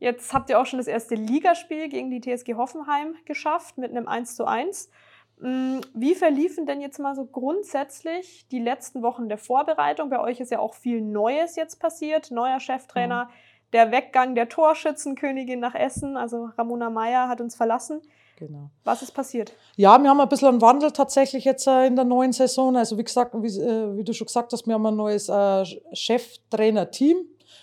Jetzt 0.00 0.34
habt 0.34 0.50
ihr 0.50 0.58
auch 0.58 0.66
schon 0.66 0.80
das 0.80 0.88
erste 0.88 1.14
Ligaspiel 1.14 1.88
gegen 1.88 2.10
die 2.10 2.20
TSG 2.20 2.54
Hoffenheim 2.54 3.14
geschafft 3.24 3.78
mit 3.78 3.92
einem 3.92 4.08
1 4.08 4.34
zu 4.34 4.44
1. 4.44 4.90
Mm, 5.38 5.78
wie 5.94 6.16
verliefen 6.16 6.66
denn 6.66 6.80
jetzt 6.80 6.98
mal 6.98 7.14
so 7.14 7.24
grundsätzlich 7.24 8.48
die 8.48 8.58
letzten 8.58 9.02
Wochen 9.02 9.28
der 9.28 9.38
Vorbereitung? 9.38 10.10
Bei 10.10 10.18
euch 10.18 10.40
ist 10.40 10.50
ja 10.50 10.58
auch 10.58 10.74
viel 10.74 11.00
Neues 11.00 11.54
jetzt 11.54 11.76
passiert. 11.76 12.32
Neuer 12.32 12.58
Cheftrainer, 12.58 13.26
mhm. 13.26 13.30
der 13.72 13.92
Weggang 13.92 14.34
der 14.34 14.48
Torschützenkönigin 14.48 15.60
nach 15.60 15.76
Essen, 15.76 16.16
also 16.16 16.50
Ramona 16.58 16.90
Meyer 16.90 17.28
hat 17.28 17.40
uns 17.40 17.54
verlassen. 17.54 18.02
Genau. 18.36 18.70
Was 18.84 19.02
ist 19.02 19.12
passiert? 19.12 19.52
Ja, 19.76 20.02
wir 20.02 20.10
haben 20.10 20.20
ein 20.20 20.28
bisschen 20.28 20.48
einen 20.48 20.60
Wandel 20.60 20.90
tatsächlich 20.90 21.44
jetzt 21.44 21.66
äh, 21.66 21.86
in 21.86 21.96
der 21.96 22.04
neuen 22.04 22.32
Saison. 22.32 22.76
Also 22.76 22.98
wie 22.98 23.04
gesagt, 23.04 23.34
wie, 23.34 23.46
äh, 23.46 23.96
wie 23.96 24.04
du 24.04 24.12
schon 24.12 24.26
gesagt 24.26 24.52
hast, 24.52 24.66
wir 24.66 24.74
haben 24.74 24.86
ein 24.86 24.96
neues 24.96 25.28
äh, 25.28 25.64
Cheftrainer-Team. 25.92 27.18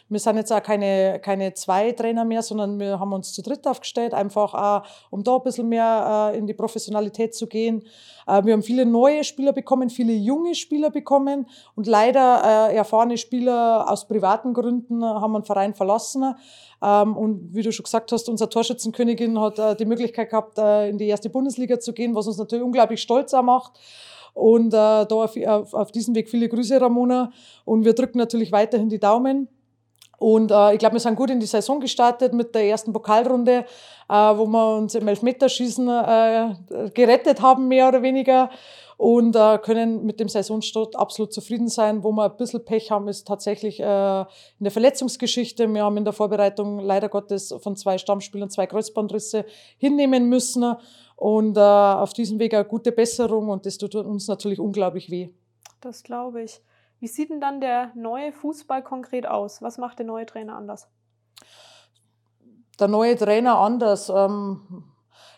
Wir 0.10 0.20
sind 0.20 0.38
jetzt 0.38 0.52
auch 0.52 0.64
keine, 0.64 1.20
keine 1.20 1.54
zwei 1.54 1.92
Trainer 1.92 2.26
mehr, 2.26 2.42
sondern 2.42 2.80
wir 2.80 3.00
haben 3.00 3.14
uns 3.14 3.32
zu 3.32 3.44
dritt 3.44 3.68
aufgestellt, 3.68 4.16
einfach 4.16 4.56
auch, 4.56 4.84
um 5.12 5.24
da 5.24 5.36
ein 5.36 5.44
bisschen 5.44 5.70
mehr 5.70 6.32
äh, 6.34 6.38
in 6.38 6.48
die 6.48 6.56
Professionalität 6.56 7.36
zu 7.36 7.46
gehen. 7.46 7.84
Äh, 8.26 8.44
wir 8.44 8.54
haben 8.54 8.64
viele 8.64 8.88
neue 8.88 9.24
Spieler 9.24 9.54
bekommen, 9.54 9.92
viele 9.92 10.14
junge 10.14 10.56
Spieler 10.56 10.90
bekommen 10.90 11.46
und 11.76 11.86
leider 11.86 12.70
äh, 12.72 12.76
erfahrene 12.76 13.18
Spieler 13.18 13.86
aus 13.88 14.08
privaten 14.08 14.56
Gründen 14.56 15.04
haben 15.04 15.34
den 15.34 15.44
Verein 15.44 15.76
verlassen. 15.76 16.34
Ähm, 16.82 17.16
und 17.16 17.54
wie 17.54 17.62
du 17.62 17.72
schon 17.72 17.84
gesagt 17.84 18.12
hast, 18.12 18.30
unsere 18.30 18.50
Torschützenkönigin 18.50 19.40
hat 19.40 19.80
die 19.80 19.86
Möglichkeit 19.86 20.32
gehabt, 20.32 20.58
in 20.58 20.98
die 20.98 21.08
erste 21.08 21.30
Bundesliga 21.30 21.80
zu 21.80 21.94
gehen, 21.94 22.16
was 22.16 22.26
uns 22.26 22.38
natürlich 22.38 22.66
unglaublich 22.66 23.02
stolz 23.02 23.34
auch 23.36 23.44
macht. 23.44 23.74
Und 24.34 24.68
äh, 24.68 24.72
da 24.72 25.06
auf, 25.10 25.36
auf, 25.36 25.74
auf 25.74 25.92
diesem 25.92 26.16
Weg 26.16 26.30
viele 26.30 26.48
Grüße, 26.48 26.80
Ramona. 26.80 27.32
Und 27.66 27.86
wir 27.86 27.94
drücken 27.94 28.18
natürlich 28.18 28.52
weiterhin 28.52 28.90
die 28.90 29.00
Daumen. 29.00 29.50
Und 30.20 30.52
äh, 30.52 30.74
ich 30.74 30.80
glaube, 30.80 30.96
wir 30.96 31.00
sind 31.00 31.16
gut 31.16 31.30
in 31.30 31.40
die 31.40 31.46
Saison 31.46 31.80
gestartet 31.80 32.34
mit 32.34 32.54
der 32.54 32.66
ersten 32.66 32.92
Pokalrunde, 32.92 33.66
äh, 34.10 34.14
wo 34.14 34.46
wir 34.46 34.78
uns 34.78 34.94
im 34.96 35.08
Elfmeterschießen 35.08 35.88
äh, 35.88 36.90
gerettet 36.94 37.42
haben, 37.42 37.68
mehr 37.68 37.88
oder 37.88 38.02
weniger. 38.02 38.50
Und 38.98 39.38
äh, 39.38 39.58
können 39.60 40.06
mit 40.06 40.20
dem 40.20 40.28
Saisonstart 40.28 40.98
absolut 40.98 41.32
zufrieden 41.32 41.70
sein. 41.70 42.04
Wo 42.04 42.12
wir 42.12 42.26
ein 42.26 42.36
bisschen 42.36 42.66
Pech 42.66 42.92
haben, 42.92 43.08
ist 43.08 43.26
tatsächlich 43.26 43.80
äh, 43.80 44.20
in 44.20 44.26
der 44.60 44.72
Verletzungsgeschichte. 44.72 45.74
Wir 45.74 45.86
haben 45.86 45.96
in 45.96 46.04
der 46.04 46.12
Vorbereitung 46.12 46.80
leider 46.80 47.08
Gottes 47.08 47.56
von 47.60 47.78
zwei 47.78 47.98
Stammspielern 47.98 48.50
zwei 48.50 48.68
Kreuzbandrisse 48.68 49.46
hinnehmen 49.78 50.28
müssen. 50.28 50.76
Und 51.16 51.56
äh, 51.56 51.62
auf 51.62 52.12
diesem 52.12 52.40
Weg 52.40 52.54
eine 52.54 52.66
gute 52.66 52.92
Besserung 52.92 53.48
und 53.48 53.66
das 53.66 53.78
tut 53.78 53.96
uns 53.96 54.28
natürlich 54.28 54.60
unglaublich 54.60 55.10
weh. 55.10 55.30
Das 55.80 56.04
glaube 56.04 56.44
ich. 56.44 56.62
Wie 57.00 57.08
sieht 57.08 57.30
denn 57.30 57.40
dann 57.40 57.62
der 57.62 57.92
neue 57.96 58.32
Fußball 58.32 58.84
konkret 58.84 59.26
aus? 59.26 59.62
Was 59.62 59.78
macht 59.78 60.00
der 60.00 60.06
neue 60.06 60.26
Trainer 60.26 60.56
anders? 60.56 60.90
Der 62.80 62.88
neue 62.88 63.16
Trainer 63.16 63.58
anders. 63.58 64.10
Ähm, 64.10 64.84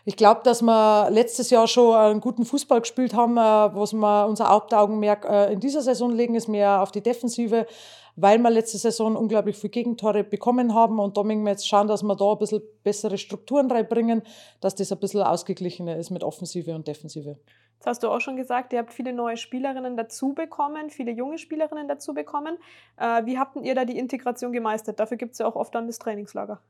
ich 0.04 0.16
glaube, 0.16 0.42
dass 0.44 0.64
wir 0.64 1.10
letztes 1.12 1.52
Jahr 1.52 1.68
schon 1.68 1.96
einen 1.96 2.22
guten 2.22 2.46
Fußball 2.46 2.82
gespielt 2.82 3.14
haben, 3.14 3.38
äh, 3.38 3.42
was 3.42 3.94
wir 3.94 4.26
unser 4.28 4.50
Hauptaugenmerk 4.50 5.26
äh, 5.26 5.54
in 5.54 5.60
dieser 5.60 5.82
Saison 5.82 6.12
legen, 6.12 6.34
ist 6.34 6.48
mehr 6.48 6.82
auf 6.82 6.92
die 6.92 7.02
Defensive, 7.02 7.68
weil 8.16 8.38
wir 8.40 8.50
letzte 8.50 8.78
Saison 8.78 9.16
unglaublich 9.16 9.58
viele 9.58 9.72
Gegentore 9.72 10.24
bekommen 10.24 10.74
haben 10.74 11.00
und 11.00 11.18
da 11.18 11.24
müssen 11.24 11.44
wir 11.44 11.52
jetzt 11.52 11.68
schauen, 11.68 11.88
dass 11.88 12.04
wir 12.04 12.16
da 12.16 12.32
ein 12.32 12.38
bisschen 12.38 12.62
bessere 12.84 13.18
Strukturen 13.18 13.72
reinbringen, 13.72 14.22
dass 14.60 14.76
das 14.76 14.92
ein 14.92 15.00
bisschen 15.00 15.22
ausgeglichener 15.22 15.98
ist 15.98 16.10
mit 16.10 16.24
Offensive 16.24 16.74
und 16.74 16.88
Defensive. 16.88 17.38
Das 17.82 17.88
hast 17.88 18.04
du 18.04 18.10
auch 18.10 18.22
schon 18.22 18.36
gesagt, 18.36 18.74
ihr 18.74 18.80
habt 18.80 18.94
viele 18.94 19.12
neue 19.12 19.38
Spielerinnen 19.38 19.98
dazu 19.98 20.34
bekommen, 20.34 20.92
viele 20.92 21.12
junge 21.12 21.40
Spielerinnen 21.40 21.88
dazu 21.88 22.14
bekommen. 22.14 22.58
Äh, 22.98 23.26
wie 23.26 23.40
habt 23.40 23.56
ihr 23.56 23.74
da 23.74 23.86
die 23.86 23.98
Integration 23.98 24.52
gemeistert? 24.52 25.00
Dafür 25.00 25.18
gibt 25.18 25.34
es 25.34 25.40
ja 25.40 25.48
auch 25.48 25.56
oft 25.56 25.74
dann 25.74 25.88
das 25.88 25.98
Trainingslager. 25.98 26.62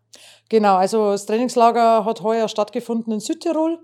Genau, 0.47 0.75
also 0.75 1.11
das 1.11 1.25
Trainingslager 1.25 2.05
hat 2.05 2.23
heuer 2.23 2.47
stattgefunden 2.47 3.11
in 3.11 3.19
Südtirol. 3.19 3.79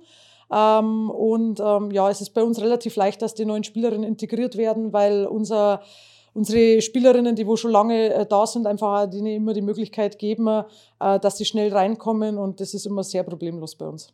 Ähm, 0.49 1.09
und 1.09 1.59
ähm, 1.59 1.91
ja, 1.91 2.09
es 2.09 2.21
ist 2.21 2.29
bei 2.29 2.43
uns 2.43 2.61
relativ 2.61 2.95
leicht, 2.95 3.21
dass 3.21 3.35
die 3.35 3.43
neuen 3.43 3.65
Spielerinnen 3.65 4.07
integriert 4.07 4.55
werden, 4.55 4.93
weil 4.93 5.25
unser 5.25 5.81
unsere 6.37 6.81
Spielerinnen, 6.83 7.35
die 7.35 7.47
wo 7.47 7.55
schon 7.55 7.71
lange 7.71 8.13
äh, 8.13 8.25
da 8.25 8.45
sind, 8.45 8.67
einfach 8.67 9.09
denen 9.09 9.27
immer 9.27 9.53
die 9.53 9.63
Möglichkeit 9.63 10.19
geben, 10.19 10.47
äh, 10.47 11.19
dass 11.19 11.37
sie 11.37 11.45
schnell 11.45 11.73
reinkommen 11.73 12.37
und 12.37 12.61
das 12.61 12.75
ist 12.75 12.85
immer 12.85 13.03
sehr 13.03 13.23
problemlos 13.23 13.75
bei 13.75 13.87
uns. 13.87 14.13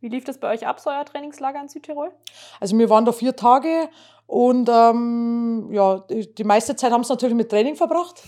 Wie 0.00 0.08
lief 0.08 0.24
das 0.24 0.38
bei 0.38 0.52
euch 0.52 0.66
ab, 0.66 0.78
so 0.78 0.90
euer 0.90 1.04
Trainingslager 1.04 1.60
in 1.60 1.68
Südtirol? 1.68 2.12
Also 2.60 2.78
wir 2.78 2.88
waren 2.90 3.04
da 3.04 3.12
vier 3.12 3.34
Tage 3.34 3.88
und 4.26 4.68
ähm, 4.72 5.68
ja, 5.72 6.04
die, 6.08 6.44
meiste 6.44 6.76
Zeit 6.76 6.92
haben 6.92 7.02
sie 7.02 7.12
natürlich 7.12 7.34
mit 7.34 7.50
Training 7.50 7.74
verbracht. 7.74 8.22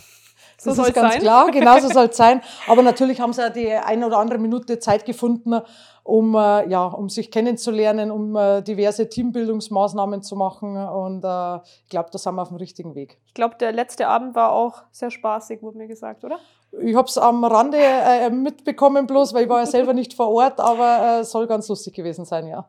Das 0.64 0.74
so 0.74 0.82
ist 0.82 0.94
ganz 0.94 1.12
sein. 1.12 1.22
klar, 1.22 1.50
genau 1.50 1.78
so 1.78 1.88
soll 1.92 2.06
es 2.06 2.16
sein. 2.16 2.40
Aber 2.66 2.82
natürlich 2.82 3.20
haben 3.20 3.32
sie 3.32 3.46
auch 3.46 3.52
die 3.52 3.70
eine 3.70 4.06
oder 4.06 4.18
andere 4.18 4.38
Minute 4.38 4.78
Zeit 4.78 5.04
gefunden, 5.04 5.60
um, 6.06 6.34
äh, 6.34 6.68
ja, 6.68 6.86
um 6.86 7.08
sich 7.08 7.30
kennenzulernen, 7.30 8.10
um 8.10 8.36
äh, 8.36 8.62
diverse 8.62 9.08
Teambildungsmaßnahmen 9.08 10.22
zu 10.22 10.36
machen. 10.36 10.76
Und 10.76 11.24
äh, 11.24 11.56
ich 11.82 11.88
glaube, 11.88 12.10
da 12.12 12.18
sind 12.18 12.34
wir 12.36 12.42
auf 12.42 12.48
dem 12.48 12.58
richtigen 12.58 12.94
Weg. 12.94 13.18
Ich 13.26 13.34
glaube, 13.34 13.56
der 13.58 13.72
letzte 13.72 14.06
Abend 14.06 14.34
war 14.34 14.52
auch 14.52 14.84
sehr 14.92 15.10
spaßig, 15.10 15.62
wurde 15.62 15.78
mir 15.78 15.88
gesagt, 15.88 16.24
oder? 16.24 16.38
Ich 16.80 16.94
habe 16.94 17.08
es 17.08 17.18
am 17.18 17.44
Rande 17.44 17.78
äh, 17.78 18.30
mitbekommen, 18.30 19.06
bloß, 19.06 19.34
weil 19.34 19.44
ich 19.44 19.48
war 19.48 19.60
ja 19.60 19.66
selber 19.66 19.94
nicht 19.94 20.14
vor 20.14 20.30
Ort, 20.30 20.60
aber 20.60 21.20
äh, 21.20 21.24
soll 21.24 21.46
ganz 21.46 21.68
lustig 21.68 21.94
gewesen 21.94 22.24
sein, 22.24 22.46
ja. 22.46 22.68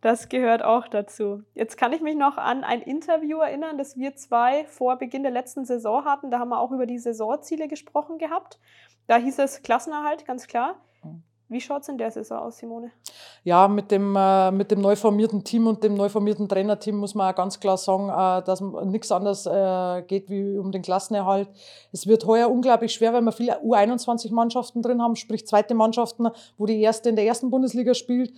Das 0.00 0.28
gehört 0.28 0.62
auch 0.62 0.86
dazu. 0.86 1.42
Jetzt 1.54 1.76
kann 1.76 1.92
ich 1.92 2.00
mich 2.00 2.16
noch 2.16 2.38
an 2.38 2.62
ein 2.62 2.80
Interview 2.80 3.40
erinnern, 3.40 3.78
das 3.78 3.96
wir 3.96 4.14
zwei 4.14 4.64
vor 4.66 4.96
Beginn 4.96 5.24
der 5.24 5.32
letzten 5.32 5.64
Saison 5.64 6.04
hatten. 6.04 6.30
Da 6.30 6.38
haben 6.38 6.50
wir 6.50 6.60
auch 6.60 6.70
über 6.70 6.86
die 6.86 6.98
Saisonziele 6.98 7.66
gesprochen 7.66 8.18
gehabt. 8.18 8.60
Da 9.08 9.16
hieß 9.16 9.38
es 9.40 9.62
Klassenerhalt, 9.62 10.24
ganz 10.24 10.46
klar. 10.46 10.76
Wie 11.50 11.60
schaut 11.62 11.82
es 11.82 11.88
in 11.88 11.96
der 11.96 12.10
Saison 12.10 12.38
aus, 12.40 12.58
Simone? 12.58 12.90
Ja, 13.42 13.68
mit 13.68 13.90
dem, 13.90 14.14
äh, 14.14 14.50
mit 14.50 14.70
dem 14.70 14.82
neu 14.82 14.96
formierten 14.96 15.44
Team 15.44 15.66
und 15.66 15.82
dem 15.82 15.94
neu 15.94 16.10
formierten 16.10 16.46
Trainerteam 16.46 16.96
muss 16.96 17.14
man 17.14 17.32
auch 17.32 17.36
ganz 17.36 17.58
klar 17.58 17.78
sagen, 17.78 18.10
äh, 18.10 18.44
dass 18.44 18.60
nichts 18.60 19.10
anderes 19.10 19.46
äh, 19.46 20.02
geht 20.02 20.28
wie 20.28 20.58
um 20.58 20.72
den 20.72 20.82
Klassenerhalt. 20.82 21.48
Es 21.90 22.06
wird 22.06 22.26
heuer 22.26 22.50
unglaublich 22.50 22.92
schwer, 22.92 23.14
weil 23.14 23.22
wir 23.22 23.32
viele 23.32 23.62
U21-Mannschaften 23.62 24.82
drin 24.82 25.00
haben, 25.00 25.16
sprich 25.16 25.46
zweite 25.46 25.74
Mannschaften, 25.74 26.28
wo 26.58 26.66
die 26.66 26.80
erste 26.82 27.08
in 27.08 27.16
der 27.16 27.24
ersten 27.24 27.50
Bundesliga 27.50 27.94
spielt. 27.94 28.32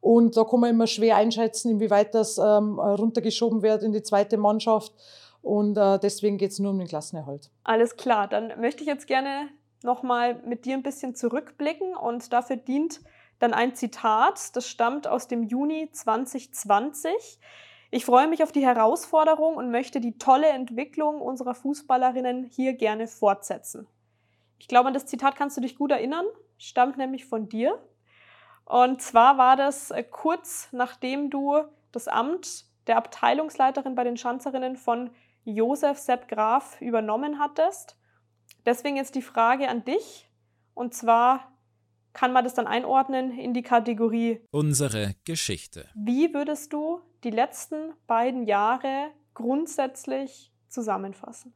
Und 0.00 0.36
da 0.36 0.44
kann 0.44 0.60
man 0.60 0.70
immer 0.70 0.86
schwer 0.86 1.16
einschätzen, 1.16 1.70
inwieweit 1.70 2.14
das 2.14 2.38
ähm, 2.38 2.78
runtergeschoben 2.78 3.62
wird 3.62 3.82
in 3.82 3.92
die 3.92 4.02
zweite 4.02 4.38
Mannschaft. 4.38 4.92
Und 5.42 5.76
äh, 5.76 5.98
deswegen 5.98 6.38
geht 6.38 6.52
es 6.52 6.58
nur 6.58 6.70
um 6.70 6.78
den 6.78 6.88
Klassenerhalt. 6.88 7.50
Alles 7.64 7.96
klar, 7.96 8.26
dann 8.26 8.58
möchte 8.60 8.82
ich 8.82 8.88
jetzt 8.88 9.06
gerne 9.06 9.48
nochmal 9.84 10.42
mit 10.44 10.64
dir 10.64 10.74
ein 10.74 10.82
bisschen 10.82 11.14
zurückblicken 11.14 11.94
und 11.94 12.32
dafür 12.32 12.56
dient 12.56 13.00
dann 13.38 13.54
ein 13.54 13.74
Zitat, 13.74 14.56
das 14.56 14.68
stammt 14.68 15.06
aus 15.06 15.28
dem 15.28 15.42
Juni 15.42 15.90
2020. 15.90 17.12
Ich 17.90 18.04
freue 18.04 18.26
mich 18.26 18.42
auf 18.42 18.52
die 18.52 18.64
Herausforderung 18.64 19.56
und 19.56 19.70
möchte 19.70 20.00
die 20.00 20.18
tolle 20.18 20.48
Entwicklung 20.48 21.20
unserer 21.20 21.54
Fußballerinnen 21.54 22.44
hier 22.44 22.74
gerne 22.74 23.06
fortsetzen. 23.06 23.86
Ich 24.58 24.68
glaube, 24.68 24.88
an 24.88 24.94
das 24.94 25.06
Zitat 25.06 25.36
kannst 25.36 25.56
du 25.56 25.60
dich 25.60 25.76
gut 25.76 25.90
erinnern, 25.90 26.24
stammt 26.58 26.96
nämlich 26.96 27.26
von 27.26 27.48
dir. 27.48 27.78
Und 28.64 29.02
zwar 29.02 29.36
war 29.36 29.56
das 29.56 29.90
äh, 29.90 30.02
kurz 30.02 30.68
nachdem 30.72 31.30
du 31.30 31.56
das 31.92 32.08
Amt 32.08 32.64
der 32.86 32.96
Abteilungsleiterin 32.96 33.94
bei 33.94 34.04
den 34.04 34.16
Schanzerinnen 34.16 34.76
von 34.76 35.10
Josef 35.44 35.98
Sepp 35.98 36.28
Graf 36.28 36.80
übernommen 36.80 37.38
hattest. 37.38 37.96
Deswegen 38.66 38.96
jetzt 38.96 39.14
die 39.14 39.22
Frage 39.22 39.68
an 39.68 39.84
dich. 39.84 40.30
Und 40.74 40.94
zwar 40.94 41.52
kann 42.12 42.32
man 42.32 42.44
das 42.44 42.54
dann 42.54 42.66
einordnen 42.66 43.38
in 43.38 43.52
die 43.52 43.62
Kategorie 43.62 44.40
Unsere 44.50 45.14
Geschichte. 45.24 45.86
Wie 45.94 46.32
würdest 46.32 46.72
du 46.72 47.00
die 47.24 47.30
letzten 47.30 47.92
beiden 48.06 48.44
Jahre 48.44 49.10
grundsätzlich 49.34 50.52
zusammenfassen? 50.68 51.52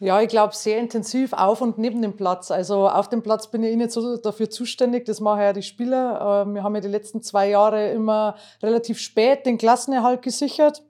Ja, 0.00 0.20
ich 0.20 0.28
glaube, 0.28 0.52
sehr 0.52 0.78
intensiv 0.78 1.32
auf 1.32 1.60
und 1.60 1.78
neben 1.78 2.02
dem 2.02 2.16
Platz. 2.16 2.50
Also 2.50 2.88
auf 2.88 3.08
dem 3.08 3.22
Platz 3.22 3.48
bin 3.48 3.62
ich 3.62 3.76
nicht 3.76 3.92
so 3.92 4.16
dafür 4.16 4.50
zuständig, 4.50 5.04
das 5.04 5.20
machen 5.20 5.42
ja 5.42 5.52
die 5.52 5.62
Spieler. 5.62 6.44
Äh, 6.44 6.54
wir 6.54 6.64
haben 6.64 6.74
ja 6.74 6.80
die 6.80 6.88
letzten 6.88 7.22
zwei 7.22 7.48
Jahre 7.48 7.92
immer 7.92 8.34
relativ 8.62 8.98
spät 8.98 9.46
den 9.46 9.58
Klassenerhalt 9.58 10.22
gesichert. 10.22 10.82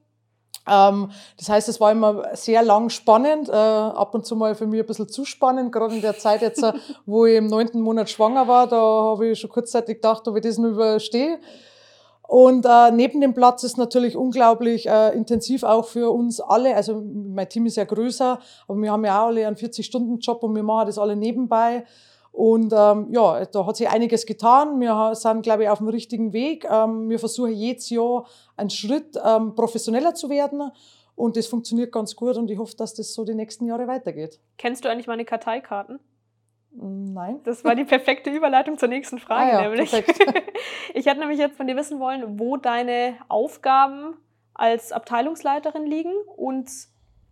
Ähm, 0.68 1.10
das 1.36 1.48
heißt, 1.48 1.68
es 1.68 1.80
war 1.80 1.90
immer 1.90 2.24
sehr 2.34 2.62
lang 2.62 2.88
spannend, 2.88 3.48
äh, 3.48 3.52
ab 3.52 4.14
und 4.14 4.24
zu 4.24 4.36
mal 4.36 4.54
für 4.54 4.66
mich 4.66 4.80
ein 4.80 4.86
bisschen 4.86 5.08
zu 5.08 5.24
spannend, 5.24 5.72
gerade 5.72 5.94
in 5.94 6.02
der 6.02 6.18
Zeit 6.18 6.42
jetzt, 6.42 6.62
äh, 6.62 6.72
wo 7.06 7.26
ich 7.26 7.36
im 7.36 7.48
neunten 7.48 7.80
Monat 7.80 8.10
schwanger 8.10 8.46
war, 8.46 8.66
da 8.68 8.76
habe 8.76 9.28
ich 9.28 9.40
schon 9.40 9.50
kurzzeitig 9.50 9.96
gedacht, 9.96 10.26
ob 10.28 10.36
ich 10.36 10.42
das 10.42 10.58
nur 10.58 10.70
überstehe. 10.70 11.40
Und 12.28 12.64
äh, 12.64 12.90
neben 12.92 13.20
dem 13.20 13.34
Platz 13.34 13.62
ist 13.62 13.76
natürlich 13.76 14.16
unglaublich 14.16 14.86
intensiv 14.86 15.64
auch 15.64 15.84
für 15.84 16.10
uns 16.10 16.40
alle. 16.40 16.74
Also 16.74 17.02
mein 17.02 17.46
Team 17.48 17.66
ist 17.66 17.76
ja 17.76 17.84
größer, 17.84 18.38
aber 18.68 18.80
wir 18.80 18.90
haben 18.90 19.04
ja 19.04 19.20
auch 19.20 19.26
alle 19.26 19.46
einen 19.46 19.56
40-Stunden-Job 19.56 20.42
und 20.42 20.54
wir 20.54 20.62
machen 20.62 20.86
das 20.86 20.96
alle 20.96 21.14
nebenbei. 21.14 21.84
Und 22.32 22.72
ähm, 22.74 23.08
ja, 23.10 23.44
da 23.44 23.66
hat 23.66 23.76
sich 23.76 23.90
einiges 23.90 24.24
getan. 24.24 24.80
Wir 24.80 25.14
sind, 25.14 25.42
glaube 25.42 25.64
ich, 25.64 25.68
auf 25.68 25.78
dem 25.78 25.88
richtigen 25.88 26.32
Weg. 26.32 26.66
Ähm, 26.68 27.10
wir 27.10 27.18
versuchen 27.18 27.52
jedes 27.52 27.90
Jahr 27.90 28.24
einen 28.62 28.70
Schritt 28.70 29.18
ähm, 29.22 29.54
professioneller 29.54 30.14
zu 30.14 30.30
werden. 30.30 30.70
Und 31.14 31.36
das 31.36 31.46
funktioniert 31.46 31.92
ganz 31.92 32.16
gut 32.16 32.36
und 32.36 32.50
ich 32.50 32.58
hoffe, 32.58 32.74
dass 32.76 32.94
das 32.94 33.12
so 33.12 33.24
die 33.24 33.34
nächsten 33.34 33.66
Jahre 33.66 33.86
weitergeht. 33.86 34.40
Kennst 34.56 34.84
du 34.84 34.88
eigentlich 34.88 35.06
meine 35.06 35.26
Karteikarten? 35.26 36.00
Nein. 36.74 37.40
Das 37.44 37.64
war 37.64 37.74
die 37.74 37.84
perfekte 37.84 38.30
Überleitung 38.30 38.78
zur 38.78 38.88
nächsten 38.88 39.18
Frage, 39.18 39.58
ah 39.58 39.62
ja, 39.62 39.68
nämlich. 39.68 39.92
ich 40.94 41.04
hätte 41.04 41.20
nämlich 41.20 41.38
jetzt 41.38 41.56
von 41.56 41.66
dir 41.66 41.76
wissen 41.76 42.00
wollen, 42.00 42.38
wo 42.40 42.56
deine 42.56 43.16
Aufgaben 43.28 44.14
als 44.54 44.90
Abteilungsleiterin 44.90 45.84
liegen 45.84 46.14
und 46.36 46.70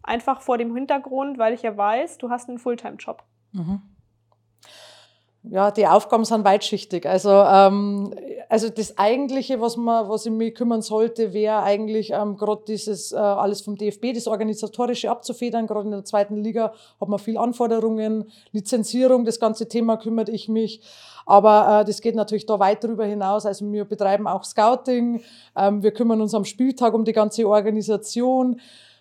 einfach 0.02 0.42
vor 0.42 0.58
dem 0.58 0.74
Hintergrund, 0.74 1.38
weil 1.38 1.54
ich 1.54 1.62
ja 1.62 1.74
weiß, 1.74 2.18
du 2.18 2.28
hast 2.28 2.50
einen 2.50 2.58
Fulltime-Job. 2.58 3.22
Mhm. 3.52 3.80
Ja, 5.42 5.70
die 5.70 5.86
Aufgaben 5.86 6.26
sind 6.26 6.44
weitschichtig. 6.44 7.06
Also, 7.08 7.30
ähm, 7.30 8.14
also 8.50 8.68
das 8.68 8.98
Eigentliche, 8.98 9.58
was, 9.60 9.78
man, 9.78 10.06
was 10.08 10.26
ich 10.26 10.32
mich 10.32 10.54
kümmern 10.54 10.82
sollte, 10.82 11.32
wäre 11.32 11.62
eigentlich 11.62 12.10
ähm, 12.10 12.36
gerade 12.36 12.62
dieses 12.68 13.12
äh, 13.12 13.16
alles 13.16 13.62
vom 13.62 13.76
DFB, 13.76 14.12
das 14.12 14.26
Organisatorische 14.26 15.10
abzufedern. 15.10 15.66
Gerade 15.66 15.86
in 15.86 15.92
der 15.92 16.04
zweiten 16.04 16.36
Liga 16.36 16.74
hat 17.00 17.08
man 17.08 17.18
viel 17.18 17.38
Anforderungen, 17.38 18.30
Lizenzierung, 18.52 19.24
das 19.24 19.40
ganze 19.40 19.66
Thema 19.66 19.96
kümmert 19.96 20.28
ich 20.28 20.50
mich. 20.50 20.82
Aber 21.24 21.80
äh, 21.80 21.84
das 21.86 22.02
geht 22.02 22.16
natürlich 22.16 22.44
da 22.44 22.58
weit 22.58 22.84
darüber 22.84 23.06
hinaus. 23.06 23.46
Also 23.46 23.70
wir 23.72 23.86
betreiben 23.86 24.26
auch 24.26 24.44
Scouting, 24.44 25.22
ähm, 25.56 25.82
wir 25.82 25.92
kümmern 25.92 26.20
uns 26.20 26.34
am 26.34 26.44
Spieltag 26.44 26.92
um 26.92 27.06
die 27.06 27.14
ganze 27.14 27.48
Organisation. 27.48 28.60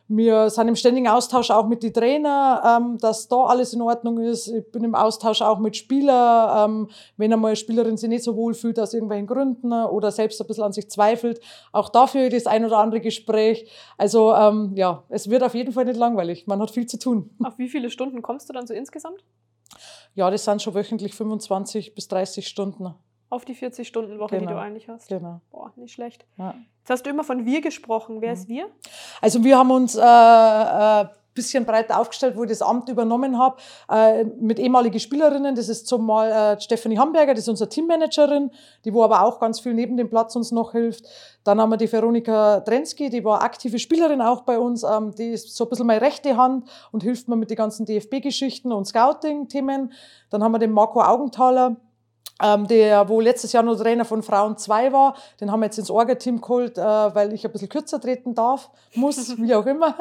Wir 0.09 0.49
sind 0.49 0.67
im 0.67 0.75
ständigen 0.75 1.07
Austausch 1.07 1.51
auch 1.51 1.67
mit 1.67 1.83
den 1.83 1.93
Trainern, 1.93 2.83
ähm, 2.83 2.97
dass 2.97 3.27
da 3.27 3.43
alles 3.45 3.73
in 3.73 3.81
Ordnung 3.81 4.19
ist. 4.19 4.47
Ich 4.47 4.71
bin 4.71 4.83
im 4.83 4.95
Austausch 4.95 5.43
auch 5.43 5.59
mit 5.59 5.77
Spielern, 5.77 6.71
ähm, 6.71 6.89
wenn 7.15 7.31
einmal 7.31 7.49
eine 7.49 7.55
Spielerin 7.55 7.95
sich 7.95 8.09
nicht 8.09 8.23
so 8.23 8.35
wohl 8.35 8.55
fühlt 8.55 8.79
aus 8.79 8.95
irgendwelchen 8.95 9.27
Gründen 9.27 9.71
oder 9.71 10.11
selbst 10.11 10.41
ein 10.41 10.47
bisschen 10.47 10.63
an 10.63 10.73
sich 10.73 10.89
zweifelt. 10.89 11.39
Auch 11.71 11.89
dafür 11.89 12.29
das 12.29 12.47
ein 12.47 12.65
oder 12.65 12.79
andere 12.79 13.01
Gespräch. 13.01 13.69
Also 13.99 14.33
ähm, 14.33 14.71
ja, 14.75 15.03
es 15.09 15.29
wird 15.29 15.43
auf 15.43 15.53
jeden 15.53 15.73
Fall 15.73 15.85
nicht 15.85 15.97
langweilig. 15.97 16.47
Man 16.47 16.59
hat 16.59 16.71
viel 16.71 16.87
zu 16.87 16.97
tun. 16.97 17.29
Auf 17.43 17.59
wie 17.59 17.69
viele 17.69 17.91
Stunden 17.91 18.23
kommst 18.23 18.49
du 18.49 18.53
dann 18.53 18.65
so 18.65 18.73
insgesamt? 18.73 19.23
Ja, 20.15 20.31
das 20.31 20.43
sind 20.43 20.63
schon 20.63 20.73
wöchentlich 20.73 21.13
25 21.13 21.93
bis 21.93 22.07
30 22.07 22.47
Stunden. 22.47 22.95
Auf 23.29 23.45
die 23.45 23.53
40-Stunden-Woche, 23.55 24.37
Genau. 24.37 24.47
die 24.49 24.53
du 24.55 24.59
eigentlich 24.59 24.89
hast. 24.89 25.07
Genau. 25.07 25.41
Boah, 25.51 25.71
nicht 25.75 25.93
schlecht. 25.93 26.25
Ja. 26.37 26.55
Jetzt 26.79 26.89
hast 26.89 27.05
du 27.05 27.09
immer 27.11 27.23
von 27.23 27.45
wir 27.45 27.61
gesprochen. 27.61 28.21
Wer 28.21 28.29
Mhm. 28.29 28.33
ist 28.39 28.49
wir? 28.49 28.65
Also 29.21 29.43
wir 29.43 29.57
haben 29.57 29.69
uns 29.71 29.95
äh, 29.95 30.01
äh, 30.01 31.05
bisschen 31.35 31.63
breiter 31.63 31.97
aufgestellt, 31.99 32.35
wo 32.35 32.43
ich 32.43 32.49
das 32.49 32.61
Amt 32.61 32.89
übernommen 32.89 33.37
habe, 33.37 33.57
äh, 33.89 34.23
mit 34.25 34.59
ehemaligen 34.59 34.99
Spielerinnen. 34.99 35.55
Das 35.55 35.69
ist 35.69 35.87
zumal 35.87 36.31
äh, 36.57 36.59
Stephanie 36.59 36.97
Hamburger, 36.97 37.33
das 37.33 37.43
ist 37.43 37.49
unsere 37.49 37.69
Teammanagerin, 37.69 38.51
die 38.83 38.93
wo 38.93 39.03
aber 39.03 39.23
auch 39.23 39.39
ganz 39.39 39.59
viel 39.61 39.73
neben 39.73 39.95
dem 39.95 40.09
Platz 40.09 40.35
uns 40.35 40.51
noch 40.51 40.71
hilft. 40.73 41.05
Dann 41.45 41.61
haben 41.61 41.69
wir 41.69 41.77
die 41.77 41.89
Veronika 41.89 42.59
Drensky, 42.61 43.09
die 43.09 43.23
war 43.23 43.41
aktive 43.43 43.79
Spielerin 43.79 44.21
auch 44.21 44.41
bei 44.41 44.57
uns. 44.59 44.83
Ähm, 44.83 45.13
die 45.15 45.29
ist 45.29 45.55
so 45.55 45.65
ein 45.65 45.69
bisschen 45.69 45.87
meine 45.87 46.01
rechte 46.01 46.35
Hand 46.35 46.67
und 46.91 47.03
hilft 47.03 47.29
mir 47.29 47.35
mit 47.37 47.51
den 47.51 47.57
ganzen 47.57 47.85
DFB-Geschichten 47.85 48.73
und 48.73 48.85
Scouting-Themen. 48.85 49.93
Dann 50.31 50.43
haben 50.43 50.51
wir 50.51 50.59
den 50.59 50.71
Marco 50.71 50.99
Augenthaler, 51.01 51.77
ähm, 52.41 52.67
der, 52.67 53.07
wo 53.09 53.19
letztes 53.19 53.51
Jahr 53.51 53.63
noch 53.63 53.75
Trainer 53.75 54.05
von 54.05 54.23
Frauen 54.23 54.57
2 54.57 54.91
war, 54.91 55.15
den 55.41 55.51
haben 55.51 55.59
wir 55.59 55.65
jetzt 55.65 55.79
ins 55.79 55.89
Orga-Team 55.89 56.41
geholt, 56.41 56.77
äh, 56.77 56.81
weil 56.81 57.33
ich 57.33 57.45
ein 57.45 57.51
bisschen 57.51 57.69
kürzer 57.69 57.99
treten 57.99 58.35
darf, 58.35 58.69
muss, 58.95 59.37
wie 59.37 59.53
auch 59.55 59.65
immer. 59.65 59.95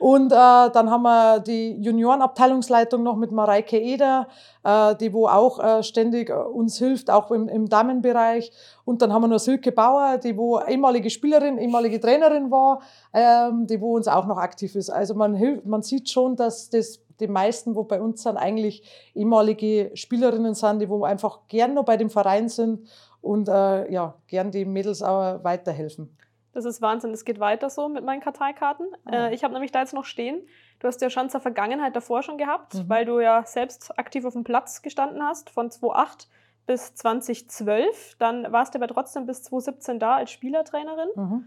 Und 0.00 0.32
äh, 0.32 0.34
dann 0.34 0.90
haben 0.90 1.02
wir 1.02 1.40
die 1.40 1.72
Juniorenabteilungsleitung 1.72 3.02
noch 3.02 3.16
mit 3.16 3.32
Mareike 3.32 3.78
Eder, 3.78 4.28
äh, 4.64 4.96
die 4.96 5.12
wo 5.12 5.26
auch 5.28 5.62
äh, 5.62 5.82
ständig 5.82 6.30
äh, 6.30 6.32
uns 6.32 6.78
hilft, 6.78 7.10
auch 7.10 7.30
im, 7.30 7.48
im 7.48 7.68
Damenbereich. 7.68 8.50
Und 8.86 9.02
dann 9.02 9.12
haben 9.12 9.20
wir 9.20 9.28
noch 9.28 9.38
Silke 9.38 9.72
Bauer, 9.72 10.16
die 10.16 10.38
wo 10.38 10.58
ehemalige 10.58 11.10
Spielerin, 11.10 11.58
ehemalige 11.58 12.00
Trainerin 12.00 12.50
war, 12.50 12.80
ähm, 13.12 13.66
die 13.66 13.78
wo 13.82 13.94
uns 13.94 14.08
auch 14.08 14.26
noch 14.26 14.38
aktiv 14.38 14.74
ist. 14.74 14.88
Also 14.88 15.14
man 15.14 15.34
hilft, 15.34 15.66
man 15.66 15.82
sieht 15.82 16.08
schon, 16.08 16.34
dass 16.34 16.70
das 16.70 17.00
die 17.20 17.28
meisten, 17.28 17.74
wo 17.74 17.84
bei 17.84 18.00
uns 18.00 18.22
sind, 18.22 18.36
eigentlich 18.36 18.82
ehemalige 19.14 19.90
Spielerinnen 19.94 20.54
sind, 20.54 20.80
die 20.80 20.88
wo 20.88 21.04
einfach 21.04 21.40
gern 21.48 21.74
noch 21.74 21.84
bei 21.84 21.96
dem 21.96 22.10
Verein 22.10 22.48
sind 22.48 22.88
und 23.20 23.48
äh, 23.48 23.90
ja, 23.92 24.14
gern 24.26 24.50
die 24.50 24.64
Mädels 24.64 25.02
auch 25.02 25.44
weiterhelfen. 25.44 26.16
Das 26.52 26.64
ist 26.64 26.82
Wahnsinn. 26.82 27.12
Es 27.12 27.24
geht 27.24 27.38
weiter 27.38 27.70
so 27.70 27.88
mit 27.88 28.04
meinen 28.04 28.20
Karteikarten. 28.20 28.86
Ah. 29.04 29.28
Äh, 29.28 29.34
ich 29.34 29.44
habe 29.44 29.52
nämlich 29.54 29.70
da 29.70 29.80
jetzt 29.80 29.94
noch 29.94 30.04
stehen. 30.04 30.42
Du 30.80 30.88
hast 30.88 31.00
ja 31.00 31.08
Schanzer 31.10 31.40
Vergangenheit 31.40 31.94
davor 31.94 32.22
schon 32.22 32.38
gehabt, 32.38 32.74
Mhm. 32.74 32.88
weil 32.88 33.04
du 33.04 33.20
ja 33.20 33.44
selbst 33.46 33.96
aktiv 33.98 34.24
auf 34.24 34.32
dem 34.32 34.42
Platz 34.44 34.82
gestanden 34.82 35.22
hast, 35.22 35.50
von 35.50 35.70
2008 35.70 36.28
bis 36.66 36.94
2012. 36.94 38.16
Dann 38.18 38.50
warst 38.52 38.74
du 38.74 38.78
aber 38.78 38.88
trotzdem 38.88 39.26
bis 39.26 39.42
2017 39.44 39.98
da 40.00 40.16
als 40.16 40.30
Spielertrainerin. 40.30 41.08
Mhm. 41.14 41.44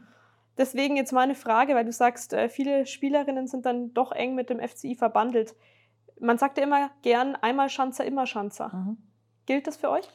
Deswegen 0.58 0.96
jetzt 0.98 1.12
meine 1.12 1.36
Frage, 1.36 1.76
weil 1.76 1.86
du 1.86 1.92
sagst, 1.92 2.34
äh, 2.34 2.50
viele 2.50 2.86
Spielerinnen 2.86 3.48
sind 3.48 3.66
dann 3.66 3.94
doch 3.94 4.12
eng 4.12 4.36
mit 4.36 4.50
dem 4.50 4.60
FCI 4.60 4.96
verbandelt. 4.96 5.56
Man 6.20 6.38
sagt 6.38 6.58
ja 6.58 6.64
immer 6.64 6.92
gern, 7.02 7.36
einmal 7.36 7.70
Schanzer, 7.70 8.06
immer 8.06 8.28
Schanzer. 8.28 8.72
Mhm. 8.74 8.98
Gilt 9.46 9.68
das 9.68 9.78
für 9.78 9.90
euch? 9.90 10.08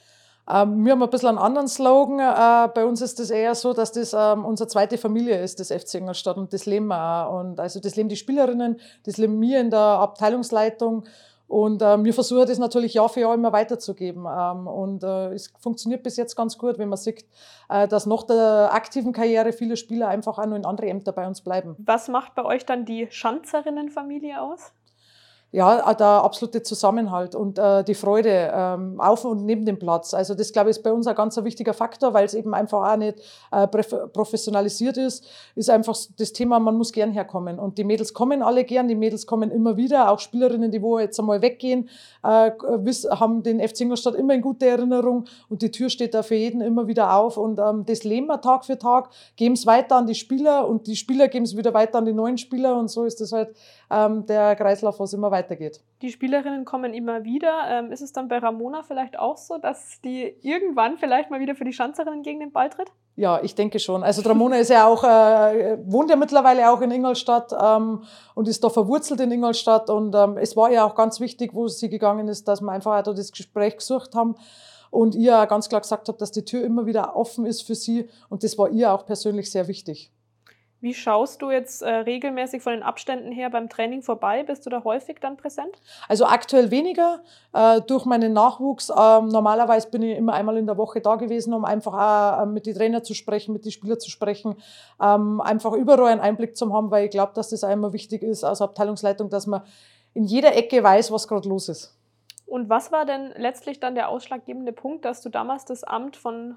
Ähm, 0.48 0.84
wir 0.84 0.92
haben 0.92 1.02
ein 1.02 1.10
bisschen 1.10 1.28
einen 1.28 1.38
anderen 1.38 1.68
Slogan. 1.68 2.18
Äh, 2.20 2.68
bei 2.72 2.86
uns 2.86 3.02
ist 3.02 3.18
das 3.18 3.30
eher 3.30 3.54
so, 3.54 3.74
dass 3.74 3.92
das 3.92 4.14
ähm, 4.14 4.44
unsere 4.44 4.68
zweite 4.68 4.96
Familie 4.96 5.40
ist, 5.42 5.60
das 5.60 5.68
FC 5.68 5.96
Ingolstadt. 5.96 6.38
Und 6.38 6.52
das 6.52 6.64
leben 6.64 6.86
wir 6.86 7.26
auch. 7.26 7.40
Und 7.40 7.60
also 7.60 7.80
das 7.80 7.96
leben 7.96 8.08
die 8.08 8.16
Spielerinnen, 8.16 8.80
das 9.04 9.18
leben 9.18 9.40
wir 9.40 9.60
in 9.60 9.70
der 9.70 9.80
Abteilungsleitung. 9.80 11.04
Und 11.48 11.80
ähm, 11.80 12.04
wir 12.04 12.12
versuchen 12.12 12.46
das 12.46 12.58
natürlich 12.58 12.92
Jahr 12.94 13.08
für 13.08 13.20
Jahr 13.20 13.34
immer 13.34 13.52
weiterzugeben. 13.52 14.26
Ähm, 14.30 14.66
und 14.66 15.02
äh, 15.02 15.32
es 15.32 15.50
funktioniert 15.58 16.02
bis 16.02 16.18
jetzt 16.18 16.36
ganz 16.36 16.58
gut, 16.58 16.78
wenn 16.78 16.90
man 16.90 16.98
sieht, 16.98 17.24
äh, 17.70 17.88
dass 17.88 18.04
nach 18.04 18.24
der 18.24 18.68
aktiven 18.72 19.14
Karriere 19.14 19.52
viele 19.52 19.78
Spieler 19.78 20.08
einfach 20.08 20.38
auch 20.38 20.46
noch 20.46 20.56
in 20.56 20.66
andere 20.66 20.88
Ämter 20.88 21.12
bei 21.12 21.26
uns 21.26 21.40
bleiben. 21.40 21.74
Was 21.78 22.08
macht 22.08 22.34
bei 22.34 22.44
euch 22.44 22.66
dann 22.66 22.84
die 22.84 23.08
Schanzerinnenfamilie 23.10 24.40
aus? 24.42 24.74
Ja, 25.50 25.94
der 25.94 26.06
absolute 26.06 26.62
Zusammenhalt 26.62 27.34
und 27.34 27.58
äh, 27.58 27.82
die 27.82 27.94
Freude 27.94 28.52
ähm, 28.54 29.00
auf 29.00 29.24
und 29.24 29.46
neben 29.46 29.64
dem 29.64 29.78
Platz. 29.78 30.12
Also 30.12 30.34
das, 30.34 30.52
glaube 30.52 30.68
ich, 30.68 30.76
ist 30.76 30.82
bei 30.82 30.92
uns 30.92 31.06
ein 31.06 31.14
ganz 31.14 31.42
wichtiger 31.42 31.72
Faktor, 31.72 32.12
weil 32.12 32.26
es 32.26 32.34
eben 32.34 32.52
einfach 32.52 32.92
auch 32.92 32.96
nicht 32.98 33.22
äh, 33.50 33.66
professionalisiert 33.66 34.98
ist. 34.98 35.26
Ist 35.54 35.70
einfach 35.70 35.96
das 36.18 36.34
Thema, 36.34 36.58
man 36.58 36.76
muss 36.76 36.92
gern 36.92 37.12
herkommen. 37.12 37.58
Und 37.58 37.78
die 37.78 37.84
Mädels 37.84 38.12
kommen 38.12 38.42
alle 38.42 38.64
gern, 38.64 38.88
die 38.88 38.94
Mädels 38.94 39.26
kommen 39.26 39.50
immer 39.50 39.78
wieder. 39.78 40.10
Auch 40.10 40.18
Spielerinnen, 40.18 40.70
die 40.70 40.82
wo 40.82 40.98
jetzt 40.98 41.18
einmal 41.18 41.40
weggehen, 41.40 41.88
äh, 42.22 42.50
haben 43.08 43.42
den 43.42 43.66
FC 43.66 43.80
Ingolstadt 43.80 44.16
immer 44.16 44.34
in 44.34 44.42
guter 44.42 44.66
Erinnerung 44.66 45.24
und 45.48 45.62
die 45.62 45.70
Tür 45.70 45.88
steht 45.88 46.12
da 46.12 46.22
für 46.22 46.34
jeden 46.34 46.60
immer 46.60 46.88
wieder 46.88 47.16
auf. 47.16 47.38
Und 47.38 47.58
ähm, 47.58 47.86
das 47.86 48.04
leben 48.04 48.26
wir 48.26 48.42
Tag 48.42 48.66
für 48.66 48.78
Tag, 48.78 49.08
geben 49.36 49.54
es 49.54 49.64
weiter 49.64 49.96
an 49.96 50.06
die 50.06 50.14
Spieler 50.14 50.68
und 50.68 50.86
die 50.86 50.96
Spieler 50.96 51.28
geben 51.28 51.46
es 51.46 51.56
wieder 51.56 51.72
weiter 51.72 51.96
an 51.96 52.04
die 52.04 52.12
neuen 52.12 52.36
Spieler 52.36 52.78
und 52.78 52.88
so 52.88 53.04
ist 53.04 53.22
das 53.22 53.32
halt 53.32 53.56
der 53.90 54.54
Kreislauf, 54.54 55.00
was 55.00 55.14
immer 55.14 55.30
weitergeht. 55.30 55.80
Die 56.02 56.10
Spielerinnen 56.10 56.64
kommen 56.66 56.92
immer 56.92 57.24
wieder. 57.24 57.64
Ähm, 57.68 57.90
ist 57.90 58.02
es 58.02 58.12
dann 58.12 58.28
bei 58.28 58.38
Ramona 58.38 58.82
vielleicht 58.82 59.18
auch 59.18 59.38
so, 59.38 59.56
dass 59.56 60.00
die 60.02 60.36
irgendwann 60.42 60.98
vielleicht 60.98 61.30
mal 61.30 61.40
wieder 61.40 61.54
für 61.54 61.64
die 61.64 61.72
Schanzerinnen 61.72 62.22
gegen 62.22 62.40
den 62.40 62.52
Ball 62.52 62.68
tritt? 62.68 62.92
Ja, 63.16 63.40
ich 63.42 63.54
denke 63.54 63.80
schon. 63.80 64.04
Also 64.04 64.22
Ramona 64.22 64.58
ist 64.58 64.68
ja 64.68 64.86
auch, 64.86 65.02
äh, 65.02 65.78
wohnt 65.84 66.10
ja 66.10 66.16
mittlerweile 66.16 66.70
auch 66.70 66.80
in 66.82 66.90
Ingolstadt 66.90 67.52
ähm, 67.60 68.04
und 68.34 68.46
ist 68.46 68.62
da 68.62 68.68
verwurzelt 68.68 69.20
in 69.20 69.32
Ingolstadt. 69.32 69.90
Und 69.90 70.14
ähm, 70.14 70.36
es 70.36 70.56
war 70.56 70.70
ja 70.70 70.84
auch 70.84 70.94
ganz 70.94 71.18
wichtig, 71.18 71.54
wo 71.54 71.66
sie 71.66 71.88
gegangen 71.88 72.28
ist, 72.28 72.46
dass 72.46 72.60
wir 72.60 72.70
einfach 72.70 72.98
auch 72.98 73.02
da 73.02 73.12
das 73.12 73.32
Gespräch 73.32 73.78
gesucht 73.78 74.14
haben 74.14 74.36
und 74.90 75.14
ihr 75.14 75.46
ganz 75.46 75.68
klar 75.68 75.80
gesagt 75.80 76.08
habt, 76.08 76.20
dass 76.20 76.30
die 76.30 76.44
Tür 76.44 76.62
immer 76.62 76.86
wieder 76.86 77.16
offen 77.16 77.46
ist 77.46 77.62
für 77.62 77.74
sie. 77.74 78.08
Und 78.28 78.44
das 78.44 78.56
war 78.58 78.70
ihr 78.70 78.92
auch 78.92 79.04
persönlich 79.04 79.50
sehr 79.50 79.66
wichtig. 79.66 80.12
Wie 80.80 80.94
schaust 80.94 81.42
du 81.42 81.50
jetzt 81.50 81.82
äh, 81.82 81.88
regelmäßig 81.88 82.62
von 82.62 82.72
den 82.72 82.84
Abständen 82.84 83.32
her 83.32 83.50
beim 83.50 83.68
Training 83.68 84.02
vorbei? 84.02 84.44
Bist 84.44 84.64
du 84.64 84.70
da 84.70 84.84
häufig 84.84 85.18
dann 85.20 85.36
präsent? 85.36 85.80
Also 86.06 86.24
aktuell 86.24 86.70
weniger 86.70 87.20
äh, 87.52 87.80
durch 87.80 88.04
meinen 88.04 88.32
Nachwuchs. 88.32 88.88
Ähm, 88.90 89.26
normalerweise 89.26 89.90
bin 89.90 90.02
ich 90.02 90.16
immer 90.16 90.34
einmal 90.34 90.56
in 90.56 90.66
der 90.66 90.76
Woche 90.76 91.00
da 91.00 91.16
gewesen, 91.16 91.52
um 91.52 91.64
einfach 91.64 91.94
auch 91.94 92.42
äh, 92.42 92.46
mit 92.46 92.66
den 92.66 92.76
Trainern 92.76 93.02
zu 93.02 93.14
sprechen, 93.14 93.52
mit 93.52 93.64
den 93.64 93.72
Spielern 93.72 93.98
zu 93.98 94.08
sprechen, 94.08 94.54
ähm, 95.02 95.40
einfach 95.40 95.72
überall 95.72 96.12
einen 96.12 96.20
Einblick 96.20 96.56
zu 96.56 96.72
haben, 96.72 96.92
weil 96.92 97.06
ich 97.06 97.10
glaube, 97.10 97.32
dass 97.34 97.50
das 97.50 97.64
immer 97.64 97.92
wichtig 97.92 98.22
ist 98.22 98.44
als 98.44 98.62
Abteilungsleitung, 98.62 99.30
dass 99.30 99.48
man 99.48 99.62
in 100.14 100.24
jeder 100.24 100.54
Ecke 100.54 100.80
weiß, 100.80 101.10
was 101.10 101.26
gerade 101.26 101.48
los 101.48 101.68
ist. 101.68 101.98
Und 102.46 102.68
was 102.68 102.92
war 102.92 103.04
denn 103.04 103.32
letztlich 103.36 103.80
dann 103.80 103.96
der 103.96 104.08
ausschlaggebende 104.08 104.72
Punkt, 104.72 105.04
dass 105.04 105.22
du 105.22 105.28
damals 105.28 105.64
das 105.64 105.82
Amt 105.82 106.16
von 106.16 106.56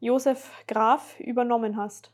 Josef 0.00 0.50
Graf 0.68 1.18
übernommen 1.18 1.78
hast? 1.78 2.10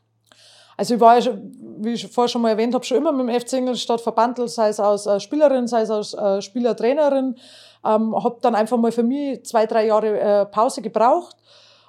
Also 0.77 0.95
ich 0.95 0.99
war 0.99 1.15
ja, 1.15 1.21
schon, 1.21 1.51
wie 1.79 1.93
ich 1.93 2.07
vorher 2.07 2.29
schon 2.29 2.41
mal 2.41 2.49
erwähnt 2.49 2.73
habe, 2.73 2.85
schon 2.85 2.97
immer 2.97 3.11
mit 3.11 3.27
dem 3.27 3.39
FC 3.39 3.53
Ingolstadt 3.53 4.01
verbandelt, 4.01 4.49
sei 4.49 4.69
es 4.69 4.79
als 4.79 5.05
äh, 5.05 5.19
Spielerin, 5.19 5.67
sei 5.67 5.81
es 5.81 5.91
als 5.91 6.13
äh, 6.13 6.41
Spielertrainerin. 6.41 7.35
Ähm, 7.83 8.23
habe 8.23 8.37
dann 8.41 8.55
einfach 8.55 8.77
mal 8.77 8.91
für 8.91 9.03
mich 9.03 9.43
zwei, 9.45 9.65
drei 9.65 9.87
Jahre 9.87 10.19
äh, 10.19 10.45
Pause 10.45 10.81
gebraucht. 10.81 11.35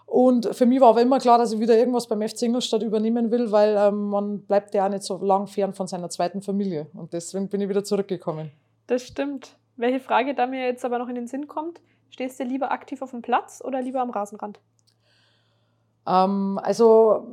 Und 0.06 0.54
für 0.54 0.66
mich 0.66 0.78
war 0.80 0.90
aber 0.90 1.00
immer 1.00 1.18
klar, 1.18 1.38
dass 1.38 1.52
ich 1.52 1.60
wieder 1.60 1.76
irgendwas 1.76 2.06
beim 2.06 2.20
FC 2.20 2.42
Ingolstadt 2.42 2.82
übernehmen 2.82 3.30
will, 3.30 3.50
weil 3.50 3.74
ähm, 3.78 4.10
man 4.10 4.40
bleibt 4.42 4.74
ja 4.74 4.84
auch 4.84 4.90
nicht 4.90 5.04
so 5.04 5.16
lang 5.24 5.46
fern 5.46 5.72
von 5.72 5.86
seiner 5.86 6.10
zweiten 6.10 6.42
Familie. 6.42 6.86
Und 6.92 7.14
deswegen 7.14 7.48
bin 7.48 7.62
ich 7.62 7.68
wieder 7.70 7.82
zurückgekommen. 7.82 8.50
Das 8.88 9.04
stimmt. 9.04 9.56
Welche 9.76 10.00
Frage 10.00 10.34
da 10.34 10.46
mir 10.46 10.66
jetzt 10.66 10.84
aber 10.84 10.98
noch 10.98 11.08
in 11.08 11.14
den 11.14 11.26
Sinn 11.26 11.48
kommt, 11.48 11.80
stehst 12.10 12.38
du 12.38 12.44
lieber 12.44 12.72
aktiv 12.72 13.00
auf 13.00 13.12
dem 13.12 13.22
Platz 13.22 13.62
oder 13.64 13.80
lieber 13.80 14.00
am 14.00 14.10
Rasenrand? 14.10 14.60
Ähm, 16.06 16.60
also, 16.62 17.26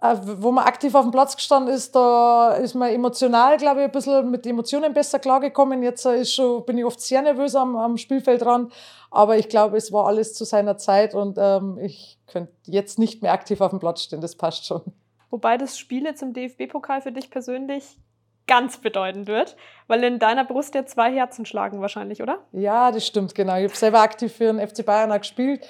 wo 0.00 0.50
man 0.50 0.64
aktiv 0.64 0.94
auf 0.94 1.02
dem 1.02 1.10
Platz 1.10 1.36
gestanden 1.36 1.74
ist, 1.74 1.94
da 1.94 2.52
ist 2.52 2.74
man 2.74 2.90
emotional, 2.90 3.56
glaube 3.56 3.80
ich, 3.80 3.86
ein 3.86 3.92
bisschen 3.92 4.30
mit 4.30 4.46
Emotionen 4.46 4.92
besser 4.92 5.18
klargekommen. 5.18 5.82
Jetzt 5.82 6.06
äh, 6.06 6.20
ist 6.20 6.34
schon, 6.34 6.64
bin 6.64 6.78
ich 6.78 6.84
oft 6.84 7.00
sehr 7.00 7.22
nervös 7.22 7.54
am, 7.54 7.76
am 7.76 7.96
Spielfeldrand, 7.96 8.72
aber 9.10 9.36
ich 9.38 9.48
glaube, 9.48 9.76
es 9.76 9.92
war 9.92 10.06
alles 10.06 10.34
zu 10.34 10.44
seiner 10.44 10.76
Zeit 10.76 11.14
und 11.14 11.38
ähm, 11.38 11.78
ich 11.80 12.18
könnte 12.26 12.52
jetzt 12.66 12.98
nicht 12.98 13.22
mehr 13.22 13.32
aktiv 13.32 13.60
auf 13.60 13.70
dem 13.70 13.80
Platz 13.80 14.02
stehen, 14.02 14.20
das 14.20 14.36
passt 14.36 14.66
schon. 14.66 14.82
Wobei 15.30 15.56
das 15.56 15.78
Spiel 15.78 16.04
jetzt 16.04 16.22
im 16.22 16.32
DFB-Pokal 16.32 17.02
für 17.02 17.12
dich 17.12 17.30
persönlich 17.30 17.98
ganz 18.46 18.78
bedeutend 18.78 19.28
wird, 19.28 19.56
weil 19.86 20.02
in 20.02 20.18
deiner 20.18 20.44
Brust 20.44 20.74
ja 20.74 20.84
zwei 20.84 21.12
Herzen 21.12 21.46
schlagen 21.46 21.80
wahrscheinlich, 21.80 22.20
oder? 22.20 22.40
Ja, 22.50 22.90
das 22.90 23.06
stimmt, 23.06 23.34
genau. 23.34 23.56
Ich 23.56 23.64
habe 23.64 23.76
selber 23.76 24.00
aktiv 24.00 24.32
für 24.32 24.52
den 24.52 24.66
FC 24.66 24.84
Bayern 24.84 25.12
auch 25.12 25.18
gespielt 25.18 25.66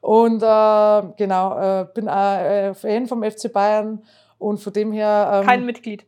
und 0.00 0.42
äh, 0.42 1.02
genau, 1.16 1.58
äh, 1.58 1.86
bin 1.94 2.08
auch 2.08 2.38
äh, 2.38 2.74
Fan 2.74 3.06
vom 3.06 3.22
FC 3.22 3.52
Bayern 3.52 4.02
und 4.38 4.58
von 4.58 4.72
dem 4.72 4.92
her. 4.92 5.40
Ähm, 5.40 5.46
Kein 5.46 5.64
Mitglied. 5.66 6.06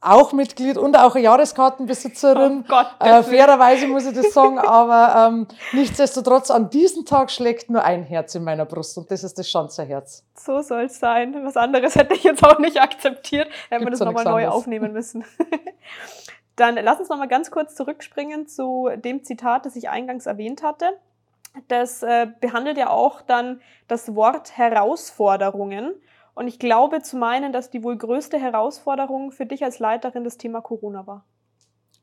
auch 0.00 0.32
Mitglied 0.32 0.76
und 0.76 0.98
auch 0.98 1.14
Jahreskartenbesitzerin. 1.14 2.64
Oh 2.64 2.68
Gott, 2.68 2.88
äh, 2.98 3.22
fairerweise 3.22 3.86
muss 3.86 4.04
ich 4.06 4.14
das 4.14 4.32
sagen, 4.32 4.58
aber 4.58 5.28
ähm, 5.28 5.46
nichtsdestotrotz, 5.72 6.50
an 6.50 6.70
diesem 6.70 7.04
Tag 7.04 7.30
schlägt 7.30 7.70
nur 7.70 7.84
ein 7.84 8.02
Herz 8.02 8.34
in 8.34 8.42
meiner 8.42 8.64
Brust 8.64 8.98
und 8.98 9.08
das 9.10 9.22
ist 9.22 9.38
das 9.38 9.48
Schanzerherz. 9.48 10.24
So 10.36 10.60
soll 10.60 10.84
es 10.84 10.98
sein. 10.98 11.36
Was 11.44 11.56
anderes 11.56 11.94
hätte 11.94 12.14
ich 12.14 12.24
jetzt 12.24 12.44
auch 12.44 12.58
nicht 12.58 12.80
akzeptiert. 12.80 13.48
Hätten 13.68 13.84
wir 13.84 13.90
das 13.90 14.00
nochmal 14.00 14.24
neu 14.24 14.48
aufnehmen 14.48 14.92
müssen. 14.92 15.24
Dann 16.56 16.74
lass 16.74 16.98
uns 16.98 17.08
nochmal 17.08 17.28
ganz 17.28 17.50
kurz 17.50 17.76
zurückspringen 17.76 18.46
zu 18.46 18.90
dem 18.96 19.22
Zitat, 19.22 19.64
das 19.64 19.76
ich 19.76 19.88
eingangs 19.88 20.26
erwähnt 20.26 20.62
hatte. 20.62 20.86
Das 21.68 22.02
äh, 22.02 22.28
behandelt 22.40 22.78
ja 22.78 22.90
auch 22.90 23.20
dann 23.22 23.60
das 23.88 24.14
Wort 24.14 24.56
Herausforderungen. 24.56 25.94
Und 26.34 26.48
ich 26.48 26.58
glaube 26.58 27.02
zu 27.02 27.16
meinen, 27.16 27.52
dass 27.52 27.70
die 27.70 27.84
wohl 27.84 27.96
größte 27.96 28.38
Herausforderung 28.38 29.32
für 29.32 29.44
dich 29.44 29.62
als 29.64 29.78
Leiterin 29.78 30.24
das 30.24 30.38
Thema 30.38 30.62
Corona 30.62 31.06
war. 31.06 31.24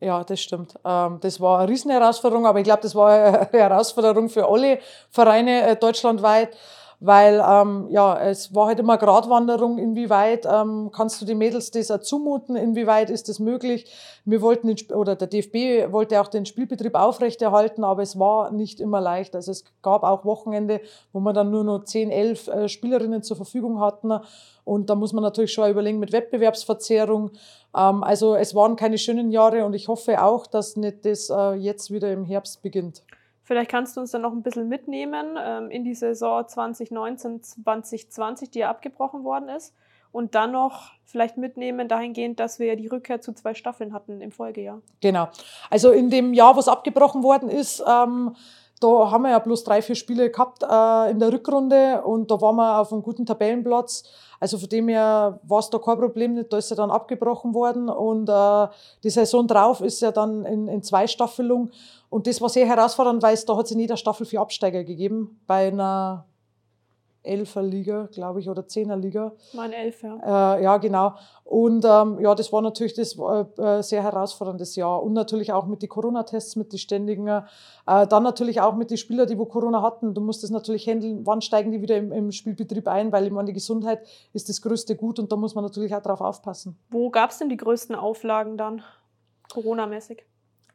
Ja, 0.02 0.24
das 0.24 0.40
stimmt. 0.40 0.80
Ähm, 0.86 1.20
das 1.22 1.42
war 1.42 1.60
eine 1.60 1.70
Riesenherausforderung, 1.70 2.46
aber 2.46 2.60
ich 2.60 2.64
glaube, 2.64 2.82
das 2.82 2.96
war 2.96 3.12
eine 3.12 3.50
Herausforderung 3.52 4.30
für 4.30 4.48
alle 4.48 4.80
Vereine 5.10 5.64
äh, 5.64 5.76
deutschlandweit 5.76 6.56
weil 7.00 7.44
ähm, 7.48 7.88
ja, 7.90 8.20
es 8.20 8.54
war 8.54 8.68
halt 8.68 8.80
immer 8.80 8.98
Gratwanderung, 8.98 9.78
inwieweit 9.78 10.46
ähm, 10.46 10.90
kannst 10.94 11.22
du 11.22 11.26
die 11.26 11.36
Mädels 11.36 11.72
das 11.72 11.92
auch 11.92 12.00
zumuten, 12.00 12.56
inwieweit 12.56 13.10
ist 13.10 13.30
das 13.30 13.40
möglich. 13.40 13.90
Wir 14.26 14.42
wollten, 14.42 14.68
den, 14.68 14.78
oder 14.94 15.16
der 15.16 15.28
DFB 15.28 15.92
wollte 15.94 16.20
auch 16.20 16.28
den 16.28 16.46
Spielbetrieb 16.46 16.96
aufrechterhalten, 16.96 17.84
aber 17.84 18.02
es 18.02 18.20
war 18.20 18.52
nicht 18.52 18.82
immer 18.82 19.00
leicht. 19.00 19.36
Also 19.36 19.52
es 19.52 19.64
gab 19.82 20.04
auch 20.04 20.26
Wochenende, 20.26 20.82
wo 21.14 21.20
wir 21.22 21.34
dann 21.34 21.52
nur 21.52 21.64
noch 21.64 21.86
10, 21.86 22.12
11 22.12 22.48
äh, 22.48 22.70
Spielerinnen 22.70 23.24
zur 23.24 23.38
Verfügung 23.38 23.80
hatten 23.80 24.12
und 24.70 24.90
da 24.90 24.96
muss 24.96 25.14
man 25.14 25.24
natürlich 25.24 25.52
schon 25.52 25.70
überlegen 25.70 26.00
mit 26.00 26.12
Wettbewerbsverzerrung. 26.12 27.32
Ähm, 27.76 28.04
also 28.04 28.36
es 28.36 28.54
waren 28.54 28.76
keine 28.76 28.98
schönen 28.98 29.32
Jahre 29.32 29.66
und 29.66 29.74
ich 29.74 29.88
hoffe 29.88 30.22
auch, 30.24 30.46
dass 30.46 30.76
nicht 30.76 31.06
das 31.06 31.30
äh, 31.30 31.54
jetzt 31.54 31.92
wieder 31.92 32.12
im 32.12 32.26
Herbst 32.26 32.62
beginnt. 32.62 33.04
Vielleicht 33.50 33.72
kannst 33.72 33.98
du 33.98 34.02
uns 34.02 34.12
dann 34.12 34.22
noch 34.22 34.32
ein 34.32 34.44
bisschen 34.44 34.70
mitnehmen 34.70 35.36
ähm, 35.44 35.72
in 35.72 35.84
die 35.84 35.96
Saison 35.96 36.48
2019, 36.48 37.42
2020, 37.42 38.52
die 38.52 38.60
ja 38.60 38.70
abgebrochen 38.70 39.24
worden 39.24 39.50
ist. 39.50 39.74
Und 40.12 40.36
dann 40.36 40.52
noch 40.52 40.92
vielleicht 41.04 41.36
mitnehmen 41.36 41.88
dahingehend, 41.88 42.40
dass 42.40 42.60
wir 42.60 42.68
ja 42.68 42.76
die 42.76 42.86
Rückkehr 42.86 43.22
zu 43.22 43.34
zwei 43.34 43.56
Staffeln 43.56 43.92
hatten 43.92 44.22
im 44.22 44.32
Folgejahr. 44.32 44.84
Genau. 45.02 45.30
Also 45.72 45.90
in 45.90 46.12
dem 46.12 46.36
Jahr, 46.36 46.56
wo 46.56 46.60
es 46.60 46.68
abgebrochen 46.68 47.24
worden 47.24 47.50
ist, 47.50 47.84
ähm, 47.90 48.36
da 48.80 49.10
haben 49.10 49.24
wir 49.24 49.32
ja 49.32 49.40
bloß 49.40 49.64
drei, 49.64 49.82
vier 49.82 49.96
Spiele 49.96 50.30
gehabt 50.30 50.62
äh, 50.62 51.12
in 51.12 51.20
der 51.20 51.34
Rückrunde 51.34 52.04
und 52.04 52.30
da 52.30 52.40
waren 52.40 52.56
wir 52.56 52.80
auf 52.80 52.94
einem 52.94 53.02
guten 53.02 53.26
Tabellenplatz. 53.26 54.04
Also 54.40 54.58
von 54.58 54.70
dem 54.70 54.88
her 54.88 55.40
war 55.44 55.60
es 55.60 55.70
da 55.70 55.80
kein 55.80 55.98
Problem 55.98 56.36
nicht, 56.36 56.54
da 56.54 56.58
ist 56.58 56.70
ja 56.70 56.76
dann 56.76 56.92
abgebrochen 56.92 57.54
worden 57.54 57.90
und 57.90 58.30
äh, 58.30 58.68
die 59.04 59.10
Saison 59.10 59.48
drauf 59.48 59.82
ist 59.82 60.02
ja 60.02 60.12
dann 60.12 60.46
in, 60.46 60.68
in 60.68 60.82
Zweistaffelung 60.82 61.72
und 62.10 62.28
das 62.28 62.42
war 62.42 62.50
sehr 62.50 62.68
herausfordernd, 62.68 63.22
weil 63.22 63.34
es 63.34 63.46
da 63.46 63.56
hat 63.56 63.66
es 63.66 63.72
in 63.72 63.80
jeder 63.80 63.98
Staffel 63.98 64.26
vier 64.26 64.42
Absteiger 64.42 64.84
gegeben. 64.84 65.40
Bei 65.46 65.68
einer 65.68 66.26
Elferliga, 67.22 68.08
glaube 68.12 68.40
ich, 68.40 68.50
oder 68.50 68.66
Zehnerliga. 68.68 69.34
Mein 69.54 69.74
Elf, 69.74 70.02
ja. 70.02 70.56
Äh, 70.56 70.64
ja, 70.64 70.78
genau. 70.78 71.16
Und 71.44 71.86
ähm, 71.86 72.20
ja, 72.22 72.34
das 72.34 72.52
war 72.54 72.62
natürlich 72.62 72.94
das 72.94 73.18
äh, 73.18 73.84
sehr 73.84 74.04
herausforderndes 74.04 74.76
Jahr. 74.76 75.04
Und 75.04 75.14
natürlich 75.14 75.52
auch 75.52 75.66
mit 75.66 75.82
den 75.82 75.90
Corona-Tests, 75.90 76.56
mit 76.56 76.72
den 76.72 76.80
ständigen. 76.80 77.28
Äh, 77.28 77.42
dann 77.86 78.24
natürlich 78.24 78.62
auch 78.62 78.76
mit 78.76 78.90
den 78.90 78.98
Spielern, 78.98 79.28
die 79.28 79.38
wo 79.38 79.46
Corona 79.46 79.82
hatten. 79.82 80.14
Du 80.14 80.22
musst 80.22 80.44
das 80.44 80.50
natürlich 80.50 80.88
handeln, 80.88 81.26
wann 81.26 81.42
steigen 81.42 81.72
die 81.72 81.82
wieder 81.82 81.98
im, 81.98 82.12
im 82.12 82.32
Spielbetrieb 82.32 82.88
ein, 82.88 83.12
weil 83.12 83.26
ich 83.26 83.32
meine, 83.32 83.48
die 83.48 83.54
Gesundheit 83.54 84.08
ist 84.34 84.48
das 84.48 84.62
größte 84.62 84.96
Gut 84.96 85.20
und 85.20 85.32
da 85.32 85.36
muss 85.36 85.56
man 85.56 85.64
natürlich 85.64 85.94
auch 85.94 86.02
drauf 86.02 86.22
aufpassen. 86.22 86.80
Wo 86.90 87.10
gab 87.10 87.32
es 87.32 87.38
denn 87.38 87.50
die 87.50 87.58
größten 87.58 87.96
Auflagen 87.96 88.58
dann, 88.58 88.82
Corona-mäßig? 89.52 90.24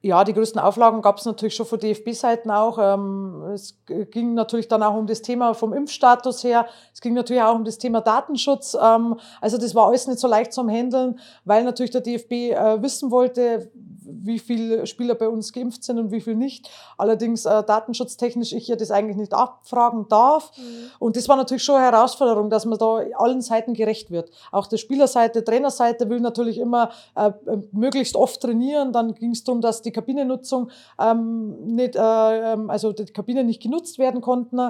Ja, 0.05 0.23
die 0.23 0.35
größten 0.35 0.61
Auflagen 0.61 1.01
gab 1.01 1.17
es 1.17 1.25
natürlich 1.25 1.55
schon 1.55 1.65
von 1.65 1.81
DFB-Seiten 1.81 2.51
auch. 2.51 2.79
Ähm, 2.79 3.43
es 3.55 3.79
ging 4.11 4.35
natürlich 4.35 4.69
dann 4.69 4.83
auch 4.83 4.95
um 4.95 5.07
das 5.07 5.23
Thema 5.23 5.55
vom 5.55 5.73
Impfstatus 5.73 6.45
her. 6.45 6.67
Es 6.93 7.01
ging 7.01 7.15
natürlich 7.15 7.43
auch 7.43 7.55
um 7.55 7.65
das 7.65 7.79
Thema 7.79 8.03
Datenschutz. 8.03 8.77
Ähm, 8.79 9.19
also 9.41 9.57
das 9.57 9.75
war 9.75 9.87
alles 9.87 10.07
nicht 10.07 10.19
so 10.19 10.29
leicht 10.29 10.53
zum 10.53 10.69
Handeln, 10.69 11.19
weil 11.47 11.65
natürlich 11.65 11.91
der 11.91 12.03
DFB 12.03 12.33
äh, 12.33 12.83
wissen 12.83 13.11
wollte, 13.11 13.71
wie 14.07 14.39
viele 14.39 14.87
Spieler 14.87 15.15
bei 15.15 15.29
uns 15.29 15.53
geimpft 15.53 15.85
sind 15.85 15.99
und 15.99 16.11
wie 16.11 16.21
viel 16.21 16.37
nicht. 16.37 16.71
Allerdings 16.97 17.45
äh, 17.45 17.63
datenschutztechnisch 17.63 18.53
ich 18.53 18.69
ja 18.69 18.77
das 18.77 18.91
eigentlich 18.91 19.17
nicht 19.17 19.35
abfragen 19.35 20.07
darf. 20.09 20.53
Mhm. 20.57 20.63
Und 20.99 21.17
das 21.17 21.29
war 21.29 21.37
natürlich 21.37 21.63
schon 21.63 21.77
eine 21.77 21.85
Herausforderung, 21.85 22.51
dass 22.51 22.65
man 22.65 22.79
da 22.79 23.01
allen 23.17 23.43
Seiten 23.43 23.75
gerecht 23.75 24.11
wird. 24.11 24.31
Auch 24.53 24.67
der 24.67 24.77
Spielerseite, 24.77 25.45
Trainerseite 25.45 26.09
will 26.09 26.21
natürlich 26.21 26.59
immer 26.59 26.91
äh, 27.15 27.33
möglichst 27.73 28.17
oft 28.17 28.41
trainieren. 28.41 28.93
Dann 28.93 29.15
ging 29.15 29.31
es 29.31 29.45
darum, 29.45 29.61
dass 29.61 29.83
die 29.83 29.93
Kabinennutzung 29.93 30.71
ähm, 31.01 31.75
nicht, 31.75 31.97
äh, 31.97 32.53
ähm, 32.53 32.71
also 32.71 32.93
die 32.93 33.07
Kabinen 33.07 33.47
nicht 33.47 33.63
genutzt 33.63 33.99
werden 33.99 34.21
konnten. 34.21 34.61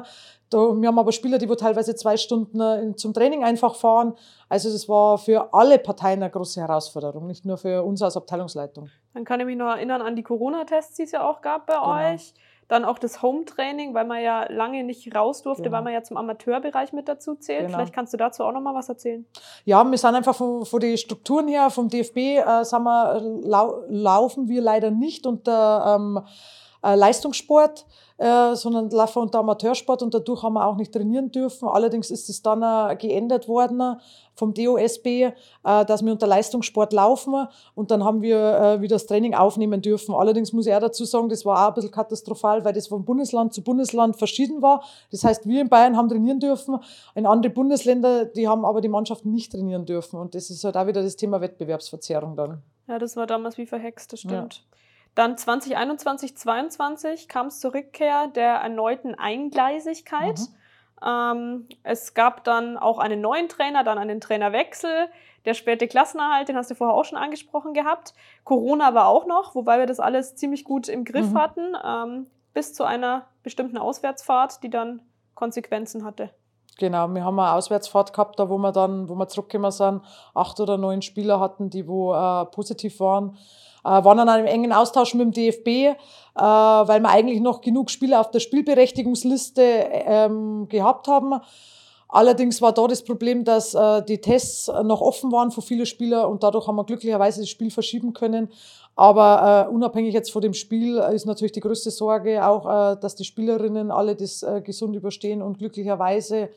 Da, 0.50 0.58
wir 0.58 0.88
haben 0.88 0.98
aber 0.98 1.12
Spieler, 1.12 1.38
die 1.38 1.48
wo 1.48 1.54
teilweise 1.54 1.94
zwei 1.94 2.16
Stunden 2.16 2.60
äh, 2.60 2.94
zum 2.96 3.12
Training 3.14 3.44
einfach 3.44 3.74
fahren. 3.74 4.14
Also 4.48 4.70
das 4.70 4.88
war 4.88 5.18
für 5.18 5.52
alle 5.52 5.78
Parteien 5.78 6.22
eine 6.22 6.30
große 6.30 6.60
Herausforderung, 6.60 7.26
nicht 7.26 7.44
nur 7.44 7.56
für 7.56 7.82
uns 7.82 8.02
als 8.02 8.16
Abteilungsleitung. 8.16 8.90
Dann 9.14 9.24
kann 9.24 9.40
ich 9.40 9.46
mich 9.46 9.56
noch 9.56 9.70
erinnern 9.70 10.02
an 10.02 10.16
die 10.16 10.22
Corona-Tests, 10.22 10.96
die 10.96 11.02
es 11.04 11.12
ja 11.12 11.28
auch 11.28 11.40
gab 11.40 11.66
bei 11.66 11.74
genau. 11.74 12.14
euch. 12.14 12.34
Dann 12.68 12.84
auch 12.84 12.98
das 12.98 13.20
Home-Training, 13.20 13.92
weil 13.92 14.06
man 14.06 14.22
ja 14.22 14.50
lange 14.50 14.84
nicht 14.84 15.14
raus 15.14 15.42
durfte, 15.42 15.64
genau. 15.64 15.76
weil 15.76 15.82
man 15.84 15.92
ja 15.92 16.02
zum 16.02 16.16
Amateurbereich 16.16 16.92
mit 16.94 17.08
dazu 17.08 17.34
zählt. 17.34 17.66
Genau. 17.66 17.76
Vielleicht 17.76 17.92
kannst 17.92 18.12
du 18.14 18.16
dazu 18.16 18.42
auch 18.42 18.52
noch 18.52 18.62
mal 18.62 18.74
was 18.74 18.88
erzählen. 18.88 19.26
Ja, 19.66 19.84
wir 19.84 19.98
sind 19.98 20.14
einfach 20.14 20.34
von, 20.34 20.64
von 20.64 20.80
den 20.80 20.96
Strukturen 20.96 21.46
her, 21.46 21.68
vom 21.68 21.88
DFB, 21.88 22.16
äh, 22.16 22.42
wir, 22.42 23.20
lau 23.44 23.84
laufen 23.88 24.48
wir 24.48 24.62
leider 24.62 24.90
nicht 24.90 25.26
unter 25.26 25.96
ähm, 25.96 26.20
äh, 26.84 26.94
Leistungssport 26.94 27.86
äh, 28.16 28.54
sondern 28.54 28.90
laufen 28.90 29.22
unter 29.22 29.40
Amateursport 29.40 30.02
und 30.02 30.14
dadurch 30.14 30.42
haben 30.42 30.54
wir 30.54 30.66
auch 30.66 30.76
nicht 30.76 30.92
trainieren 30.92 31.32
dürfen. 31.32 31.68
Allerdings 31.68 32.10
ist 32.10 32.28
es 32.28 32.42
dann 32.42 32.62
äh, 32.62 32.96
geändert 32.96 33.48
worden 33.48 33.96
vom 34.36 34.54
DOSB, 34.54 35.06
äh, 35.06 35.32
dass 35.62 36.04
wir 36.04 36.12
unter 36.12 36.26
Leistungssport 36.26 36.92
laufen 36.92 37.48
und 37.74 37.90
dann 37.90 38.04
haben 38.04 38.22
wir 38.22 38.38
äh, 38.38 38.80
wieder 38.80 38.94
das 38.96 39.06
Training 39.06 39.34
aufnehmen 39.34 39.82
dürfen. 39.82 40.14
Allerdings 40.14 40.52
muss 40.52 40.66
ich 40.66 40.74
auch 40.74 40.80
dazu 40.80 41.04
sagen, 41.04 41.28
das 41.28 41.44
war 41.44 41.64
auch 41.64 41.68
ein 41.68 41.74
bisschen 41.74 41.90
katastrophal, 41.90 42.64
weil 42.64 42.72
das 42.72 42.86
von 42.86 43.04
Bundesland 43.04 43.52
zu 43.52 43.62
Bundesland 43.62 44.16
verschieden 44.16 44.62
war. 44.62 44.84
Das 45.10 45.24
heißt, 45.24 45.48
wir 45.48 45.60
in 45.60 45.68
Bayern 45.68 45.96
haben 45.96 46.08
trainieren 46.08 46.38
dürfen, 46.38 46.78
in 47.16 47.26
andere 47.26 47.52
Bundesländer, 47.52 48.26
die 48.26 48.46
haben 48.46 48.64
aber 48.64 48.80
die 48.80 48.88
Mannschaften 48.88 49.32
nicht 49.32 49.50
trainieren 49.50 49.86
dürfen 49.86 50.20
und 50.20 50.36
das 50.36 50.50
ist 50.50 50.62
halt 50.62 50.76
auch 50.76 50.86
wieder 50.86 51.02
das 51.02 51.16
Thema 51.16 51.40
Wettbewerbsverzerrung 51.40 52.36
dann. 52.36 52.62
Ja, 52.86 52.98
das 52.98 53.16
war 53.16 53.26
damals 53.26 53.58
wie 53.58 53.66
verhext, 53.66 54.12
das 54.12 54.20
stimmt. 54.20 54.54
Ja. 54.54 54.74
Dann 55.14 55.36
2021, 55.38 56.36
2022 56.36 57.28
kam 57.28 57.46
es 57.46 57.60
zur 57.60 57.74
Rückkehr 57.74 58.28
der 58.28 58.54
erneuten 58.54 59.14
Eingleisigkeit. 59.14 60.38
Mhm. 60.38 61.06
Ähm, 61.06 61.68
es 61.82 62.14
gab 62.14 62.44
dann 62.44 62.76
auch 62.76 62.98
einen 62.98 63.20
neuen 63.20 63.48
Trainer, 63.48 63.84
dann 63.84 63.98
einen 63.98 64.20
Trainerwechsel. 64.20 65.08
Der 65.44 65.54
späte 65.54 65.86
Klassenerhalt, 65.86 66.48
den 66.48 66.56
hast 66.56 66.70
du 66.70 66.74
vorher 66.74 66.96
auch 66.96 67.04
schon 67.04 67.18
angesprochen 67.18 67.74
gehabt. 67.74 68.14
Corona 68.44 68.94
war 68.94 69.08
auch 69.08 69.26
noch, 69.26 69.54
wobei 69.54 69.78
wir 69.78 69.86
das 69.86 70.00
alles 70.00 70.36
ziemlich 70.36 70.64
gut 70.64 70.88
im 70.88 71.04
Griff 71.04 71.30
mhm. 71.30 71.38
hatten, 71.38 71.74
ähm, 71.84 72.26
bis 72.54 72.72
zu 72.72 72.84
einer 72.84 73.26
bestimmten 73.42 73.76
Auswärtsfahrt, 73.76 74.62
die 74.62 74.70
dann 74.70 75.02
Konsequenzen 75.34 76.04
hatte. 76.04 76.30
Genau, 76.78 77.08
wir 77.08 77.24
haben 77.24 77.38
eine 77.38 77.52
Auswärtsfahrt 77.52 78.12
gehabt, 78.12 78.38
da 78.38 78.48
wo 78.48 78.58
wir 78.58 78.72
dann, 78.72 79.08
wo 79.08 79.14
wir 79.14 79.28
zurückgekommen 79.28 79.70
sind, 79.70 80.02
acht 80.34 80.58
oder 80.58 80.76
neun 80.76 81.02
Spieler 81.02 81.38
hatten, 81.38 81.70
die 81.70 81.86
wo 81.86 82.12
äh, 82.14 82.44
positiv 82.46 82.98
waren. 82.98 83.36
Äh, 83.84 83.88
waren 83.88 84.16
dann 84.16 84.28
einem 84.28 84.46
engen 84.46 84.72
Austausch 84.72 85.14
mit 85.14 85.26
dem 85.26 85.32
DFB, 85.32 85.68
äh, 85.68 85.94
weil 86.34 87.00
wir 87.00 87.10
eigentlich 87.10 87.40
noch 87.40 87.60
genug 87.60 87.90
Spieler 87.90 88.20
auf 88.20 88.30
der 88.30 88.40
Spielberechtigungsliste 88.40 89.62
ähm, 89.62 90.68
gehabt 90.68 91.06
haben. 91.06 91.40
Allerdings 92.08 92.62
war 92.62 92.72
da 92.72 92.86
das 92.86 93.02
Problem, 93.02 93.44
dass 93.44 93.74
äh, 93.74 94.02
die 94.04 94.20
Tests 94.20 94.68
noch 94.84 95.00
offen 95.00 95.32
waren 95.32 95.50
für 95.50 95.62
viele 95.62 95.84
Spieler 95.84 96.28
und 96.28 96.42
dadurch 96.42 96.66
haben 96.66 96.76
wir 96.76 96.84
glücklicherweise 96.84 97.40
das 97.40 97.50
Spiel 97.50 97.70
verschieben 97.70 98.12
können. 98.12 98.50
Aber 98.96 99.66
äh, 99.68 99.72
unabhängig 99.72 100.14
jetzt 100.14 100.30
von 100.30 100.42
dem 100.42 100.54
Spiel 100.54 100.98
ist 100.98 101.26
natürlich 101.26 101.52
die 101.52 101.60
größte 101.60 101.90
Sorge 101.90 102.46
auch, 102.46 102.92
äh, 102.92 102.96
dass 103.00 103.16
die 103.16 103.24
Spielerinnen 103.24 103.90
alle 103.90 104.14
das 104.14 104.42
äh, 104.42 104.60
gesund 104.60 104.94
überstehen 104.94 105.42
und 105.42 105.58
glücklicherweise 105.58 106.50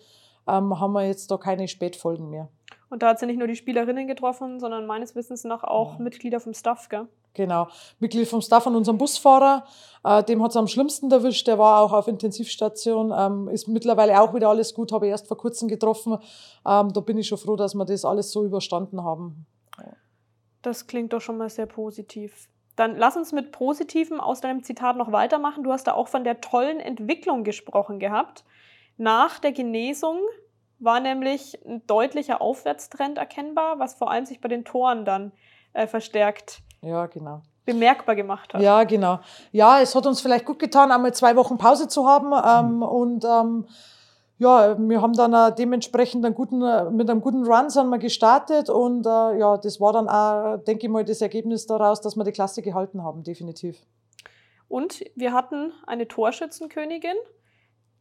ähm, 0.47 0.79
haben 0.79 0.93
wir 0.93 1.05
jetzt 1.05 1.31
da 1.31 1.37
keine 1.37 1.67
Spätfolgen 1.67 2.29
mehr. 2.29 2.49
Und 2.89 3.03
da 3.03 3.09
hat 3.09 3.19
sie 3.19 3.25
nicht 3.25 3.37
nur 3.37 3.47
die 3.47 3.55
Spielerinnen 3.55 4.07
getroffen, 4.07 4.59
sondern 4.59 4.85
meines 4.85 5.15
Wissens 5.15 5.43
nach 5.43 5.63
auch 5.63 5.97
ja. 5.97 6.03
Mitglieder 6.03 6.39
vom 6.39 6.53
Staff, 6.53 6.87
gell? 6.89 7.07
Genau, 7.33 7.67
Mitglied 7.99 8.27
vom 8.27 8.41
Staff 8.41 8.65
und 8.65 8.75
unserem 8.75 8.97
Busfahrer. 8.97 9.65
Äh, 10.03 10.23
dem 10.23 10.41
hat 10.41 10.51
es 10.51 10.57
am 10.57 10.67
schlimmsten 10.67 11.11
erwischt. 11.11 11.45
Der 11.47 11.59
war 11.59 11.81
auch 11.81 11.93
auf 11.93 12.07
Intensivstation. 12.07 13.13
Ähm, 13.15 13.47
ist 13.49 13.67
mittlerweile 13.67 14.19
auch 14.19 14.33
wieder 14.33 14.49
alles 14.49 14.73
gut. 14.73 14.91
Habe 14.91 15.05
ich 15.05 15.11
erst 15.11 15.27
vor 15.27 15.37
kurzem 15.37 15.67
getroffen. 15.67 16.17
Ähm, 16.65 16.93
da 16.93 16.99
bin 17.01 17.17
ich 17.17 17.27
schon 17.27 17.37
froh, 17.37 17.55
dass 17.55 17.75
wir 17.75 17.85
das 17.85 18.05
alles 18.05 18.31
so 18.31 18.43
überstanden 18.43 19.03
haben. 19.03 19.45
Das 20.67 20.85
klingt 20.85 21.13
doch 21.13 21.21
schon 21.21 21.37
mal 21.37 21.49
sehr 21.49 21.65
positiv. 21.65 22.49
Dann 22.75 22.97
lass 22.97 23.15
uns 23.15 23.31
mit 23.31 23.53
Positivem 23.53 24.19
aus 24.19 24.41
deinem 24.41 24.63
Zitat 24.63 24.97
noch 24.97 25.13
weitermachen. 25.13 25.63
Du 25.63 25.71
hast 25.71 25.87
da 25.87 25.93
auch 25.93 26.09
von 26.09 26.25
der 26.25 26.41
tollen 26.41 26.81
Entwicklung 26.81 27.45
gesprochen 27.45 27.99
gehabt. 27.99 28.43
Nach 28.97 29.39
der 29.39 29.53
Genesung 29.53 30.19
war 30.79 30.99
nämlich 30.99 31.57
ein 31.65 31.87
deutlicher 31.87 32.41
Aufwärtstrend 32.41 33.17
erkennbar, 33.17 33.79
was 33.79 33.93
vor 33.93 34.11
allem 34.11 34.25
sich 34.25 34.41
bei 34.41 34.49
den 34.49 34.65
Toren 34.65 35.05
dann 35.05 35.31
äh, 35.71 35.87
verstärkt 35.87 36.59
Ja, 36.81 37.05
genau. 37.05 37.43
bemerkbar 37.63 38.17
gemacht 38.17 38.53
hat. 38.53 38.61
Ja, 38.61 38.83
genau. 38.83 39.21
Ja, 39.53 39.79
es 39.79 39.95
hat 39.95 40.05
uns 40.05 40.19
vielleicht 40.19 40.43
gut 40.43 40.59
getan, 40.59 40.91
einmal 40.91 41.13
zwei 41.13 41.37
Wochen 41.37 41.57
Pause 41.57 41.87
zu 41.87 42.05
haben. 42.05 42.33
Ähm, 42.33 42.81
und 42.81 43.23
ähm, 43.23 43.67
ja, 44.39 44.77
wir 44.77 45.01
haben 45.01 45.13
dann 45.13 45.55
dementsprechend 45.55 46.23
einen 46.23 46.35
guten, 46.35 46.59
mit 46.95 47.09
einem 47.09 47.21
guten 47.21 47.43
Run 47.43 47.69
sind 47.69 47.89
wir 47.89 47.97
gestartet. 47.97 48.69
Und 48.69 49.05
äh, 49.05 49.39
ja, 49.39 49.57
das 49.57 49.81
war 49.81 49.93
dann 49.93 50.07
auch, 50.07 50.63
denke 50.63 50.85
ich 50.85 50.91
mal, 50.91 51.03
das 51.03 51.21
Ergebnis 51.21 51.65
daraus, 51.65 52.01
dass 52.01 52.15
wir 52.15 52.23
die 52.23 52.31
Klasse 52.31 52.61
gehalten 52.61 53.03
haben, 53.03 53.23
definitiv. 53.23 53.77
Und 54.67 55.03
wir 55.15 55.33
hatten 55.33 55.71
eine 55.87 56.07
Torschützenkönigin. 56.07 57.15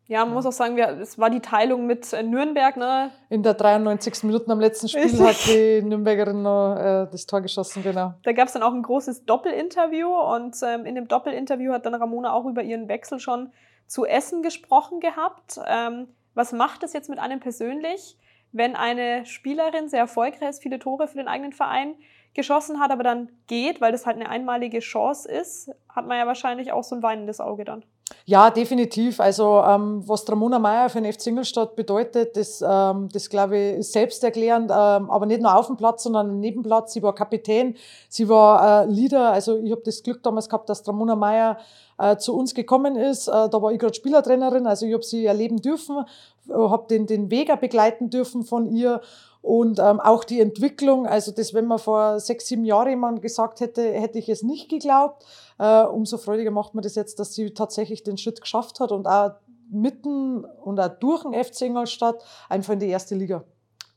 Ja, 0.08 0.24
man 0.24 0.34
muss 0.34 0.46
auch 0.46 0.52
sagen, 0.52 0.76
wir, 0.76 0.88
es 1.00 1.18
war 1.18 1.30
die 1.30 1.40
Teilung 1.40 1.86
mit 1.86 2.12
äh, 2.12 2.22
Nürnberg. 2.22 2.76
Ne? 2.76 3.10
In 3.28 3.42
der 3.42 3.54
93. 3.54 4.22
Minute 4.22 4.48
am 4.52 4.60
letzten 4.60 4.88
Spiel 4.88 5.02
Richtig. 5.02 5.20
hat 5.20 5.46
die 5.48 5.82
Nürnbergerin 5.82 6.42
noch 6.42 6.76
äh, 6.76 7.08
das 7.10 7.26
Tor 7.26 7.40
geschossen, 7.40 7.82
genau. 7.82 8.14
Da 8.22 8.32
gab 8.32 8.46
es 8.46 8.52
dann 8.52 8.62
auch 8.62 8.72
ein 8.72 8.82
großes 8.82 9.24
Doppelinterview 9.24 10.08
und 10.08 10.54
ähm, 10.62 10.86
in 10.86 10.94
dem 10.94 11.08
Doppelinterview 11.08 11.72
hat 11.72 11.86
dann 11.86 11.94
Ramona 11.94 12.32
auch 12.32 12.44
über 12.44 12.62
ihren 12.62 12.88
Wechsel 12.88 13.18
schon 13.18 13.50
zu 13.88 14.04
Essen 14.04 14.42
gesprochen 14.42 15.00
gehabt. 15.00 15.58
Ähm, 15.66 16.06
was 16.36 16.52
macht 16.52 16.82
es 16.84 16.92
jetzt 16.92 17.08
mit 17.08 17.18
einem 17.18 17.40
persönlich, 17.40 18.16
wenn 18.52 18.76
eine 18.76 19.26
Spielerin 19.26 19.88
sehr 19.88 20.00
erfolgreich 20.00 20.50
ist, 20.50 20.62
viele 20.62 20.78
Tore 20.78 21.08
für 21.08 21.16
den 21.16 21.28
eigenen 21.28 21.52
Verein 21.52 21.96
geschossen 22.34 22.78
hat, 22.78 22.90
aber 22.90 23.02
dann 23.02 23.32
geht, 23.46 23.80
weil 23.80 23.90
das 23.90 24.06
halt 24.06 24.16
eine 24.16 24.28
einmalige 24.28 24.80
Chance 24.80 25.28
ist, 25.28 25.70
hat 25.88 26.06
man 26.06 26.18
ja 26.18 26.26
wahrscheinlich 26.26 26.72
auch 26.72 26.84
so 26.84 26.94
ein 26.94 27.02
weinendes 27.02 27.40
Auge 27.40 27.64
dann. 27.64 27.84
Ja, 28.24 28.50
definitiv. 28.50 29.20
Also 29.20 29.62
ähm, 29.66 30.02
was 30.06 30.28
Ramona 30.28 30.58
Meyer 30.58 30.88
für 30.88 31.00
den 31.00 31.12
FC 31.12 31.28
Ingolstadt 31.28 31.76
bedeutet, 31.76 32.36
das, 32.36 32.60
ähm, 32.60 33.08
das 33.12 33.28
glaube 33.30 33.56
ich, 33.56 33.78
ist 33.78 33.92
selbsterklärend, 33.92 34.70
ähm, 34.70 35.10
aber 35.10 35.26
nicht 35.26 35.42
nur 35.42 35.54
auf 35.56 35.66
dem 35.66 35.76
Platz, 35.76 36.04
sondern 36.04 36.30
im 36.30 36.40
Nebenplatz. 36.40 36.92
Sie 36.92 37.02
war 37.02 37.14
Kapitän, 37.14 37.76
sie 38.08 38.28
war 38.28 38.84
äh, 38.84 38.90
Leader. 38.90 39.30
Also 39.32 39.58
ich 39.58 39.70
habe 39.70 39.82
das 39.84 40.02
Glück 40.02 40.22
damals 40.22 40.48
gehabt, 40.48 40.68
dass 40.68 40.86
Ramona 40.86 41.14
Meyer 41.16 41.58
äh, 41.98 42.16
zu 42.16 42.36
uns 42.36 42.54
gekommen 42.54 42.96
ist. 42.96 43.28
Äh, 43.28 43.48
da 43.48 43.62
war 43.62 43.72
ich 43.72 43.78
gerade 43.78 43.94
Spielertrainerin, 43.94 44.66
also 44.66 44.86
ich 44.86 44.92
habe 44.92 45.04
sie 45.04 45.26
erleben 45.26 45.60
dürfen, 45.60 46.04
habe 46.52 46.86
den, 46.88 47.06
den 47.06 47.30
auch 47.50 47.58
begleiten 47.58 48.10
dürfen 48.10 48.44
von 48.44 48.66
ihr 48.66 49.00
und 49.42 49.78
ähm, 49.78 50.00
auch 50.00 50.24
die 50.24 50.40
Entwicklung. 50.40 51.06
Also 51.06 51.30
das, 51.30 51.54
wenn 51.54 51.66
man 51.66 51.78
vor 51.78 52.18
sechs, 52.18 52.48
sieben 52.48 52.64
Jahren 52.64 52.88
jemand 52.88 53.22
gesagt 53.22 53.60
hätte, 53.60 53.92
hätte 53.92 54.18
ich 54.18 54.28
es 54.28 54.42
nicht 54.42 54.68
geglaubt. 54.68 55.24
Äh, 55.58 55.84
umso 55.84 56.18
freudiger 56.18 56.50
macht 56.50 56.74
man 56.74 56.82
das 56.82 56.96
jetzt, 56.96 57.20
dass 57.20 57.34
sie 57.34 57.54
tatsächlich 57.54 58.02
den 58.02 58.18
Schritt 58.18 58.40
geschafft 58.40 58.80
hat 58.80 58.90
und 58.90 59.06
auch 59.06 59.32
mitten 59.70 60.44
und 60.44 60.80
auch 60.80 60.88
durch 60.98 61.22
den 61.22 61.32
FC 61.32 61.62
Ingolstadt 61.62 62.22
einfach 62.48 62.72
in 62.72 62.80
die 62.80 62.88
erste 62.88 63.14
Liga. 63.14 63.44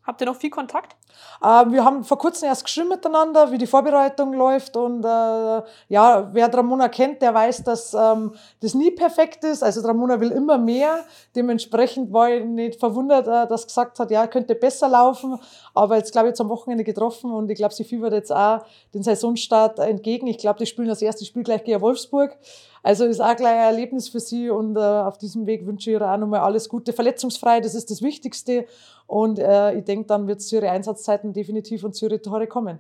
Habt 0.10 0.22
ihr 0.22 0.26
noch 0.26 0.38
viel 0.38 0.50
Kontakt? 0.50 0.95
Äh, 1.39 1.72
wir 1.72 1.86
haben 1.86 2.04
vor 2.04 2.17
kurzem 2.17 2.48
erst 2.48 2.63
geschrieben 2.63 2.89
miteinander, 2.89 3.52
wie 3.52 3.60
die 3.60 3.67
Vorbereitung 3.67 4.34
läuft. 4.34 4.76
Und 4.76 5.06
äh, 5.06 5.62
ja, 5.88 6.30
wer 6.34 6.52
Ramona 6.52 6.89
kennt, 6.89 7.22
der 7.22 7.32
weiß, 7.32 7.63
dass 7.63 7.93
ähm, 7.93 8.34
das 8.60 8.74
nie 8.74 8.89
perfekt 8.89 9.43
ist. 9.43 9.62
Also 9.62 9.82
Ramona 9.82 10.19
will 10.19 10.32
immer 10.32 10.58
mehr. 10.58 11.06
Dementsprechend 11.36 12.12
war 12.12 12.32
ich 12.32 12.43
nicht 12.43 12.80
verwundert, 12.80 13.28
äh, 13.28 13.48
dass 13.48 13.67
gesagt 13.67 14.00
hat, 14.00 14.10
ja, 14.10 14.26
könnte 14.26 14.56
besser 14.56 14.89
laufen. 14.89 15.39
Aber 15.76 15.98
jetzt 15.98 16.12
glaube 16.12 16.30
ich 16.30 16.32
jetzt 16.32 16.41
am 16.41 16.50
Wochenende 16.50 16.84
getroffen 16.84 17.32
und 17.32 17.52
ich 17.52 17.58
glaube, 17.58 17.76
sie 17.76 17.84
fiebert 17.84 18.13
jetzt 18.13 18.32
auch 18.32 18.63
den 18.95 19.04
Saisonstart 19.04 19.78
entgegen. 19.78 20.26
Ich 20.26 20.39
glaube, 20.39 20.58
die 20.58 20.65
spielen 20.65 20.88
das 20.88 21.04
erste 21.04 21.24
Spiel 21.24 21.43
gleich 21.43 21.63
gegen 21.63 21.82
Wolfsburg. 21.82 22.36
Also 22.82 23.06
ist 23.06 23.19
auch 23.19 23.36
gleich 23.36 23.54
ein 23.54 23.74
Erlebnis 23.74 24.10
für 24.10 24.19
sie 24.19 24.50
und 24.50 24.78
äh, 24.78 24.80
auf 24.80 25.17
diesem 25.17 25.45
Weg 25.45 25.65
wünsche 25.65 25.89
ich 25.91 25.95
ihr 25.95 26.02
auch 26.02 26.17
nochmal 26.17 26.39
alles 26.39 26.69
Gute. 26.69 26.93
Verletzungsfrei, 26.93 27.60
das 27.60 27.76
ist 27.76 27.91
das 27.91 28.02
Wichtigste. 28.02 28.65
Und 29.10 29.39
äh, 29.39 29.74
ich 29.74 29.86
denke, 29.86 30.06
dann 30.06 30.28
wird 30.28 30.39
zu 30.39 30.58
ihre 30.58 30.69
Einsatzzeiten 30.69 31.34
definitiv 31.34 31.84
und 31.84 31.95
zu 31.95 32.06
ihre 32.06 32.22
Tore 32.22 32.45
kommen. 32.45 32.78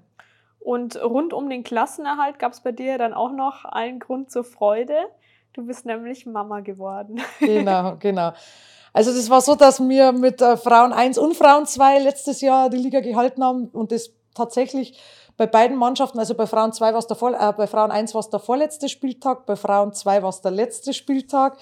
Und 0.59 0.95
rund 1.01 1.33
um 1.33 1.49
den 1.49 1.63
Klassenerhalt 1.63 2.37
gab 2.37 2.51
es 2.51 2.61
bei 2.61 2.71
dir 2.71 2.99
dann 2.99 3.15
auch 3.15 3.31
noch 3.31 3.65
allen 3.65 3.97
Grund 3.97 4.29
zur 4.29 4.43
Freude. 4.43 4.93
Du 5.53 5.65
bist 5.65 5.87
nämlich 5.87 6.27
Mama 6.27 6.59
geworden. 6.59 7.19
Genau, 7.39 7.95
genau. 7.99 8.33
Also 8.93 9.11
das 9.11 9.27
war 9.31 9.41
so, 9.41 9.55
dass 9.55 9.79
wir 9.79 10.11
mit 10.11 10.39
äh, 10.39 10.55
Frauen 10.55 10.93
1 10.93 11.17
und 11.17 11.35
Frauen 11.35 11.65
2 11.65 11.97
letztes 11.97 12.41
Jahr 12.41 12.69
die 12.69 12.77
Liga 12.77 12.99
gehalten 12.99 13.43
haben 13.43 13.69
und 13.69 13.91
das 13.91 14.11
tatsächlich 14.35 14.99
bei 15.39 15.47
beiden 15.47 15.77
Mannschaften, 15.77 16.19
also 16.19 16.35
bei 16.35 16.45
Frauen 16.45 16.73
2 16.73 16.91
war 16.91 16.99
es 16.99 17.07
der 17.07 17.15
Vor 17.15 17.31
äh, 17.31 17.53
bei 17.53 17.65
Frauen 17.65 17.91
1 17.91 18.13
war 18.13 18.19
es 18.19 18.29
der 18.29 18.41
vorletzte 18.41 18.89
Spieltag, 18.89 19.45
bei 19.45 19.55
Frauen 19.55 19.93
2 19.93 20.21
war 20.21 20.27
es 20.27 20.41
der 20.41 20.51
letzte 20.51 20.93
Spieltag. 20.93 21.55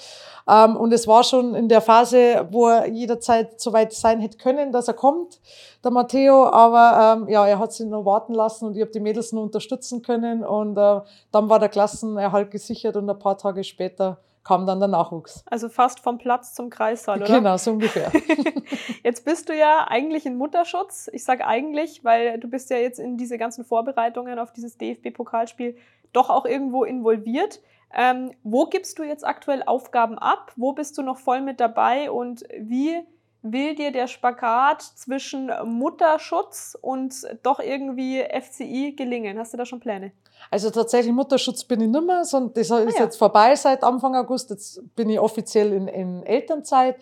Ähm, 0.50 0.76
und 0.76 0.92
es 0.94 1.08
war 1.08 1.24
schon 1.24 1.54
in 1.54 1.70
der 1.70 1.82
Phase, 1.82 2.48
wo 2.50 2.70
er 2.70 2.88
jederzeit 2.88 3.62
so 3.62 3.74
weit 3.74 3.94
sein 3.94 4.20
hätte 4.20 4.40
können, 4.40 4.72
dass 4.72 4.88
er 4.88 4.96
kommt, 4.96 5.40
der 5.84 5.92
Matteo. 5.92 6.48
Aber 6.48 7.20
ähm, 7.22 7.30
ja, 7.30 7.46
er 7.46 7.60
hat 7.60 7.72
sich 7.72 7.86
noch 7.86 8.04
warten 8.04 8.34
lassen 8.34 8.66
und 8.66 8.76
ich 8.76 8.82
habe 8.82 8.90
die 8.90 9.00
Mädels 9.00 9.32
noch 9.32 9.44
unterstützen 9.44 10.02
können. 10.02 10.44
Und 10.44 10.76
äh, 10.76 11.02
dann 11.32 11.48
war 11.48 11.60
der 11.60 11.70
Klassenerhalt 11.70 12.50
gesichert 12.50 12.96
und 12.96 13.08
ein 13.08 13.20
paar 13.20 13.38
Tage 13.38 13.64
später 13.64 14.18
kam 14.48 14.66
dann 14.66 14.80
der 14.80 14.88
Nachwuchs. 14.88 15.44
Also 15.48 15.68
fast 15.68 16.00
vom 16.00 16.18
Platz 16.18 16.54
zum 16.54 16.70
Kreissaal, 16.70 17.22
oder? 17.22 17.38
Genau, 17.38 17.58
so 17.58 17.72
ungefähr. 17.72 18.10
Jetzt 19.04 19.26
bist 19.26 19.50
du 19.50 19.54
ja 19.54 19.86
eigentlich 19.90 20.26
in 20.26 20.38
Mutterschutz. 20.38 21.10
Ich 21.12 21.26
sage 21.26 21.46
eigentlich, 21.46 22.06
weil 22.06 22.40
du 22.40 22.48
bist 22.48 22.70
ja 22.70 22.78
jetzt 22.78 22.98
in 22.98 23.18
diese 23.18 23.38
ganzen 23.38 23.66
Vorbereitungen 23.66 24.40
auf 24.40 24.54
dieses 24.54 24.78
DFB-Pokalspiel 24.78 25.76
doch 26.14 26.30
auch 26.30 26.46
irgendwo 26.46 26.86
involviert. 26.86 27.60
Ähm, 27.94 28.32
wo 28.44 28.66
gibst 28.68 29.00
du 29.00 29.04
jetzt 29.04 29.26
aktuell 29.26 29.64
Aufgaben 29.66 30.18
ab? 30.18 30.54
Wo 30.56 30.72
bist 30.72 30.98
du 30.98 31.02
noch 31.02 31.18
voll 31.18 31.42
mit 31.42 31.60
dabei? 31.60 32.10
Und 32.10 32.44
wie 32.58 33.02
will 33.42 33.76
dir 33.76 33.92
der 33.92 34.08
Spagat 34.08 34.82
zwischen 34.82 35.52
Mutterschutz 35.64 36.78
und 36.82 37.14
doch 37.44 37.60
irgendwie 37.60 38.24
FCI 38.24 38.94
gelingen? 38.98 39.38
Hast 39.38 39.54
du 39.54 39.58
da 39.58 39.66
schon 39.66 39.80
Pläne? 39.80 40.12
Also 40.52 40.70
tatsächlich 40.70 41.14
Mutterschutz 41.14 41.64
bin 41.64 41.82
ich 41.82 41.90
nicht 41.90 42.06
mehr, 42.06 42.24
sondern 42.24 42.54
das 42.54 42.68
ist 42.68 42.72
Ah 42.72 42.80
ja. 42.80 43.04
jetzt 43.04 43.18
vorbei 43.18 43.56
seit 43.56 43.84
Anfang 43.84 44.16
August. 44.16 44.50
Jetzt 44.50 44.82
bin 44.96 45.10
ich 45.10 45.20
offiziell 45.20 45.74
in, 45.74 45.88
in 45.88 46.24
Elternzeit. 46.24 46.98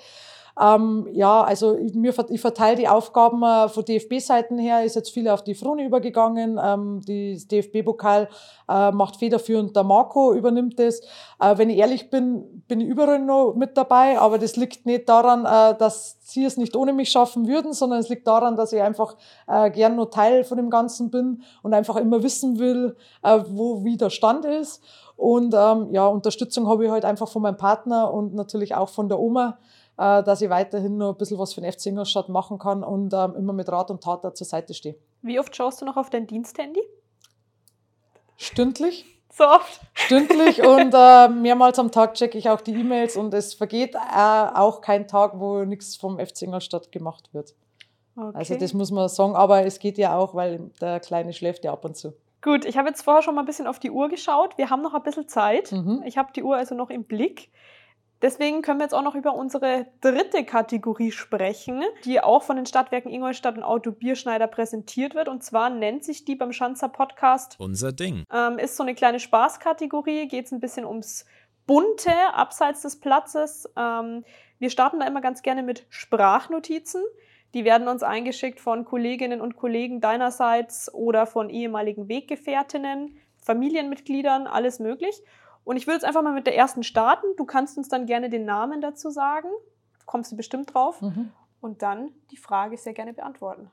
Ähm, 0.60 1.08
ja, 1.12 1.44
also 1.44 1.78
ich, 1.78 1.94
mir, 1.96 2.14
ich 2.30 2.40
verteile 2.40 2.78
die 2.78 2.88
Aufgaben 2.88 3.44
äh, 3.44 3.68
von 3.68 3.84
DFB-Seiten 3.84 4.58
her, 4.58 4.86
ist 4.86 4.96
jetzt 4.96 5.10
viel 5.10 5.28
auf 5.28 5.44
die 5.44 5.56
Froni 5.56 5.84
übergegangen. 5.84 6.60
Ähm, 6.64 7.02
die 7.02 7.38
DFB-Pokal 7.46 8.30
äh, 8.70 8.92
macht 8.92 9.18
federführend 9.18 9.76
der 9.76 9.84
Marco, 9.84 10.34
übernimmt 10.34 10.80
das. 10.80 11.02
Äh, 11.42 11.58
wenn 11.58 11.70
ich 11.70 11.78
ehrlich 11.78 12.10
bin, 12.10 12.64
bin 12.68 12.80
ich 12.80 12.88
überall 12.88 13.20
noch 13.20 13.54
mit 13.56 13.76
dabei, 13.76 14.18
aber 14.18 14.38
das 14.38 14.56
liegt 14.56 14.86
nicht 14.86 15.10
daran, 15.10 15.46
äh, 15.46 15.78
dass 15.78 16.20
sie 16.22 16.46
es 16.46 16.56
nicht 16.56 16.76
ohne 16.76 16.94
mich 16.94 17.10
schaffen 17.10 17.48
würden, 17.48 17.74
sondern 17.74 18.00
es 18.00 18.10
liegt 18.10 18.26
daran, 18.26 18.56
dass 18.56 18.72
ich 18.72 18.82
einfach 18.82 19.18
äh, 19.48 19.70
gern 19.72 19.98
nur 19.98 20.10
Teil 20.10 20.46
von 20.46 20.58
dem 20.58 20.70
Ganzen 20.70 21.12
bin 21.12 21.44
und 21.64 21.74
einfach 21.74 21.98
immer 21.98 22.24
wissen 22.24 22.60
will, 22.60 22.96
äh, 23.24 23.40
wo 23.50 23.84
wie 23.84 23.98
der 23.98 24.10
Stand 24.10 24.46
ist. 24.46 24.82
Und 25.18 25.54
ähm, 25.54 25.90
ja, 25.92 26.08
Unterstützung 26.08 26.68
habe 26.68 26.86
ich 26.86 26.92
halt 26.92 27.06
einfach 27.06 27.28
von 27.28 27.42
meinem 27.42 27.58
Partner 27.58 28.14
und 28.14 28.34
natürlich 28.34 28.76
auch 28.76 28.90
von 28.90 29.08
der 29.08 29.20
Oma, 29.20 29.58
äh, 29.98 30.24
dass 30.24 30.42
ich 30.42 30.50
weiterhin 30.50 30.98
noch 30.98 31.14
ein 31.14 31.18
bisschen 31.18 31.40
was 31.40 31.54
für 31.54 31.62
den 31.62 31.72
FC 31.72 31.88
Ingolstadt 31.88 32.30
machen 32.30 32.60
kann 32.60 32.84
und 32.84 33.14
ähm, 33.14 33.36
immer 33.36 33.54
mit 33.54 33.70
Rat 33.70 33.92
und 33.92 34.04
Tat 34.04 34.24
da 34.24 34.34
zur 34.34 34.48
Seite 34.48 34.74
stehe. 34.74 34.96
Wie 35.22 35.40
oft 35.40 35.56
schaust 35.56 35.82
du 35.82 35.86
noch 35.86 35.98
auf 35.98 36.10
dein 36.10 36.28
Diensthandy? 36.28 36.82
Stündlich, 38.38 39.06
So 39.32 39.46
oft. 39.46 39.82
stündlich 39.94 40.62
und 40.66 40.94
äh, 40.94 41.28
mehrmals 41.30 41.78
am 41.80 41.92
Tag 41.92 42.14
checke 42.14 42.38
ich 42.38 42.50
auch 42.50 42.62
die 42.62 42.74
E-Mails 42.74 43.18
und 43.18 43.34
es 43.34 43.54
vergeht 43.54 43.96
äh, 43.96 44.00
auch 44.54 44.82
kein 44.82 45.08
Tag, 45.08 45.40
wo 45.40 45.66
nichts 45.66 45.96
vom 45.98 46.20
FC 46.20 46.44
Ingolstadt 46.44 46.92
gemacht 46.92 47.34
wird. 47.34 47.54
Okay. 48.16 48.32
Also 48.34 48.56
das 48.56 48.74
muss 48.74 48.92
man 48.92 49.10
sagen, 49.10 49.36
aber 49.36 49.66
es 49.66 49.80
geht 49.80 49.98
ja 49.98 50.16
auch, 50.16 50.36
weil 50.36 50.72
der 50.80 51.02
Kleine 51.02 51.34
schläft 51.34 51.66
ja 51.66 51.74
ab 51.74 51.84
und 51.84 51.98
zu. 51.98 52.14
Gut, 52.42 52.64
ich 52.64 52.78
habe 52.78 52.88
jetzt 52.88 53.02
vorher 53.02 53.24
schon 53.24 53.36
mal 53.36 53.42
ein 53.42 53.46
bisschen 53.48 53.68
auf 53.68 53.80
die 53.80 53.92
Uhr 53.92 54.08
geschaut. 54.08 54.58
Wir 54.58 54.70
haben 54.70 54.82
noch 54.82 54.94
ein 54.94 55.04
bisschen 55.04 55.28
Zeit. 55.28 55.72
Mhm. 55.72 56.04
Ich 56.06 56.18
habe 56.18 56.32
die 56.34 56.44
Uhr 56.44 56.56
also 56.56 56.76
noch 56.76 56.90
im 56.90 57.04
Blick. 57.04 57.50
Deswegen 58.26 58.64
können 58.64 58.80
wir 58.80 58.86
jetzt 58.86 58.96
auch 58.96 59.04
noch 59.04 59.14
über 59.14 59.36
unsere 59.36 59.86
dritte 60.02 60.46
Kategorie 60.46 61.12
sprechen, 61.12 61.84
die 62.06 62.20
auch 62.22 62.42
von 62.42 62.56
den 62.56 62.66
Stadtwerken 62.66 63.12
Ingolstadt 63.12 63.56
und 63.56 63.62
Auto 63.62 63.92
Bierschneider 63.92 64.48
präsentiert 64.48 65.14
wird. 65.14 65.28
Und 65.28 65.44
zwar 65.44 65.70
nennt 65.70 66.04
sich 66.04 66.26
die 66.26 66.36
beim 66.36 66.52
Schanzer 66.52 66.90
Podcast 66.90 67.56
Unser 67.60 67.92
Ding. 67.92 68.24
ähm, 68.34 68.58
ist 68.58 68.78
so 68.78 68.82
eine 68.82 68.96
kleine 68.96 69.20
Spaßkategorie, 69.20 70.28
geht 70.28 70.48
es 70.48 70.52
ein 70.52 70.60
bisschen 70.60 70.86
ums 70.86 71.28
Bunte 71.68 72.10
abseits 72.34 72.82
des 72.82 73.00
Platzes. 73.00 73.72
Ähm, 73.78 74.26
wir 74.58 74.72
starten 74.72 75.02
da 75.02 75.06
immer 75.06 75.22
ganz 75.22 75.44
gerne 75.44 75.62
mit 75.62 75.86
Sprachnotizen. 75.90 77.04
Die 77.54 77.64
werden 77.64 77.88
uns 77.88 78.02
eingeschickt 78.02 78.60
von 78.60 78.86
Kolleginnen 78.86 79.40
und 79.40 79.56
Kollegen 79.56 80.02
deinerseits 80.02 80.92
oder 80.92 81.28
von 81.28 81.52
ehemaligen 81.52 82.10
Weggefährtinnen, 82.10 83.20
Familienmitgliedern, 83.38 84.48
alles 84.48 84.80
möglich. 84.80 85.22
Und 85.66 85.78
ich 85.78 85.88
würde 85.88 85.96
jetzt 85.96 86.06
einfach 86.06 86.22
mal 86.22 86.32
mit 86.32 86.48
der 86.48 86.56
ersten 86.56 86.84
starten. 86.84 87.26
Du 87.38 87.44
kannst 87.44 87.78
uns 87.78 87.90
dann 87.90 88.06
gerne 88.06 88.30
den 88.30 88.46
Namen 88.46 88.80
dazu 88.82 89.10
sagen. 89.10 89.50
Kommst 90.06 90.32
du 90.32 90.38
bestimmt 90.38 90.74
drauf. 90.74 91.02
Mhm. 91.02 91.32
Und 91.60 91.82
dann 91.82 92.12
die 92.32 92.38
Frage 92.38 92.78
sehr 92.78 92.94
gerne 92.94 93.14
beantworten. 93.14 93.72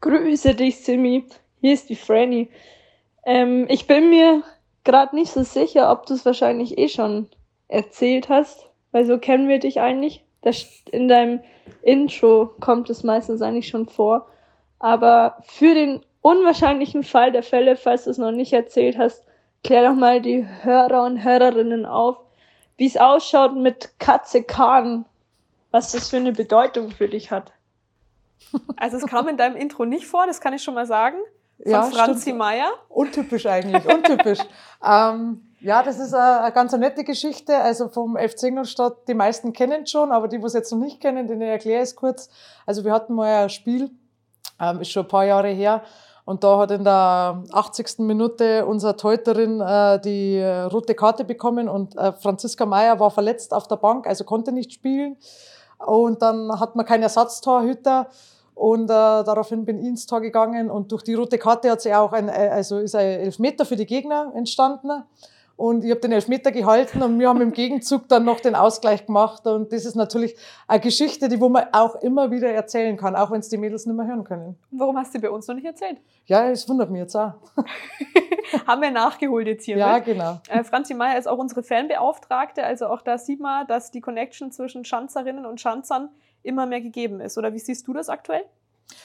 Grüße 0.00 0.54
dich, 0.54 0.82
Simi. 0.82 1.26
Hier 1.60 1.74
ist 1.74 1.90
die 1.90 1.96
Franny. 1.96 2.50
Ähm, 3.24 3.66
ich 3.68 3.86
bin 3.86 4.08
mir 4.08 4.42
gerade 4.84 5.14
nicht 5.14 5.30
so 5.30 5.42
sicher, 5.42 5.92
ob 5.92 6.06
du 6.06 6.14
es 6.14 6.24
wahrscheinlich 6.24 6.78
eh 6.78 6.88
schon 6.88 7.28
erzählt 7.68 8.28
hast, 8.28 8.68
weil 8.90 9.04
so 9.04 9.18
kennen 9.18 9.48
wir 9.48 9.58
dich 9.58 9.80
eigentlich. 9.80 10.24
Das, 10.40 10.66
in 10.90 11.08
deinem 11.08 11.40
Intro 11.82 12.50
kommt 12.58 12.88
es 12.90 13.04
meistens 13.04 13.42
eigentlich 13.42 13.68
schon 13.68 13.86
vor. 13.86 14.28
Aber 14.78 15.36
für 15.44 15.74
den 15.74 16.00
unwahrscheinlichen 16.22 17.04
Fall 17.04 17.32
der 17.32 17.42
Fälle, 17.42 17.76
falls 17.76 18.04
du 18.04 18.10
es 18.10 18.18
noch 18.18 18.32
nicht 18.32 18.52
erzählt 18.52 18.96
hast, 18.96 19.24
klär 19.64 19.88
doch 19.88 19.96
mal 19.96 20.20
die 20.20 20.46
Hörer 20.62 21.04
und 21.04 21.22
Hörerinnen 21.22 21.86
auf, 21.86 22.18
wie 22.76 22.86
es 22.86 22.96
ausschaut 22.96 23.54
mit 23.54 23.98
Katze 23.98 24.42
Kahn, 24.42 25.04
was 25.70 25.92
das 25.92 26.08
für 26.08 26.16
eine 26.16 26.32
Bedeutung 26.32 26.90
für 26.90 27.08
dich 27.08 27.30
hat. 27.30 27.52
Also 28.76 28.96
es 28.96 29.06
kam 29.06 29.28
in 29.28 29.36
deinem 29.36 29.56
Intro 29.56 29.84
nicht 29.84 30.06
vor, 30.06 30.26
das 30.26 30.40
kann 30.40 30.52
ich 30.52 30.62
schon 30.62 30.74
mal 30.74 30.86
sagen. 30.86 31.16
Von 31.62 31.70
Ja, 31.70 31.82
Franzi 31.82 32.22
stimmt. 32.22 32.38
Meier. 32.38 32.72
Untypisch 32.88 33.46
eigentlich, 33.46 33.86
untypisch. 33.86 34.40
ähm, 34.84 35.42
ja, 35.60 35.82
das 35.84 36.00
ist 36.00 36.12
eine, 36.12 36.40
eine 36.40 36.52
ganz 36.52 36.72
nette 36.72 37.04
Geschichte. 37.04 37.56
Also 37.56 37.88
vom 37.88 38.16
FC 38.16 38.44
Ingolstadt, 38.44 39.06
die 39.06 39.14
meisten 39.14 39.52
kennen 39.52 39.86
schon, 39.86 40.10
aber 40.10 40.26
die, 40.26 40.38
die 40.38 40.44
es 40.44 40.54
jetzt 40.54 40.72
noch 40.72 40.78
nicht 40.80 41.00
kennen, 41.00 41.28
denen 41.28 41.42
erkläre 41.42 41.82
ich 41.82 41.90
es 41.90 41.96
kurz. 41.96 42.30
Also 42.66 42.84
wir 42.84 42.92
hatten 42.92 43.14
mal 43.14 43.44
ein 43.44 43.50
Spiel, 43.50 43.90
ähm, 44.60 44.80
ist 44.80 44.90
schon 44.90 45.04
ein 45.04 45.08
paar 45.08 45.24
Jahre 45.24 45.48
her. 45.48 45.84
Und 46.24 46.44
da 46.44 46.58
hat 46.58 46.70
in 46.70 46.84
der 46.84 47.42
80. 47.50 47.98
Minute 47.98 48.64
unsere 48.64 48.96
Teuterin 48.96 49.60
äh, 49.60 50.00
die 50.00 50.40
rote 50.40 50.94
Karte 50.94 51.24
bekommen 51.24 51.68
und 51.68 51.96
äh, 51.96 52.12
Franziska 52.12 52.64
Meyer 52.64 53.00
war 53.00 53.10
verletzt 53.10 53.52
auf 53.52 53.66
der 53.66 53.76
Bank, 53.76 54.06
also 54.06 54.24
konnte 54.24 54.52
nicht 54.52 54.72
spielen. 54.72 55.16
Und 55.84 56.22
dann 56.22 56.60
hat 56.60 56.76
man 56.76 56.86
keinen 56.86 57.02
Ersatztorhüter. 57.02 58.08
Und 58.54 58.84
äh, 58.84 58.86
daraufhin 58.88 59.64
bin 59.64 59.78
ich 59.78 59.86
ins 59.86 60.06
Tor 60.06 60.20
gegangen 60.20 60.70
und 60.70 60.92
durch 60.92 61.02
die 61.02 61.14
rote 61.14 61.38
Karte 61.38 61.70
hat 61.70 61.80
sich 61.80 61.94
auch 61.94 62.12
ein, 62.12 62.28
äh, 62.28 62.50
also 62.52 62.78
ist 62.78 62.94
ein 62.94 63.20
Elfmeter 63.20 63.64
für 63.64 63.76
die 63.76 63.86
Gegner 63.86 64.30
entstanden. 64.34 65.04
Und 65.56 65.84
ich 65.84 65.90
habe 65.90 66.00
den 66.00 66.12
Elfmeter 66.12 66.50
gehalten 66.50 67.02
und 67.02 67.18
wir 67.18 67.28
haben 67.28 67.40
im 67.40 67.52
Gegenzug 67.52 68.08
dann 68.08 68.24
noch 68.24 68.40
den 68.40 68.54
Ausgleich 68.54 69.06
gemacht. 69.06 69.46
Und 69.46 69.72
das 69.72 69.84
ist 69.84 69.94
natürlich 69.94 70.36
eine 70.66 70.80
Geschichte, 70.80 71.28
die 71.28 71.40
wo 71.40 71.48
man 71.48 71.66
auch 71.72 71.96
immer 71.96 72.30
wieder 72.30 72.50
erzählen 72.50 72.96
kann, 72.96 73.14
auch 73.14 73.30
wenn 73.30 73.40
es 73.40 73.48
die 73.48 73.58
Mädels 73.58 73.86
nicht 73.86 73.96
mehr 73.96 74.06
hören 74.06 74.24
können. 74.24 74.58
Warum 74.70 74.96
hast 74.96 75.14
du 75.14 75.20
bei 75.20 75.30
uns 75.30 75.46
noch 75.46 75.54
nicht 75.54 75.66
erzählt? 75.66 75.98
Ja, 76.26 76.48
es 76.48 76.68
wundert 76.68 76.90
mich 76.90 77.00
jetzt 77.00 77.16
auch. 77.16 77.34
Haben 78.66 78.82
wir 78.82 78.90
nachgeholt 78.90 79.46
jetzt 79.46 79.64
hier. 79.64 79.76
Ja, 79.76 79.94
mit. 79.94 80.04
genau. 80.04 80.40
Äh, 80.48 80.64
Franzi 80.64 80.94
Meier 80.94 81.18
ist 81.18 81.26
auch 81.26 81.38
unsere 81.38 81.62
Fanbeauftragte, 81.62 82.64
also 82.64 82.86
auch 82.86 83.02
da 83.02 83.18
sieht 83.18 83.40
man, 83.40 83.66
dass 83.66 83.90
die 83.90 84.00
Connection 84.00 84.50
zwischen 84.50 84.84
Schanzerinnen 84.84 85.46
und 85.46 85.60
Schanzern 85.60 86.10
immer 86.42 86.66
mehr 86.66 86.80
gegeben 86.80 87.20
ist. 87.20 87.38
Oder 87.38 87.52
wie 87.52 87.58
siehst 87.58 87.86
du 87.86 87.92
das 87.92 88.08
aktuell? 88.08 88.44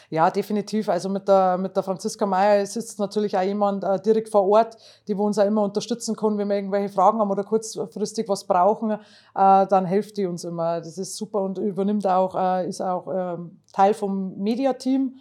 Ja, 0.09 0.29
definitiv. 0.29 0.89
Also 0.89 1.09
mit 1.09 1.27
der, 1.27 1.57
mit 1.57 1.75
der 1.75 1.83
Franziska 1.83 2.25
Meyer 2.25 2.65
sitzt 2.65 2.99
natürlich 2.99 3.37
auch 3.37 3.41
jemand 3.41 3.83
äh, 3.83 3.99
direkt 3.99 4.29
vor 4.29 4.47
Ort, 4.47 4.77
die 5.07 5.17
wo 5.17 5.25
uns 5.25 5.37
auch 5.37 5.45
immer 5.45 5.63
unterstützen 5.63 6.15
kann, 6.15 6.37
wenn 6.37 6.47
wir 6.47 6.55
irgendwelche 6.55 6.89
Fragen 6.89 7.19
haben 7.19 7.31
oder 7.31 7.43
kurzfristig 7.43 8.27
was 8.29 8.45
brauchen, 8.45 8.91
äh, 8.91 8.97
dann 9.33 9.85
hilft 9.85 10.17
die 10.17 10.25
uns 10.25 10.43
immer. 10.43 10.79
Das 10.79 10.97
ist 10.97 11.17
super 11.17 11.41
und 11.41 11.57
übernimmt 11.57 12.07
auch, 12.07 12.35
äh, 12.35 12.67
ist 12.67 12.81
auch 12.81 13.07
ähm, 13.13 13.59
Teil 13.73 13.93
vom 13.93 14.37
Mediateam 14.37 15.15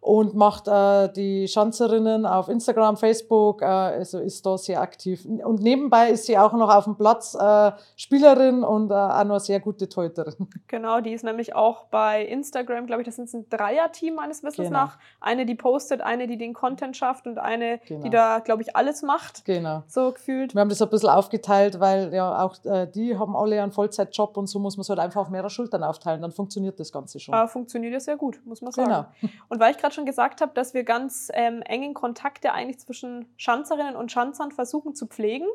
und 0.00 0.34
macht 0.34 0.66
äh, 0.66 1.12
die 1.12 1.46
Schanzerinnen 1.46 2.24
auf 2.24 2.48
Instagram, 2.48 2.96
Facebook, 2.96 3.60
äh, 3.60 3.66
also 3.66 4.18
ist 4.18 4.46
da 4.46 4.56
sehr 4.56 4.80
aktiv. 4.80 5.26
Und 5.26 5.60
nebenbei 5.60 6.10
ist 6.10 6.24
sie 6.24 6.38
auch 6.38 6.52
noch 6.54 6.74
auf 6.74 6.84
dem 6.84 6.96
Platz 6.96 7.34
äh, 7.34 7.72
Spielerin 7.96 8.64
und 8.64 8.90
äh, 8.90 8.94
auch 8.94 9.08
noch 9.24 9.30
eine 9.32 9.40
sehr 9.40 9.60
gute 9.60 9.88
Teuterin. 9.88 10.34
Genau, 10.68 11.00
die 11.00 11.12
ist 11.12 11.24
nämlich 11.24 11.54
auch 11.56 11.84
bei 11.86 12.24
Instagram, 12.24 12.86
glaube 12.86 13.02
ich, 13.02 13.06
das 13.06 13.18
ist 13.18 13.34
ein 13.34 13.46
Dreier-Team 13.50 14.14
meines 14.14 14.42
Wissens 14.42 14.68
Genau. 14.68 14.70
nach. 14.84 14.98
Eine, 15.20 15.44
die 15.44 15.54
postet, 15.56 16.00
eine, 16.00 16.26
die 16.28 16.38
den 16.38 16.54
Content 16.54 16.96
schafft 16.96 17.26
und 17.26 17.38
eine, 17.38 17.80
Genau. 17.86 18.02
die 18.02 18.10
da, 18.10 18.38
glaube 18.38 18.62
ich, 18.62 18.76
alles 18.76 19.02
macht, 19.02 19.44
Genau. 19.44 19.82
so 19.88 20.12
gefühlt. 20.12 20.54
Wir 20.54 20.60
haben 20.60 20.68
das 20.68 20.80
ein 20.80 20.88
bisschen 20.88 21.08
aufgeteilt, 21.10 21.80
weil 21.80 22.14
ja 22.14 22.42
auch 22.42 22.54
äh, 22.64 22.86
die 22.86 23.18
haben 23.18 23.36
alle 23.36 23.60
einen 23.62 23.72
Vollzeitjob 23.72 24.36
und 24.36 24.46
so 24.46 24.58
muss 24.60 24.76
man 24.76 24.82
es 24.82 24.88
halt 24.88 25.00
einfach 25.00 25.22
auf 25.22 25.28
mehrere 25.30 25.50
Schultern 25.50 25.82
aufteilen. 25.82 26.22
Dann 26.22 26.32
funktioniert 26.32 26.78
das 26.78 26.92
Ganze 26.92 27.18
schon. 27.18 27.34
Aber 27.34 27.48
funktioniert 27.48 27.92
ja 27.92 28.00
sehr 28.00 28.16
gut, 28.16 28.40
muss 28.44 28.62
man 28.62 28.72
sagen. 28.72 28.88
Genau. 28.88 29.30
Und 29.48 29.60
weil 29.60 29.72
ich 29.72 29.78
gerade 29.78 29.89
schon 29.94 30.06
gesagt 30.06 30.40
habe, 30.40 30.52
dass 30.54 30.74
wir 30.74 30.84
ganz 30.84 31.28
ähm, 31.34 31.62
engen 31.62 31.94
Kontakt 31.94 32.44
ja 32.44 32.52
eigentlich 32.52 32.78
zwischen 32.78 33.26
Schanzerinnen 33.36 33.96
und 33.96 34.12
Schanzern 34.12 34.52
versuchen 34.52 34.94
zu 34.94 35.06
pflegen, 35.06 35.46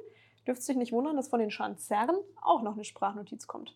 dürft 0.47 0.63
sich 0.63 0.75
nicht 0.75 0.91
wundern, 0.91 1.15
dass 1.15 1.29
von 1.29 1.39
den 1.39 1.51
Schanzern 1.51 2.15
auch 2.41 2.61
noch 2.61 2.73
eine 2.73 2.83
Sprachnotiz 2.83 3.47
kommt. 3.47 3.75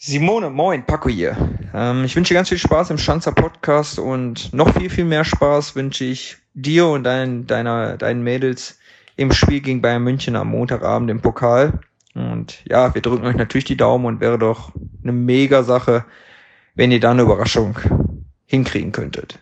Simone, 0.00 0.48
moin, 0.50 0.84
Paco 0.86 1.08
hier. 1.08 1.36
Ähm, 1.74 2.04
ich 2.04 2.14
wünsche 2.14 2.32
dir 2.32 2.38
ganz 2.38 2.48
viel 2.48 2.58
Spaß 2.58 2.90
im 2.90 2.98
Schanzer 2.98 3.32
Podcast 3.32 3.98
und 3.98 4.52
noch 4.54 4.72
viel, 4.78 4.90
viel 4.90 5.04
mehr 5.04 5.24
Spaß 5.24 5.74
wünsche 5.74 6.04
ich 6.04 6.36
dir 6.54 6.86
und 6.86 7.02
dein, 7.02 7.46
deiner, 7.46 7.96
deinen 7.96 8.22
Mädels 8.22 8.78
im 9.16 9.32
Spiel 9.32 9.60
gegen 9.60 9.82
Bayern 9.82 10.04
München 10.04 10.36
am 10.36 10.50
Montagabend 10.50 11.10
im 11.10 11.20
Pokal. 11.20 11.80
Und 12.14 12.62
ja, 12.68 12.94
wir 12.94 13.02
drücken 13.02 13.26
euch 13.26 13.34
natürlich 13.34 13.64
die 13.64 13.76
Daumen 13.76 14.06
und 14.06 14.20
wäre 14.20 14.38
doch 14.38 14.72
eine 15.02 15.12
mega 15.12 15.64
Sache, 15.64 16.04
wenn 16.76 16.92
ihr 16.92 17.00
da 17.00 17.10
eine 17.10 17.22
Überraschung 17.22 17.76
hinkriegen 18.46 18.92
könntet. 18.92 19.40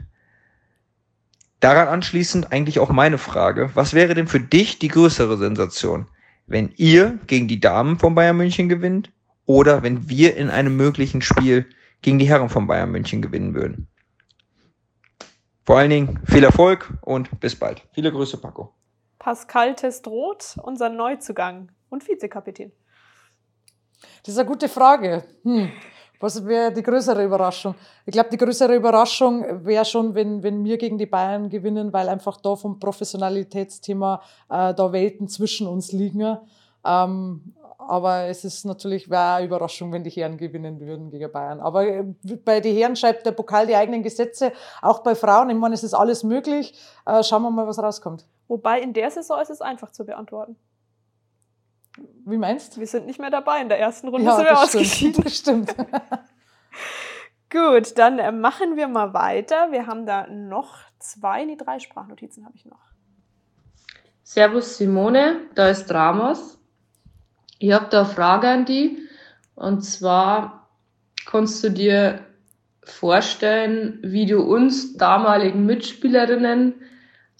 Daran 1.67 1.89
anschließend 1.89 2.53
eigentlich 2.53 2.79
auch 2.79 2.91
meine 2.91 3.19
Frage. 3.19 3.73
Was 3.75 3.93
wäre 3.93 4.14
denn 4.14 4.29
für 4.29 4.39
dich 4.39 4.79
die 4.79 4.87
größere 4.87 5.37
Sensation? 5.37 6.07
Wenn 6.47 6.73
ihr 6.77 7.19
gegen 7.27 7.49
die 7.49 7.59
Damen 7.59 7.99
von 7.99 8.14
Bayern 8.14 8.37
München 8.37 8.69
gewinnt 8.69 9.11
oder 9.47 9.83
wenn 9.83 10.09
wir 10.09 10.37
in 10.37 10.49
einem 10.49 10.77
möglichen 10.77 11.23
Spiel 11.23 11.67
gegen 12.03 12.21
die 12.21 12.29
Herren 12.29 12.51
von 12.51 12.69
Bayern 12.69 12.93
München 12.93 13.21
gewinnen 13.21 13.53
würden. 13.53 13.89
Vor 15.64 15.79
allen 15.79 15.91
Dingen 15.91 16.21
viel 16.25 16.45
Erfolg 16.45 16.97
und 17.01 17.41
bis 17.41 17.57
bald. 17.57 17.83
Viele 17.95 18.12
Grüße, 18.12 18.39
Paco. 18.41 18.73
Pascal 19.19 19.75
Testroth, 19.75 20.57
unser 20.62 20.89
Neuzugang 20.89 21.73
und 21.89 22.07
Vizekapitän. 22.07 22.71
Das 24.23 24.35
ist 24.35 24.39
eine 24.39 24.49
gute 24.49 24.69
Frage. 24.69 25.25
Hm. 25.43 25.73
Was 26.21 26.45
wäre 26.47 26.73
die 26.73 26.83
größere 26.83 27.25
Überraschung? 27.25 27.75
Ich 28.05 28.12
glaube, 28.12 28.31
die 28.31 28.37
größere 28.37 28.75
Überraschung 28.75 29.64
wäre 29.64 29.85
schon, 29.85 30.14
wenn, 30.14 30.43
wenn 30.43 30.64
wir 30.64 30.79
gegen 30.79 30.99
die 30.99 31.07
Bayern 31.07 31.49
gewinnen, 31.49 31.93
weil 31.93 32.09
einfach 32.09 32.41
da 32.41 32.57
vom 32.57 32.79
Professionalitätsthema 32.79 34.23
äh, 34.49 34.75
da 34.75 34.93
Welten 34.93 35.29
zwischen 35.29 35.67
uns 35.67 35.93
liegen. 35.93 36.39
Ähm, 36.85 37.55
aber 37.79 38.25
es 38.25 38.45
ist 38.45 38.64
natürlich 38.64 39.09
wäre 39.11 39.35
eine 39.37 39.47
Überraschung, 39.47 39.93
wenn 39.93 40.03
die 40.03 40.11
Herren 40.11 40.37
gewinnen 40.37 40.81
würden 40.81 41.11
gegen 41.11 41.31
Bayern. 41.31 41.61
Aber 41.61 41.87
äh, 41.87 42.05
bei 42.45 42.61
den 42.61 42.77
Herren 42.77 42.97
schreibt 42.97 43.27
der 43.27 43.33
Pokal 43.33 43.67
die 43.67 43.77
eigenen 43.77 44.03
Gesetze, 44.03 44.53
auch 44.83 45.01
bei 45.01 45.14
Frauen. 45.14 45.51
Ich 45.51 45.57
meine, 45.57 45.75
es 45.75 45.85
ist 45.85 45.95
alles 45.95 46.25
möglich. 46.25 46.75
Äh, 47.05 47.23
schauen 47.23 47.43
wir 47.43 47.51
mal, 47.51 47.67
was 47.67 47.79
rauskommt. 47.79 48.27
Wobei 48.49 48.81
in 48.81 48.93
der 48.93 49.11
Saison 49.11 49.41
ist 49.41 49.51
es 49.51 49.61
einfach 49.61 49.91
zu 49.91 50.05
beantworten. 50.05 50.57
Wie 52.24 52.36
meinst 52.36 52.76
du? 52.76 52.80
Wir 52.80 52.86
sind 52.86 53.07
nicht 53.07 53.20
mehr 53.20 53.30
dabei. 53.30 53.61
In 53.61 53.68
der 53.68 53.78
ersten 53.78 54.09
Runde 54.09 54.30
sind 54.30 54.44
wir 54.44 54.51
das 54.51 54.64
ausgeschieden. 54.64 55.28
stimmt. 55.28 55.68
Das 55.68 55.76
stimmt. 55.76 55.76
Gut, 57.51 57.97
dann 57.97 58.18
äh, 58.18 58.32
machen 58.32 58.76
wir 58.76 58.88
mal 58.88 59.14
weiter. 59.14 59.70
Wir 59.70 59.86
haben 59.86 60.05
da 60.05 60.26
noch 60.26 60.76
zwei, 60.99 61.44
nee, 61.44 61.57
drei 61.57 61.78
Sprachnotizen 61.78 62.44
habe 62.44 62.57
ich 62.57 62.66
noch. 62.66 62.80
Servus 64.24 64.76
Simone, 64.76 65.42
da 65.55 65.68
ist 65.68 65.92
Ramos. 65.92 66.59
Ich 67.59 67.72
habe 67.72 67.86
da 67.90 68.01
eine 68.01 68.09
Frage 68.09 68.49
an 68.49 68.64
die. 68.64 68.99
Und 69.55 69.82
zwar 69.82 70.68
kannst 71.24 71.62
du 71.62 71.70
dir 71.70 72.26
vorstellen, 72.82 74.01
wie 74.03 74.26
du 74.26 74.42
uns 74.42 74.97
damaligen 74.97 75.64
Mitspielerinnen 75.64 76.74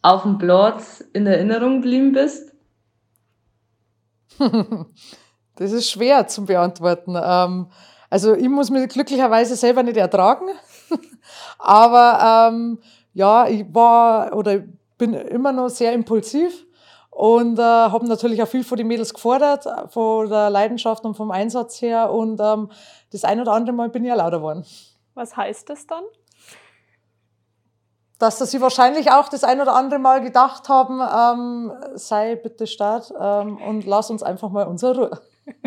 auf 0.02 0.22
dem 0.22 0.38
Platz 0.38 1.04
in 1.12 1.26
Erinnerung 1.26 1.82
geblieben 1.82 2.12
bist? 2.12 2.52
Das 5.57 5.72
ist 5.72 5.91
schwer 5.91 6.27
zu 6.27 6.45
beantworten. 6.45 7.16
Ähm, 7.20 7.68
also 8.11 8.35
ich 8.35 8.49
muss 8.49 8.70
mich 8.70 8.89
glücklicherweise 8.89 9.57
selber 9.57 9.83
nicht 9.83 9.97
ertragen. 9.97 10.49
Aber 11.59 12.51
ähm, 12.53 12.79
ja, 13.14 13.49
ich 13.49 13.64
war 13.74 14.37
oder 14.37 14.62
bin 14.99 15.14
immer 15.14 15.53
noch 15.53 15.68
sehr 15.68 15.93
impulsiv 15.93 16.66
und 17.11 17.59
äh, 17.59 17.62
habe 17.62 18.07
natürlich 18.07 18.43
auch 18.43 18.49
viel 18.49 18.64
von 18.64 18.77
den 18.77 18.87
Mädels 18.87 19.14
gefordert, 19.14 19.66
von 19.91 20.29
der 20.29 20.51
Leidenschaft 20.51 21.05
und 21.05 21.14
vom 21.14 21.31
Einsatz 21.31 21.81
her. 21.81 22.12
Und 22.12 22.41
ähm, 22.41 22.70
das 23.11 23.24
ein 23.24 23.41
oder 23.41 23.53
andere 23.53 23.74
Mal 23.74 23.89
bin 23.89 24.05
ich 24.05 24.09
ja 24.09 24.14
lauter 24.14 24.39
geworden. 24.39 24.64
Was 25.14 25.37
heißt 25.37 25.70
das 25.70 25.87
dann? 25.87 26.05
Dass 28.18 28.38
sie 28.38 28.60
wahrscheinlich 28.60 29.10
auch 29.12 29.28
das 29.28 29.44
ein 29.44 29.60
oder 29.60 29.74
andere 29.74 29.98
Mal 29.98 30.22
gedacht 30.22 30.68
haben, 30.68 31.00
ähm, 31.00 31.72
sei 31.94 32.36
bitte 32.36 32.66
stark 32.66 33.04
ähm, 33.20 33.58
und 33.58 33.84
lass 33.84 34.10
uns 34.10 34.22
einfach 34.22 34.50
mal 34.50 34.66
unsere 34.66 34.96
Ruhe. 34.96 35.20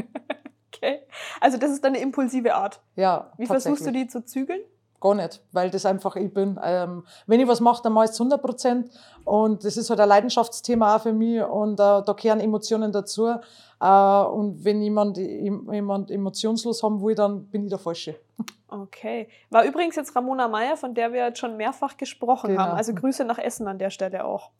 Okay. 0.81 1.01
Also 1.41 1.57
das 1.57 1.71
ist 1.71 1.83
deine 1.83 1.99
impulsive 1.99 2.55
Art. 2.55 2.79
Ja, 2.95 3.31
Wie 3.37 3.45
versuchst 3.45 3.85
du 3.85 3.91
die 3.91 4.07
zu 4.07 4.23
zügeln? 4.23 4.61
Gar 5.01 5.15
nicht, 5.15 5.41
weil 5.51 5.69
das 5.69 5.85
einfach 5.85 6.15
ich 6.17 6.33
bin. 6.33 6.59
Ähm, 6.61 7.05
wenn 7.25 7.39
ich 7.39 7.47
was 7.47 7.61
mache, 7.61 7.81
dann 7.83 7.93
mache 7.93 8.05
ich 8.05 8.11
es 8.11 8.19
100 8.19 8.41
Prozent. 8.41 8.89
Und 9.23 9.63
das 9.63 9.77
ist 9.77 9.89
halt 9.89 9.99
ein 9.99 10.09
Leidenschaftsthema 10.09 10.95
auch 10.95 11.01
für 11.01 11.13
mich 11.13 11.41
und 11.41 11.79
äh, 11.79 12.01
da 12.03 12.13
kehren 12.17 12.41
Emotionen 12.41 12.91
dazu. 12.91 13.35
Äh, 13.81 13.85
und 14.23 14.63
wenn 14.63 14.81
jemand, 14.81 15.17
jemand 15.17 16.11
emotionslos 16.11 16.83
haben 16.83 17.01
will, 17.01 17.15
dann 17.15 17.45
bin 17.47 17.63
ich 17.63 17.69
der 17.69 17.79
Falsche. 17.79 18.19
Okay. 18.67 19.27
War 19.49 19.63
übrigens 19.63 19.95
jetzt 19.95 20.15
Ramona 20.15 20.47
Meyer, 20.47 20.77
von 20.77 20.93
der 20.93 21.11
wir 21.13 21.25
jetzt 21.25 21.39
schon 21.39 21.57
mehrfach 21.57 21.97
gesprochen 21.97 22.51
Genau. 22.51 22.61
haben. 22.61 22.77
Also 22.77 22.93
Grüße 22.93 23.25
nach 23.25 23.39
Essen 23.39 23.67
an 23.67 23.79
der 23.79 23.89
Stelle 23.89 24.25
auch. 24.25 24.51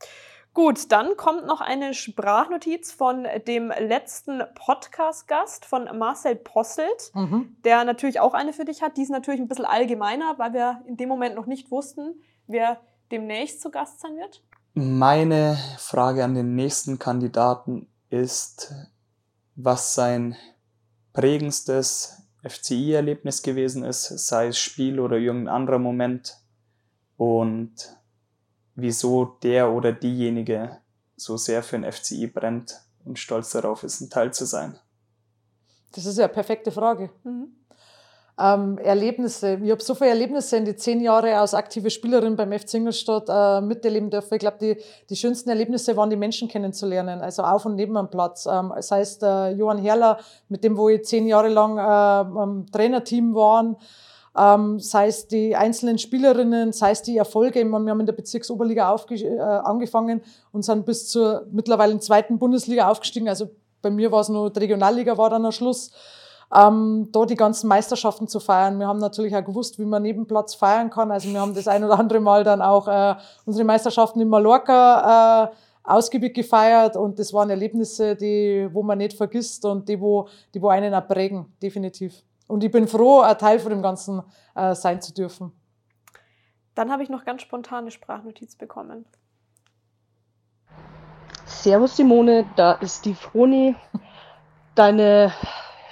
Gut, 0.56 0.92
dann 0.92 1.16
kommt 1.16 1.46
noch 1.46 1.62
eine 1.62 1.94
Sprachnotiz 1.94 2.92
von 2.92 3.28
dem 3.48 3.70
letzten 3.70 4.42
Podcast-Gast 4.56 5.64
von 5.66 5.88
Marcel 5.98 6.36
Posselt, 6.36 7.12
Mhm. 7.14 7.56
der 7.64 7.84
natürlich 7.84 8.20
auch 8.20 8.34
eine 8.34 8.52
für 8.52 8.66
dich 8.66 8.82
hat. 8.82 8.98
Die 8.98 9.04
ist 9.04 9.10
natürlich 9.12 9.40
ein 9.40 9.48
bisschen 9.48 9.66
allgemeiner, 9.66 10.34
weil 10.40 10.54
wir 10.54 10.82
in 10.88 10.98
dem 10.98 11.08
Moment 11.08 11.36
noch 11.36 11.46
nicht 11.46 11.70
wussten, 11.70 12.16
wer 12.48 12.78
demnächst 13.12 13.62
zu 13.62 13.70
Gast 13.70 14.00
sein 14.02 14.18
wird? 14.18 14.42
Meine 14.74 15.58
Frage 15.78 16.24
an 16.24 16.34
den 16.34 16.56
nächsten 16.56 16.98
Kandidaten 16.98 17.88
ist, 18.10 18.74
was 19.62 19.94
sein 19.94 20.38
prägendstes 21.12 22.24
FCI-Erlebnis 22.48 23.44
gewesen 23.44 23.84
ist, 23.84 24.06
sei 24.06 24.48
es 24.48 24.58
Spiel 24.58 25.02
oder 25.02 25.18
irgendein 25.18 25.54
anderer 25.54 25.80
Moment 25.80 26.38
und 27.18 27.74
wieso 28.76 29.26
der 29.26 29.70
oder 29.72 29.92
diejenige 29.92 30.78
so 31.18 31.36
sehr 31.36 31.62
für 31.62 31.78
den 31.78 31.92
FCI 31.92 32.28
brennt 32.28 32.80
und 33.04 33.20
stolz 33.20 33.52
darauf 33.52 33.84
ist, 33.84 34.00
ein 34.00 34.10
Teil 34.10 34.34
zu 34.34 34.46
sein. 34.46 34.80
Das 35.92 36.06
ist 36.06 36.18
ja 36.18 36.26
eine 36.26 36.34
perfekte 36.34 36.72
Frage. 36.72 37.10
Mhm. 37.26 37.59
Ähm, 38.42 38.78
Erlebnisse. 38.78 39.60
Ich 39.62 39.70
habe 39.70 39.84
so 39.84 39.96
viele 39.96 40.12
Erlebnisse 40.12 40.56
in 40.56 40.64
die 40.64 40.76
zehn 40.76 41.02
Jahre 41.02 41.38
als 41.38 41.54
aktive 41.54 41.90
Spielerin 41.90 42.38
beim 42.38 42.58
FC 42.58 42.76
Ingolstadt 42.76 43.28
äh, 43.28 43.60
miterleben 43.60 44.10
dürfen. 44.10 44.34
Ich 44.36 44.40
glaube, 44.40 44.58
die, 44.62 44.78
die 45.10 45.16
schönsten 45.18 45.50
Erlebnisse 45.50 45.98
waren, 45.98 46.10
die 46.10 46.16
Menschen 46.16 46.48
kennenzulernen, 46.48 47.20
also 47.20 47.44
auf 47.44 47.66
und 47.66 47.76
neben 47.76 47.98
am 47.98 48.10
Platz. 48.10 48.46
Ähm, 48.46 48.72
das 48.74 48.92
heißt, 48.92 49.24
äh, 49.24 49.50
Johann 49.52 49.80
Herrler, 49.80 50.20
mit 50.48 50.64
dem 50.64 50.78
wo 50.78 50.88
ich 50.88 51.04
zehn 51.04 51.28
Jahre 51.28 51.50
lang 51.50 51.78
äh, 51.78 51.82
am 51.82 52.66
Trainerteam 52.72 53.36
waren, 53.36 53.76
ähm, 54.38 54.80
sei 54.80 55.08
es 55.08 55.28
die 55.28 55.58
einzelnen 55.58 55.98
Spielerinnen, 55.98 56.72
sei 56.72 56.92
es 56.92 57.02
die 57.02 57.18
Erfolge. 57.18 57.62
Wir 57.66 57.74
haben 57.74 58.00
in 58.00 58.06
der 58.06 58.14
Bezirksoberliga 58.14 58.96
äh, 59.10 59.40
angefangen 59.40 60.22
und 60.54 60.64
sind 60.64 60.86
bis 60.86 61.10
zur 61.10 61.46
mittlerweile 61.52 62.00
zweiten 62.00 62.40
Bundesliga 62.40 62.90
aufgestiegen. 62.90 63.28
Also 63.28 63.50
bei 63.82 63.90
mir 63.90 64.14
war 64.14 64.22
es 64.22 64.30
nur 64.30 64.50
die 64.50 64.60
Regionalliga, 64.60 65.18
war 65.18 65.30
dann 65.30 65.46
am 65.46 65.52
Schluss 65.52 65.92
ähm, 66.56 67.10
da 67.12 67.26
die 67.26 67.36
ganzen 67.36 67.68
Meisterschaften 67.68 68.28
zu 68.28 68.40
feiern. 68.40 68.80
Wir 68.80 68.88
haben 68.88 69.00
natürlich 69.00 69.36
auch 69.36 69.44
gewusst, 69.44 69.78
wie 69.80 69.86
man 69.86 70.02
neben 70.02 70.28
Platz 70.28 70.56
feiern 70.56 70.90
kann. 70.90 71.12
Also 71.12 71.30
wir 71.30 71.40
haben 71.40 71.54
das 71.54 71.68
ein 71.68 71.84
oder 71.84 72.00
andere 72.00 72.20
Mal 72.20 72.44
dann 72.44 72.62
auch 72.62 72.88
äh, 72.88 73.16
unsere 73.46 73.66
Meisterschaften 73.66 74.22
in 74.22 74.30
Mallorca 74.30 75.52
äh, 75.52 75.56
ausgiebig 75.84 76.36
gefeiert 76.36 76.96
und 76.96 77.18
das 77.20 77.34
waren 77.34 77.50
Erlebnisse, 77.50 78.16
die, 78.16 78.70
wo 78.72 78.84
man 78.84 78.98
nicht 78.98 79.14
vergisst 79.14 79.66
und 79.66 79.90
die, 79.90 80.00
wo, 80.00 80.28
die, 80.54 80.62
wo 80.62 80.70
einen 80.70 80.94
auch 80.94 81.08
prägen, 81.08 81.54
definitiv. 81.62 82.24
Und 82.48 82.64
ich 82.64 82.72
bin 82.72 82.88
froh, 82.88 83.22
ein 83.22 83.38
Teil 83.38 83.60
von 83.60 83.72
dem 83.72 83.82
Ganzen 83.82 84.22
äh, 84.56 84.74
sein 84.76 85.02
zu 85.02 85.14
dürfen. 85.14 85.52
Dann 86.76 86.92
habe 86.92 87.04
ich 87.04 87.10
noch 87.10 87.26
ganz 87.26 87.42
spontan 87.42 87.80
eine 87.80 87.92
Sprachnotiz 87.92 88.56
bekommen. 88.56 89.06
Servus 91.46 91.96
Simone, 91.98 92.46
da 92.56 92.74
ist 92.74 93.06
die 93.06 93.14
Froni, 93.14 93.76
deine 94.76 95.34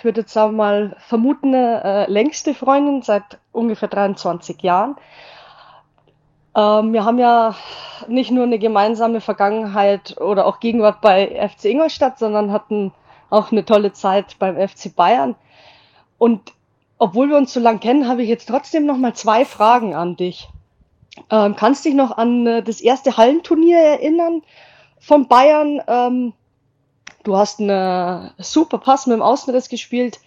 würde 0.08 0.22
jetzt 0.22 0.38
auch 0.38 0.52
mal 0.52 0.96
vermuten, 1.00 1.54
äh, 1.54 2.10
längste 2.10 2.54
Freundin 2.54 3.02
seit 3.02 3.40
ungefähr 3.52 3.90
23 3.90 4.62
Jahren. 4.62 4.96
Ähm, 6.56 6.94
wir 6.94 7.04
haben 7.04 7.20
ja 7.20 7.56
nicht 8.08 8.32
nur 8.32 8.46
eine 8.46 8.58
gemeinsame 8.58 9.20
Vergangenheit 9.20 10.16
oder 10.22 10.46
auch 10.46 10.62
Gegenwart 10.62 11.02
bei 11.02 11.50
FC 11.50 11.66
Ingolstadt, 11.66 12.20
sondern 12.20 12.54
hatten 12.54 12.94
auch 13.30 13.52
eine 13.52 13.66
tolle 13.66 13.92
Zeit 13.92 14.40
beim 14.40 14.56
FC 14.56 14.96
Bayern. 14.96 15.36
Und 16.18 16.54
obwohl 16.98 17.28
wir 17.28 17.36
uns 17.36 17.52
so 17.54 17.60
lang 17.60 17.82
kennen, 17.82 18.08
habe 18.08 18.24
ich 18.24 18.30
jetzt 18.30 18.48
trotzdem 18.48 18.86
noch 18.86 18.98
mal 18.98 19.14
zwei 19.14 19.44
Fragen 19.44 19.94
an 19.94 20.16
dich. 20.16 20.48
Ähm, 21.30 21.58
kannst 21.58 21.84
dich 21.84 21.96
noch 21.96 22.18
an 22.18 22.48
äh, 22.48 22.64
das 22.64 22.80
erste 22.80 23.18
Hallenturnier 23.18 23.80
erinnern 23.80 24.42
von 25.00 25.28
Bayern? 25.28 25.82
Ähm, 25.86 26.34
Du 27.28 27.36
hast 27.36 27.60
einen 27.60 28.32
super 28.38 28.78
Pass 28.78 29.06
mit 29.06 29.18
dem 29.18 29.22
Außenriss 29.22 29.68
gespielt. 29.68 30.22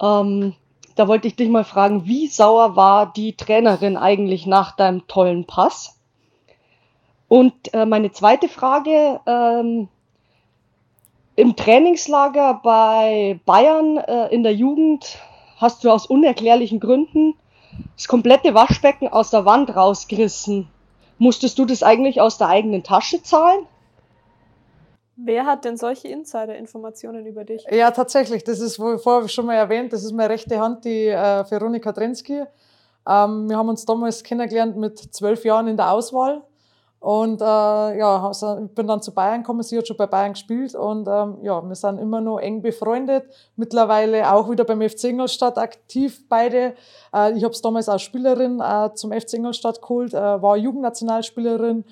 Ähm, 0.00 0.54
da 0.94 1.08
wollte 1.08 1.26
ich 1.26 1.34
dich 1.34 1.48
mal 1.48 1.64
fragen, 1.64 2.06
wie 2.06 2.28
sauer 2.28 2.76
war 2.76 3.12
die 3.12 3.36
Trainerin 3.36 3.96
eigentlich 3.96 4.46
nach 4.46 4.76
deinem 4.76 5.08
tollen 5.08 5.48
Pass? 5.48 5.98
Und 7.26 7.74
äh, 7.74 7.86
meine 7.86 8.12
zweite 8.12 8.48
Frage, 8.48 9.18
ähm, 9.26 9.88
im 11.34 11.56
Trainingslager 11.56 12.60
bei 12.62 13.40
Bayern 13.44 13.96
äh, 13.96 14.28
in 14.28 14.44
der 14.44 14.54
Jugend 14.54 15.18
hast 15.56 15.82
du 15.82 15.90
aus 15.90 16.06
unerklärlichen 16.06 16.78
Gründen 16.78 17.34
das 17.96 18.06
komplette 18.06 18.54
Waschbecken 18.54 19.08
aus 19.08 19.30
der 19.30 19.44
Wand 19.44 19.74
rausgerissen. 19.74 20.68
Musstest 21.18 21.58
du 21.58 21.64
das 21.64 21.82
eigentlich 21.82 22.20
aus 22.20 22.38
der 22.38 22.46
eigenen 22.46 22.84
Tasche 22.84 23.24
zahlen? 23.24 23.66
Wer 25.16 25.44
hat 25.44 25.64
denn 25.64 25.76
solche 25.76 26.08
Insider-Informationen 26.08 27.26
über 27.26 27.44
dich? 27.44 27.64
Ja, 27.70 27.90
tatsächlich. 27.90 28.44
Das 28.44 28.60
ist, 28.60 28.76
vorher 28.76 29.28
schon 29.28 29.46
mal 29.46 29.54
erwähnt, 29.54 29.92
das 29.92 30.04
ist 30.04 30.12
meine 30.12 30.30
rechte 30.30 30.58
Hand, 30.58 30.84
die 30.84 31.08
äh, 31.08 31.44
Veronika 31.50 31.92
Trensky. 31.92 32.44
Ähm, 33.06 33.48
wir 33.48 33.56
haben 33.56 33.68
uns 33.68 33.84
damals 33.84 34.22
kennengelernt 34.22 34.76
mit 34.76 34.98
zwölf 34.98 35.44
Jahren 35.44 35.68
in 35.68 35.76
der 35.76 35.92
Auswahl. 35.92 36.42
Und 37.02 37.40
äh, 37.40 37.44
ja, 37.44 38.28
also 38.28 38.60
ich 38.64 38.74
bin 38.76 38.86
dann 38.86 39.02
zu 39.02 39.12
Bayern 39.12 39.42
gekommen, 39.42 39.64
sie 39.64 39.76
hat 39.76 39.88
schon 39.88 39.96
bei 39.96 40.06
Bayern 40.06 40.34
gespielt 40.34 40.76
und 40.76 41.08
ähm, 41.08 41.38
ja, 41.42 41.60
wir 41.60 41.74
sind 41.74 41.98
immer 41.98 42.20
noch 42.20 42.38
eng 42.38 42.62
befreundet. 42.62 43.24
Mittlerweile 43.56 44.32
auch 44.32 44.48
wieder 44.48 44.62
beim 44.62 44.88
FC 44.88 45.06
Ingolstadt 45.06 45.58
aktiv, 45.58 46.28
beide. 46.28 46.74
Äh, 47.12 47.36
ich 47.36 47.42
habe 47.42 47.54
es 47.54 47.60
damals 47.60 47.88
als 47.88 48.02
Spielerin 48.02 48.60
äh, 48.60 48.94
zum 48.94 49.10
FC 49.10 49.32
Ingolstadt 49.32 49.82
geholt, 49.82 50.14
äh, 50.14 50.40
war 50.42 50.56
Jugendnationalspielerin 50.56 51.84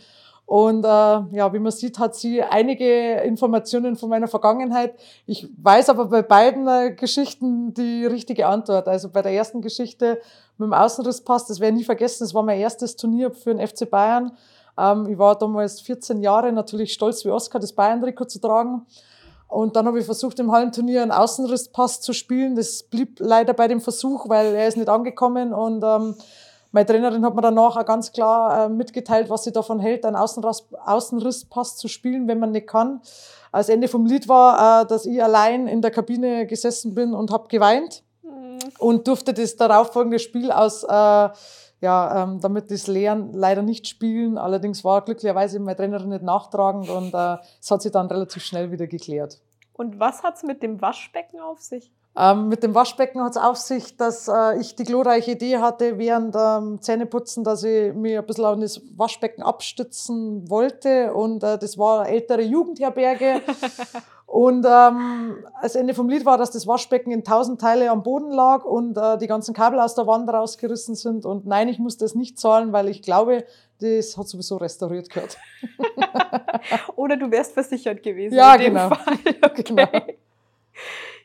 und 0.51 0.85
äh, 0.85 0.89
ja, 0.89 1.53
wie 1.53 1.61
man 1.61 1.71
sieht, 1.71 2.01
hat 2.01 2.17
sie 2.17 2.43
einige 2.43 3.21
Informationen 3.21 3.95
von 3.95 4.11
meiner 4.11 4.27
Vergangenheit. 4.27 4.99
Ich 5.25 5.49
weiß 5.57 5.91
aber 5.91 6.07
bei 6.07 6.23
beiden 6.23 6.67
äh, 6.67 6.91
Geschichten 6.91 7.73
die 7.73 8.05
richtige 8.05 8.49
Antwort. 8.49 8.89
Also 8.89 9.11
bei 9.11 9.23
der 9.23 9.31
ersten 9.31 9.63
Geschichte 9.63 10.21
mit 10.59 10.67
dem 10.67 10.73
Außenrisspass, 10.73 11.47
das 11.47 11.61
werde 11.61 11.75
ich 11.75 11.83
nie 11.83 11.85
vergessen, 11.85 12.25
das 12.25 12.35
war 12.35 12.43
mein 12.43 12.59
erstes 12.59 12.97
Turnier 12.97 13.31
für 13.31 13.55
den 13.55 13.65
FC 13.65 13.89
Bayern. 13.89 14.33
Ähm, 14.77 15.07
ich 15.09 15.17
war 15.17 15.39
damals 15.39 15.83
14 15.83 16.21
Jahre, 16.21 16.51
natürlich 16.51 16.95
stolz 16.95 17.25
wie 17.25 17.31
Oscar, 17.31 17.61
das 17.61 17.73
Bayern-Trikot 17.73 18.25
zu 18.25 18.41
tragen. 18.41 18.85
Und 19.47 19.77
dann 19.77 19.87
habe 19.87 20.01
ich 20.01 20.05
versucht, 20.05 20.41
im 20.41 20.51
Hallenturnier 20.51 21.03
einen 21.03 21.13
Außenrisspass 21.13 22.01
zu 22.01 22.13
spielen. 22.13 22.57
Das 22.57 22.83
blieb 22.83 23.21
leider 23.21 23.55
bei 23.55 23.69
dem 23.69 23.81
Versuch, 23.81 24.29
weil 24.29 24.53
er 24.57 24.67
ist 24.67 24.77
nicht 24.77 24.89
angekommen 24.89 25.55
und 25.55 25.85
ähm, 25.85 26.17
meine 26.73 26.87
Trainerin 26.87 27.25
hat 27.25 27.35
mir 27.35 27.43
danach 27.43 27.77
auch 27.77 27.85
ganz 27.85 28.13
klar 28.13 28.67
äh, 28.67 28.69
mitgeteilt, 28.69 29.29
was 29.29 29.45
sie 29.45 29.53
davon 29.53 29.81
hält, 29.81 30.05
einen 30.05 30.17
Außenriss, 30.17 30.69
Außenrisspass 30.85 31.77
zu 31.77 31.89
spielen, 31.89 32.29
wenn 32.29 32.39
man 32.39 32.53
nicht 32.53 32.69
kann. 32.69 33.01
Das 33.53 33.69
Ende 33.69 33.89
vom 33.89 34.07
Lied 34.07 34.29
war, 34.29 34.83
äh, 34.83 34.87
dass 34.87 35.07
ich 35.07 35.23
allein 35.23 35.67
in 35.67 35.83
der 35.83 35.91
Kabine 35.91 36.47
gesessen 36.47 36.95
bin 36.95 37.13
und 37.13 37.33
habe 37.33 37.49
geweint 37.49 38.05
mhm. 38.23 38.59
und 38.79 39.09
durfte 39.09 39.35
das 39.35 39.57
darauffolgende 39.57 40.21
Spiel 40.21 40.53
aus, 40.53 40.85
äh, 40.85 41.29
ja, 41.83 42.23
ähm, 42.23 42.41
damit 42.41 42.71
das 42.71 42.87
Lehren 42.87 43.33
leider 43.33 43.63
nicht 43.63 43.89
spielen. 43.89 44.39
Allerdings 44.39 44.85
war 44.85 45.03
glücklicherweise 45.05 45.59
meine 45.59 45.77
Trainerin 45.77 46.11
nicht 46.11 46.23
nachtragend 46.23 46.89
und 46.89 47.15
äh, 47.15 47.39
es 47.61 47.71
hat 47.71 47.83
sich 47.83 47.91
dann 47.91 48.07
relativ 48.07 48.45
schnell 48.45 48.71
wieder 48.71 48.87
geklärt. 48.87 49.41
Und 49.73 49.99
was 49.99 50.23
hat 50.23 50.37
es 50.37 50.43
mit 50.43 50.63
dem 50.63 50.81
Waschbecken 50.81 51.41
auf 51.41 51.61
sich? 51.61 51.91
Ähm, 52.17 52.49
mit 52.49 52.65
dem 52.65 52.75
Waschbecken 52.75 53.23
hat 53.23 53.31
es 53.31 53.37
auf 53.37 53.57
sich, 53.57 53.97
dass 53.97 54.27
äh, 54.27 54.59
ich 54.59 54.75
die 54.75 54.83
glorreiche 54.83 55.33
Idee 55.33 55.59
hatte, 55.59 55.97
während 55.97 56.35
ähm, 56.37 56.83
Zähneputzen, 56.83 57.45
dass 57.45 57.63
ich 57.63 57.95
mir 57.95 58.21
ein 58.21 58.27
bisschen 58.27 58.45
an 58.45 58.61
das 58.61 58.83
Waschbecken 58.97 59.43
abstützen 59.43 60.51
wollte. 60.51 61.15
Und 61.15 61.45
äh, 61.45 61.57
das 61.57 61.79
war 61.79 62.01
eine 62.01 62.11
ältere 62.11 62.43
Jugendherberge. 62.43 63.43
und 64.27 64.67
ähm, 64.69 65.37
das 65.63 65.77
Ende 65.77 65.95
vom 65.95 66.09
Lied 66.09 66.27
war, 66.27 66.37
dass 66.37 66.51
das 66.51 66.67
Waschbecken 66.67 67.13
in 67.13 67.23
tausend 67.23 67.61
Teile 67.61 67.91
am 67.91 68.03
Boden 68.03 68.33
lag 68.33 68.65
und 68.65 68.99
äh, 68.99 69.17
die 69.17 69.29
ganzen 69.29 69.55
Kabel 69.55 69.79
aus 69.79 69.95
der 69.95 70.09
Wand 70.09 70.29
rausgerissen 70.29 70.97
sind. 70.97 71.25
Und 71.25 71.47
nein, 71.47 71.69
ich 71.69 71.79
musste 71.79 72.05
es 72.05 72.17
nicht 72.17 72.41
zahlen, 72.41 72.73
weil 72.73 72.89
ich 72.89 73.03
glaube, 73.03 73.45
das 73.81 74.17
hat 74.17 74.29
sowieso 74.29 74.57
restauriert 74.57 75.09
gehört. 75.11 75.39
Oder 76.97 77.17
du 77.17 77.31
wärst 77.31 77.53
versichert 77.53 78.03
gewesen. 78.03 78.35
Ja, 78.35 78.57
genau. 78.59 78.91
Okay. 79.43 79.63
genau. 79.63 79.87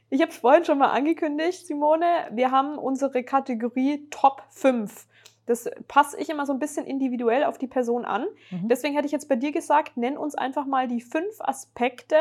Ich 0.10 0.22
habe 0.22 0.32
es 0.32 0.38
vorhin 0.38 0.66
schon 0.66 0.78
mal 0.78 0.91
angekündigt, 0.91 1.66
Simone. 1.66 2.06
Wir 2.32 2.51
haben 2.51 2.78
unsere 2.78 3.24
Kategorie 3.24 4.08
Top 4.10 4.43
5. 4.49 5.08
Das 5.45 5.70
passe 5.88 6.18
ich 6.20 6.30
immer 6.30 6.45
so 6.45 6.53
ein 6.53 6.60
bisschen 6.60 6.86
individuell 6.86 7.43
auf 7.43 7.58
die 7.58 7.68
Person 7.68 8.06
an. 8.06 8.26
Mhm. 8.49 8.68
Deswegen 8.68 8.95
hätte 8.95 9.06
ich 9.06 9.12
jetzt 9.12 9.30
bei 9.30 9.36
dir 9.36 9.51
gesagt, 9.51 9.97
nenn 9.97 10.18
uns 10.18 10.36
einfach 10.36 10.66
mal 10.66 10.88
die 10.88 11.01
fünf 11.01 11.39
Aspekte, 11.39 12.18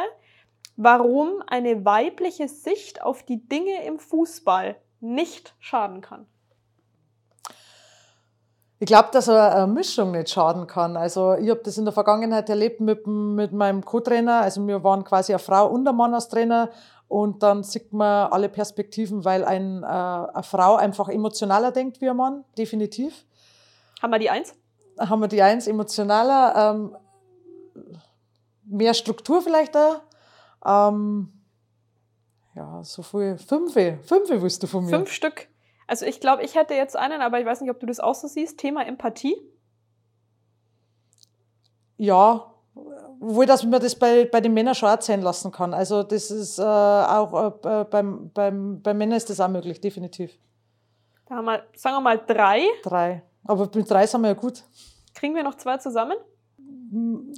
warum 0.77 1.43
eine 1.47 1.85
weibliche 1.85 2.49
Sicht 2.49 3.03
auf 3.03 3.23
die 3.23 3.47
Dinge 3.49 3.85
im 3.85 3.99
Fußball 3.99 4.77
nicht 5.01 5.55
schaden 5.61 6.01
kann. 6.01 6.27
Ich 8.81 8.87
glaube, 8.87 9.09
dass 9.13 9.29
eine 9.29 9.67
Mischung 9.73 10.11
nicht 10.11 10.29
schaden 10.29 10.67
kann. 10.67 10.97
Also 10.97 11.35
ich 11.35 11.49
habe 11.49 11.61
das 11.65 11.79
in 11.79 11.85
der 11.85 11.93
Vergangenheit 11.95 12.51
erlebt 12.51 12.81
mit, 12.81 13.07
mit 13.07 13.53
meinem 13.53 13.85
Co-Trainer. 13.85 14.41
Also 14.41 14.67
wir 14.67 14.83
waren 14.83 15.05
quasi 15.05 15.33
eine 15.33 15.39
Frau 15.39 15.69
und 15.69 15.89
ein 15.89 15.97
Mann 15.97 16.13
als 16.13 16.29
Trainer 16.29 16.71
und 17.15 17.45
dann 17.45 17.63
sieht 17.63 17.93
man 17.93 18.33
alle 18.33 18.49
Perspektiven, 18.49 19.25
weil 19.25 19.45
ein, 19.45 19.85
äh, 19.85 19.87
eine 19.87 20.43
Frau 20.43 20.75
einfach 20.75 21.09
emotionaler 21.09 21.71
denkt 21.71 22.01
wie 22.01 22.11
ein 22.11 22.17
Mann, 22.17 22.45
definitiv. 22.59 23.25
Haben 24.03 24.11
wir 24.11 24.19
die 24.19 24.31
Eins? 24.31 24.53
Haben 24.99 25.21
wir 25.21 25.29
die 25.29 25.41
Eins, 25.41 25.69
emotionaler. 25.69 26.75
Ähm, 26.75 26.97
mehr 28.65 28.95
Struktur 28.95 29.43
vielleicht 29.43 29.77
da. 29.77 30.03
Ähm, 30.67 31.33
ja, 32.57 32.83
so 32.83 33.03
viel. 33.05 33.39
Fünfe. 33.39 34.01
Fünfe 34.03 34.43
willst 34.43 34.65
du 34.65 34.67
von 34.67 34.85
mir. 34.85 34.91
Fünf 34.91 35.13
Stück. 35.13 35.47
Also 35.87 36.07
ich 36.07 36.19
glaube, 36.19 36.43
ich 36.43 36.57
hätte 36.57 36.75
jetzt 36.75 36.97
einen, 36.97 37.23
aber 37.23 37.39
ich 37.39 37.47
weiß 37.47 37.61
nicht, 37.61 37.71
ob 37.71 37.79
du 37.79 37.87
das 37.87 38.01
auch 38.01 38.17
so 38.17 38.27
siehst. 38.27 38.59
Thema 38.59 38.85
Empathie. 38.85 39.37
Ja, 41.97 42.54
obwohl, 43.21 43.47
dass 43.47 43.65
man 43.65 43.81
das 43.81 43.95
bei, 43.95 44.25
bei 44.25 44.41
den 44.41 44.55
Männern 44.55 44.75
schon 44.75 44.89
erzählen 44.89 45.23
lassen 45.23 45.51
kann. 45.51 45.75
Also 45.75 46.03
das 46.03 46.31
ist 46.31 46.59
äh, 46.59 46.63
auch 46.63 47.55
äh, 47.65 47.85
beim, 47.85 48.31
beim, 48.33 48.83
bei 48.83 48.95
Männern 48.95 49.17
ist 49.17 49.31
das 49.31 49.41
auch 49.41 49.49
möglich, 49.49 49.81
definitiv. 49.81 50.39
Da 51.27 51.37
haben 51.37 51.47
wir, 51.47 51.63
sagen 51.75 51.97
wir 51.97 52.01
mal, 52.01 52.19
drei. 52.19 52.67
Drei. 52.83 53.23
Aber 53.45 53.69
mit 53.75 53.91
drei 53.91 54.07
sind 54.07 54.21
wir 54.23 54.29
ja 54.29 54.35
gut. 54.35 54.63
Kriegen 55.15 55.35
wir 55.35 55.43
noch 55.43 55.55
zwei 55.57 55.79
zusammen? 55.79 56.17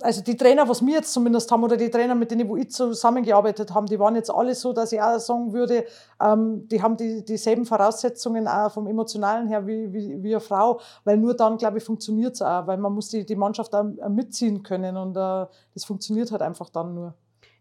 Also 0.00 0.22
die 0.22 0.36
Trainer, 0.36 0.68
was 0.68 0.84
wir 0.84 0.94
jetzt 0.94 1.12
zumindest 1.12 1.50
haben, 1.50 1.64
oder 1.64 1.76
die 1.76 1.90
Trainer, 1.90 2.14
mit 2.14 2.30
denen 2.30 2.48
wo 2.48 2.56
ich 2.56 2.70
zusammengearbeitet 2.70 3.72
habe, 3.72 3.86
die 3.86 3.98
waren 3.98 4.14
jetzt 4.14 4.30
alle 4.30 4.54
so, 4.54 4.72
dass 4.72 4.92
ich 4.92 5.00
auch 5.00 5.18
sagen 5.18 5.52
würde, 5.52 5.84
ähm, 6.20 6.68
die 6.68 6.82
haben 6.82 6.96
die, 6.96 7.24
dieselben 7.24 7.64
Voraussetzungen 7.64 8.48
auch 8.48 8.70
vom 8.70 8.86
Emotionalen 8.86 9.48
her 9.48 9.66
wie, 9.66 9.92
wie, 9.92 10.22
wie 10.22 10.34
eine 10.34 10.40
Frau, 10.40 10.80
weil 11.04 11.16
nur 11.16 11.34
dann, 11.34 11.56
glaube 11.56 11.78
ich, 11.78 11.84
funktioniert 11.84 12.34
es 12.34 12.42
auch, 12.42 12.66
weil 12.66 12.76
man 12.76 12.92
muss 12.92 13.08
die, 13.08 13.24
die 13.24 13.36
Mannschaft 13.36 13.74
auch 13.74 13.84
mitziehen 14.08 14.62
können 14.62 14.96
und 14.96 15.16
äh, 15.16 15.46
das 15.74 15.84
funktioniert 15.84 16.30
halt 16.32 16.42
einfach 16.42 16.68
dann 16.68 16.94
nur 16.94 17.14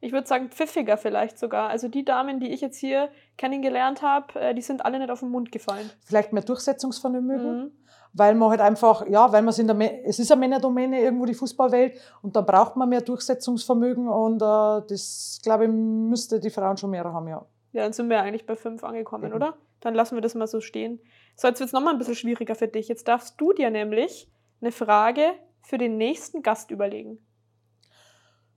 ich 0.05 0.11
würde 0.11 0.27
sagen, 0.27 0.49
pfiffiger 0.49 0.97
vielleicht 0.97 1.39
sogar. 1.39 1.69
Also 1.69 1.87
die 1.87 2.05
Damen, 2.05 2.39
die 2.39 2.51
ich 2.51 2.61
jetzt 2.61 2.77
hier 2.77 3.09
kennengelernt 3.37 4.03
habe, 4.03 4.39
äh, 4.39 4.53
die 4.53 4.61
sind 4.61 4.85
alle 4.85 4.99
nicht 4.99 5.09
auf 5.09 5.21
den 5.21 5.29
Mund 5.29 5.51
gefallen. 5.51 5.89
Vielleicht 6.05 6.31
mehr 6.31 6.43
Durchsetzungsvermögen, 6.43 7.63
mhm. 7.63 7.71
Weil 8.16 8.34
man 8.34 8.49
halt 8.49 8.61
einfach, 8.61 9.05
ja, 9.07 9.32
weil 9.32 9.41
man 9.41 9.49
es 9.49 9.59
in 9.59 9.68
der, 9.68 10.05
es 10.05 10.20
ist 10.20 10.32
eine 10.32 10.39
Männerdomäne 10.39 11.01
irgendwo 11.01 11.26
die 11.26 11.34
Fußballwelt 11.34 11.99
und 12.22 12.36
da 12.36 12.41
braucht 12.41 12.78
man 12.78 12.89
mehr 12.89 13.01
Durchsetzungsvermögen 13.01 14.07
und 14.07 14.41
äh, 14.41 14.82
das, 14.88 15.39
glaube 15.43 15.66
ich, 15.66 15.70
müsste 15.70 16.39
die 16.39 16.49
Frauen 16.49 16.78
schon 16.78 16.91
mehr 16.91 17.03
haben, 17.03 17.28
ja. 17.28 17.45
Ja, 17.74 17.84
dann 17.84 17.91
sind 17.91 18.09
wir 18.09 18.22
eigentlich 18.22 18.45
bei 18.45 18.55
fünf 18.55 18.86
angekommen, 18.86 19.30
mhm. 19.30 19.36
oder? 19.36 19.53
Dann 19.82 19.93
lassen 19.93 20.16
wir 20.16 20.22
das 20.22 20.34
mal 20.34 20.47
so 20.47 20.61
stehen. 20.61 20.99
So, 21.36 21.49
jetzt 21.49 21.59
wird 21.59 21.68
es 21.68 21.74
nochmal 21.74 21.93
ein 21.93 21.99
bisschen 21.99 22.16
schwieriger 22.16 22.55
für 22.55 22.70
dich. 22.70 22.88
Jetzt 22.88 23.07
darfst 23.09 23.39
du 23.39 23.51
dir 23.51 23.70
nämlich 23.70 24.32
eine 24.61 24.72
Frage 24.72 25.34
für 25.61 25.78
den 25.78 25.97
nächsten 25.97 26.41
Gast 26.41 26.72
überlegen. 26.72 27.20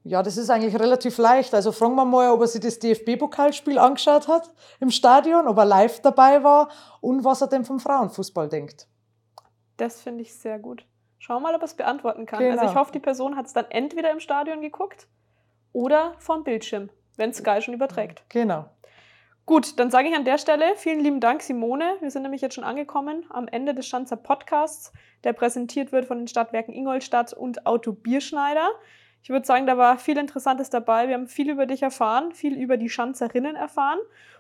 Ja, 0.05 0.23
das 0.23 0.37
ist 0.37 0.49
eigentlich 0.49 0.79
relativ 0.79 1.19
leicht. 1.19 1.53
Also 1.53 1.73
fragen 1.73 1.97
wir 1.97 2.05
mal, 2.05 2.31
ob 2.31 2.41
er 2.41 2.47
sich 2.47 2.61
das 2.61 2.79
DFB-Pokalspiel 2.79 3.79
angeschaut 3.79 4.29
hat 4.29 4.51
im 4.79 4.91
Stadion, 4.91 5.49
ob 5.49 5.59
er 5.59 5.65
live 5.65 6.01
dabei 6.01 6.45
war 6.45 6.71
und 7.01 7.25
was 7.25 7.41
er 7.41 7.49
denn 7.49 7.65
vom 7.65 7.81
Frauenfußball 7.81 8.49
denkt. 8.49 8.88
Das 9.79 10.03
finde 10.03 10.23
ich 10.23 10.35
sehr 10.35 10.59
gut. 10.59 10.85
Schauen 11.19 11.43
wir 11.43 11.49
mal, 11.49 11.55
ob 11.55 11.63
er 11.63 11.67
es 11.67 11.75
beantworten 11.75 12.27
kann. 12.27 12.41
Genau. 12.41 12.61
Also 12.61 12.71
ich 12.71 12.79
hoffe, 12.79 12.93
die 12.93 13.01
Person 13.01 13.37
hat 13.37 13.47
es 13.47 13.55
dann 13.55 13.67
entweder 13.71 14.11
im 14.11 14.21
Stadion 14.21 14.61
geguckt 14.61 15.09
oder 15.73 16.13
vom 16.19 16.45
Bildschirm, 16.45 16.91
wenn 17.17 17.33
Sky 17.33 17.61
schon 17.63 17.75
überträgt. 17.75 18.23
Genau. 18.29 18.67
Gut, 19.47 19.79
dann 19.79 19.91
sage 19.91 20.09
ich 20.09 20.15
an 20.15 20.27
der 20.27 20.37
Stelle 20.37 20.75
vielen 20.77 21.01
lieben 21.01 21.21
Dank, 21.21 21.41
Simone. 21.41 21.97
Wir 22.01 22.11
sind 22.11 22.23
nämlich 22.23 22.43
jetzt 22.43 22.55
schon 22.55 22.65
angekommen 22.65 23.25
am 23.31 23.49
Ende 23.49 23.75
des 23.75 23.87
Schanzer 23.87 24.17
Podcasts, 24.17 24.93
der 25.25 25.33
präsentiert 25.33 25.91
wird 25.91 26.05
von 26.05 26.19
den 26.19 26.29
Stadtwerken 26.29 26.75
Ingolstadt 26.75 27.33
und 27.33 27.65
Auto 27.65 27.93
Bierschneider. 27.93 28.69
Ich 29.23 29.31
würde 29.31 29.47
sagen, 29.47 29.67
da 29.67 29.79
war 29.79 29.99
viel 29.99 30.19
Interessantes 30.19 30.71
dabei. 30.71 31.09
Wir 31.09 31.15
haben 31.15 31.29
viel 31.29 31.51
über 31.51 31.67
dich 31.67 31.83
erfahren, 31.83 32.33
viel 32.33 32.59
über 32.59 32.77
die 32.77 32.91
Schanzerinnen 32.91 33.57
erfahren. 33.57 33.99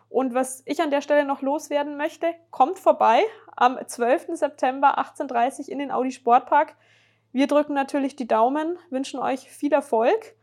Und 0.08 0.34
was 0.34 0.62
ich 0.64 0.80
an 0.80 0.90
der 0.90 1.02
Stelle 1.02 1.24
noch 1.24 1.42
loswerden 1.42 1.96
möchte, 1.96 2.26
kommt 2.50 2.78
vorbei 2.78 3.22
am 3.56 3.78
12. 3.84 4.28
September 4.34 4.98
18.30 4.98 5.60
Uhr 5.60 5.68
in 5.68 5.78
den 5.78 5.90
Audi 5.90 6.12
Sportpark. 6.12 6.76
Wir 7.32 7.46
drücken 7.46 7.74
natürlich 7.74 8.16
die 8.16 8.26
Daumen, 8.26 8.78
wünschen 8.90 9.20
euch 9.20 9.50
viel 9.50 9.72
Erfolg 9.72 10.34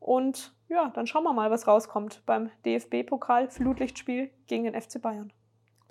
und 0.00 0.52
ja, 0.68 0.90
dann 0.94 1.06
schauen 1.06 1.22
wir 1.22 1.32
mal, 1.32 1.50
was 1.50 1.68
rauskommt 1.68 2.22
beim 2.26 2.50
DFB-Pokal 2.64 3.48
Flutlichtspiel 3.48 4.30
gegen 4.46 4.64
den 4.64 4.80
FC 4.80 5.00
Bayern. 5.00 5.32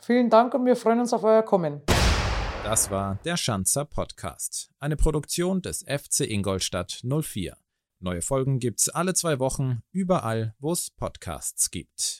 Vielen 0.02 0.30
Dank 0.30 0.54
und 0.54 0.66
wir 0.66 0.76
freuen 0.76 1.00
uns 1.00 1.14
auf 1.14 1.24
euer 1.24 1.44
Kommen. 1.44 1.82
Das 2.64 2.92
war 2.92 3.18
der 3.24 3.38
Schanzer 3.38 3.86
Podcast, 3.86 4.72
eine 4.80 4.98
Produktion 4.98 5.62
des 5.62 5.84
FC 5.84 6.22
Ingolstadt 6.22 7.02
04. 7.04 7.56
Neue 8.00 8.22
Folgen 8.22 8.60
gibt's 8.60 8.90
alle 8.90 9.14
zwei 9.14 9.40
Wochen, 9.40 9.84
überall, 9.92 10.56
wo 10.60 10.72
es 10.72 10.90
Podcasts 10.90 11.72
gibt. 11.72 12.20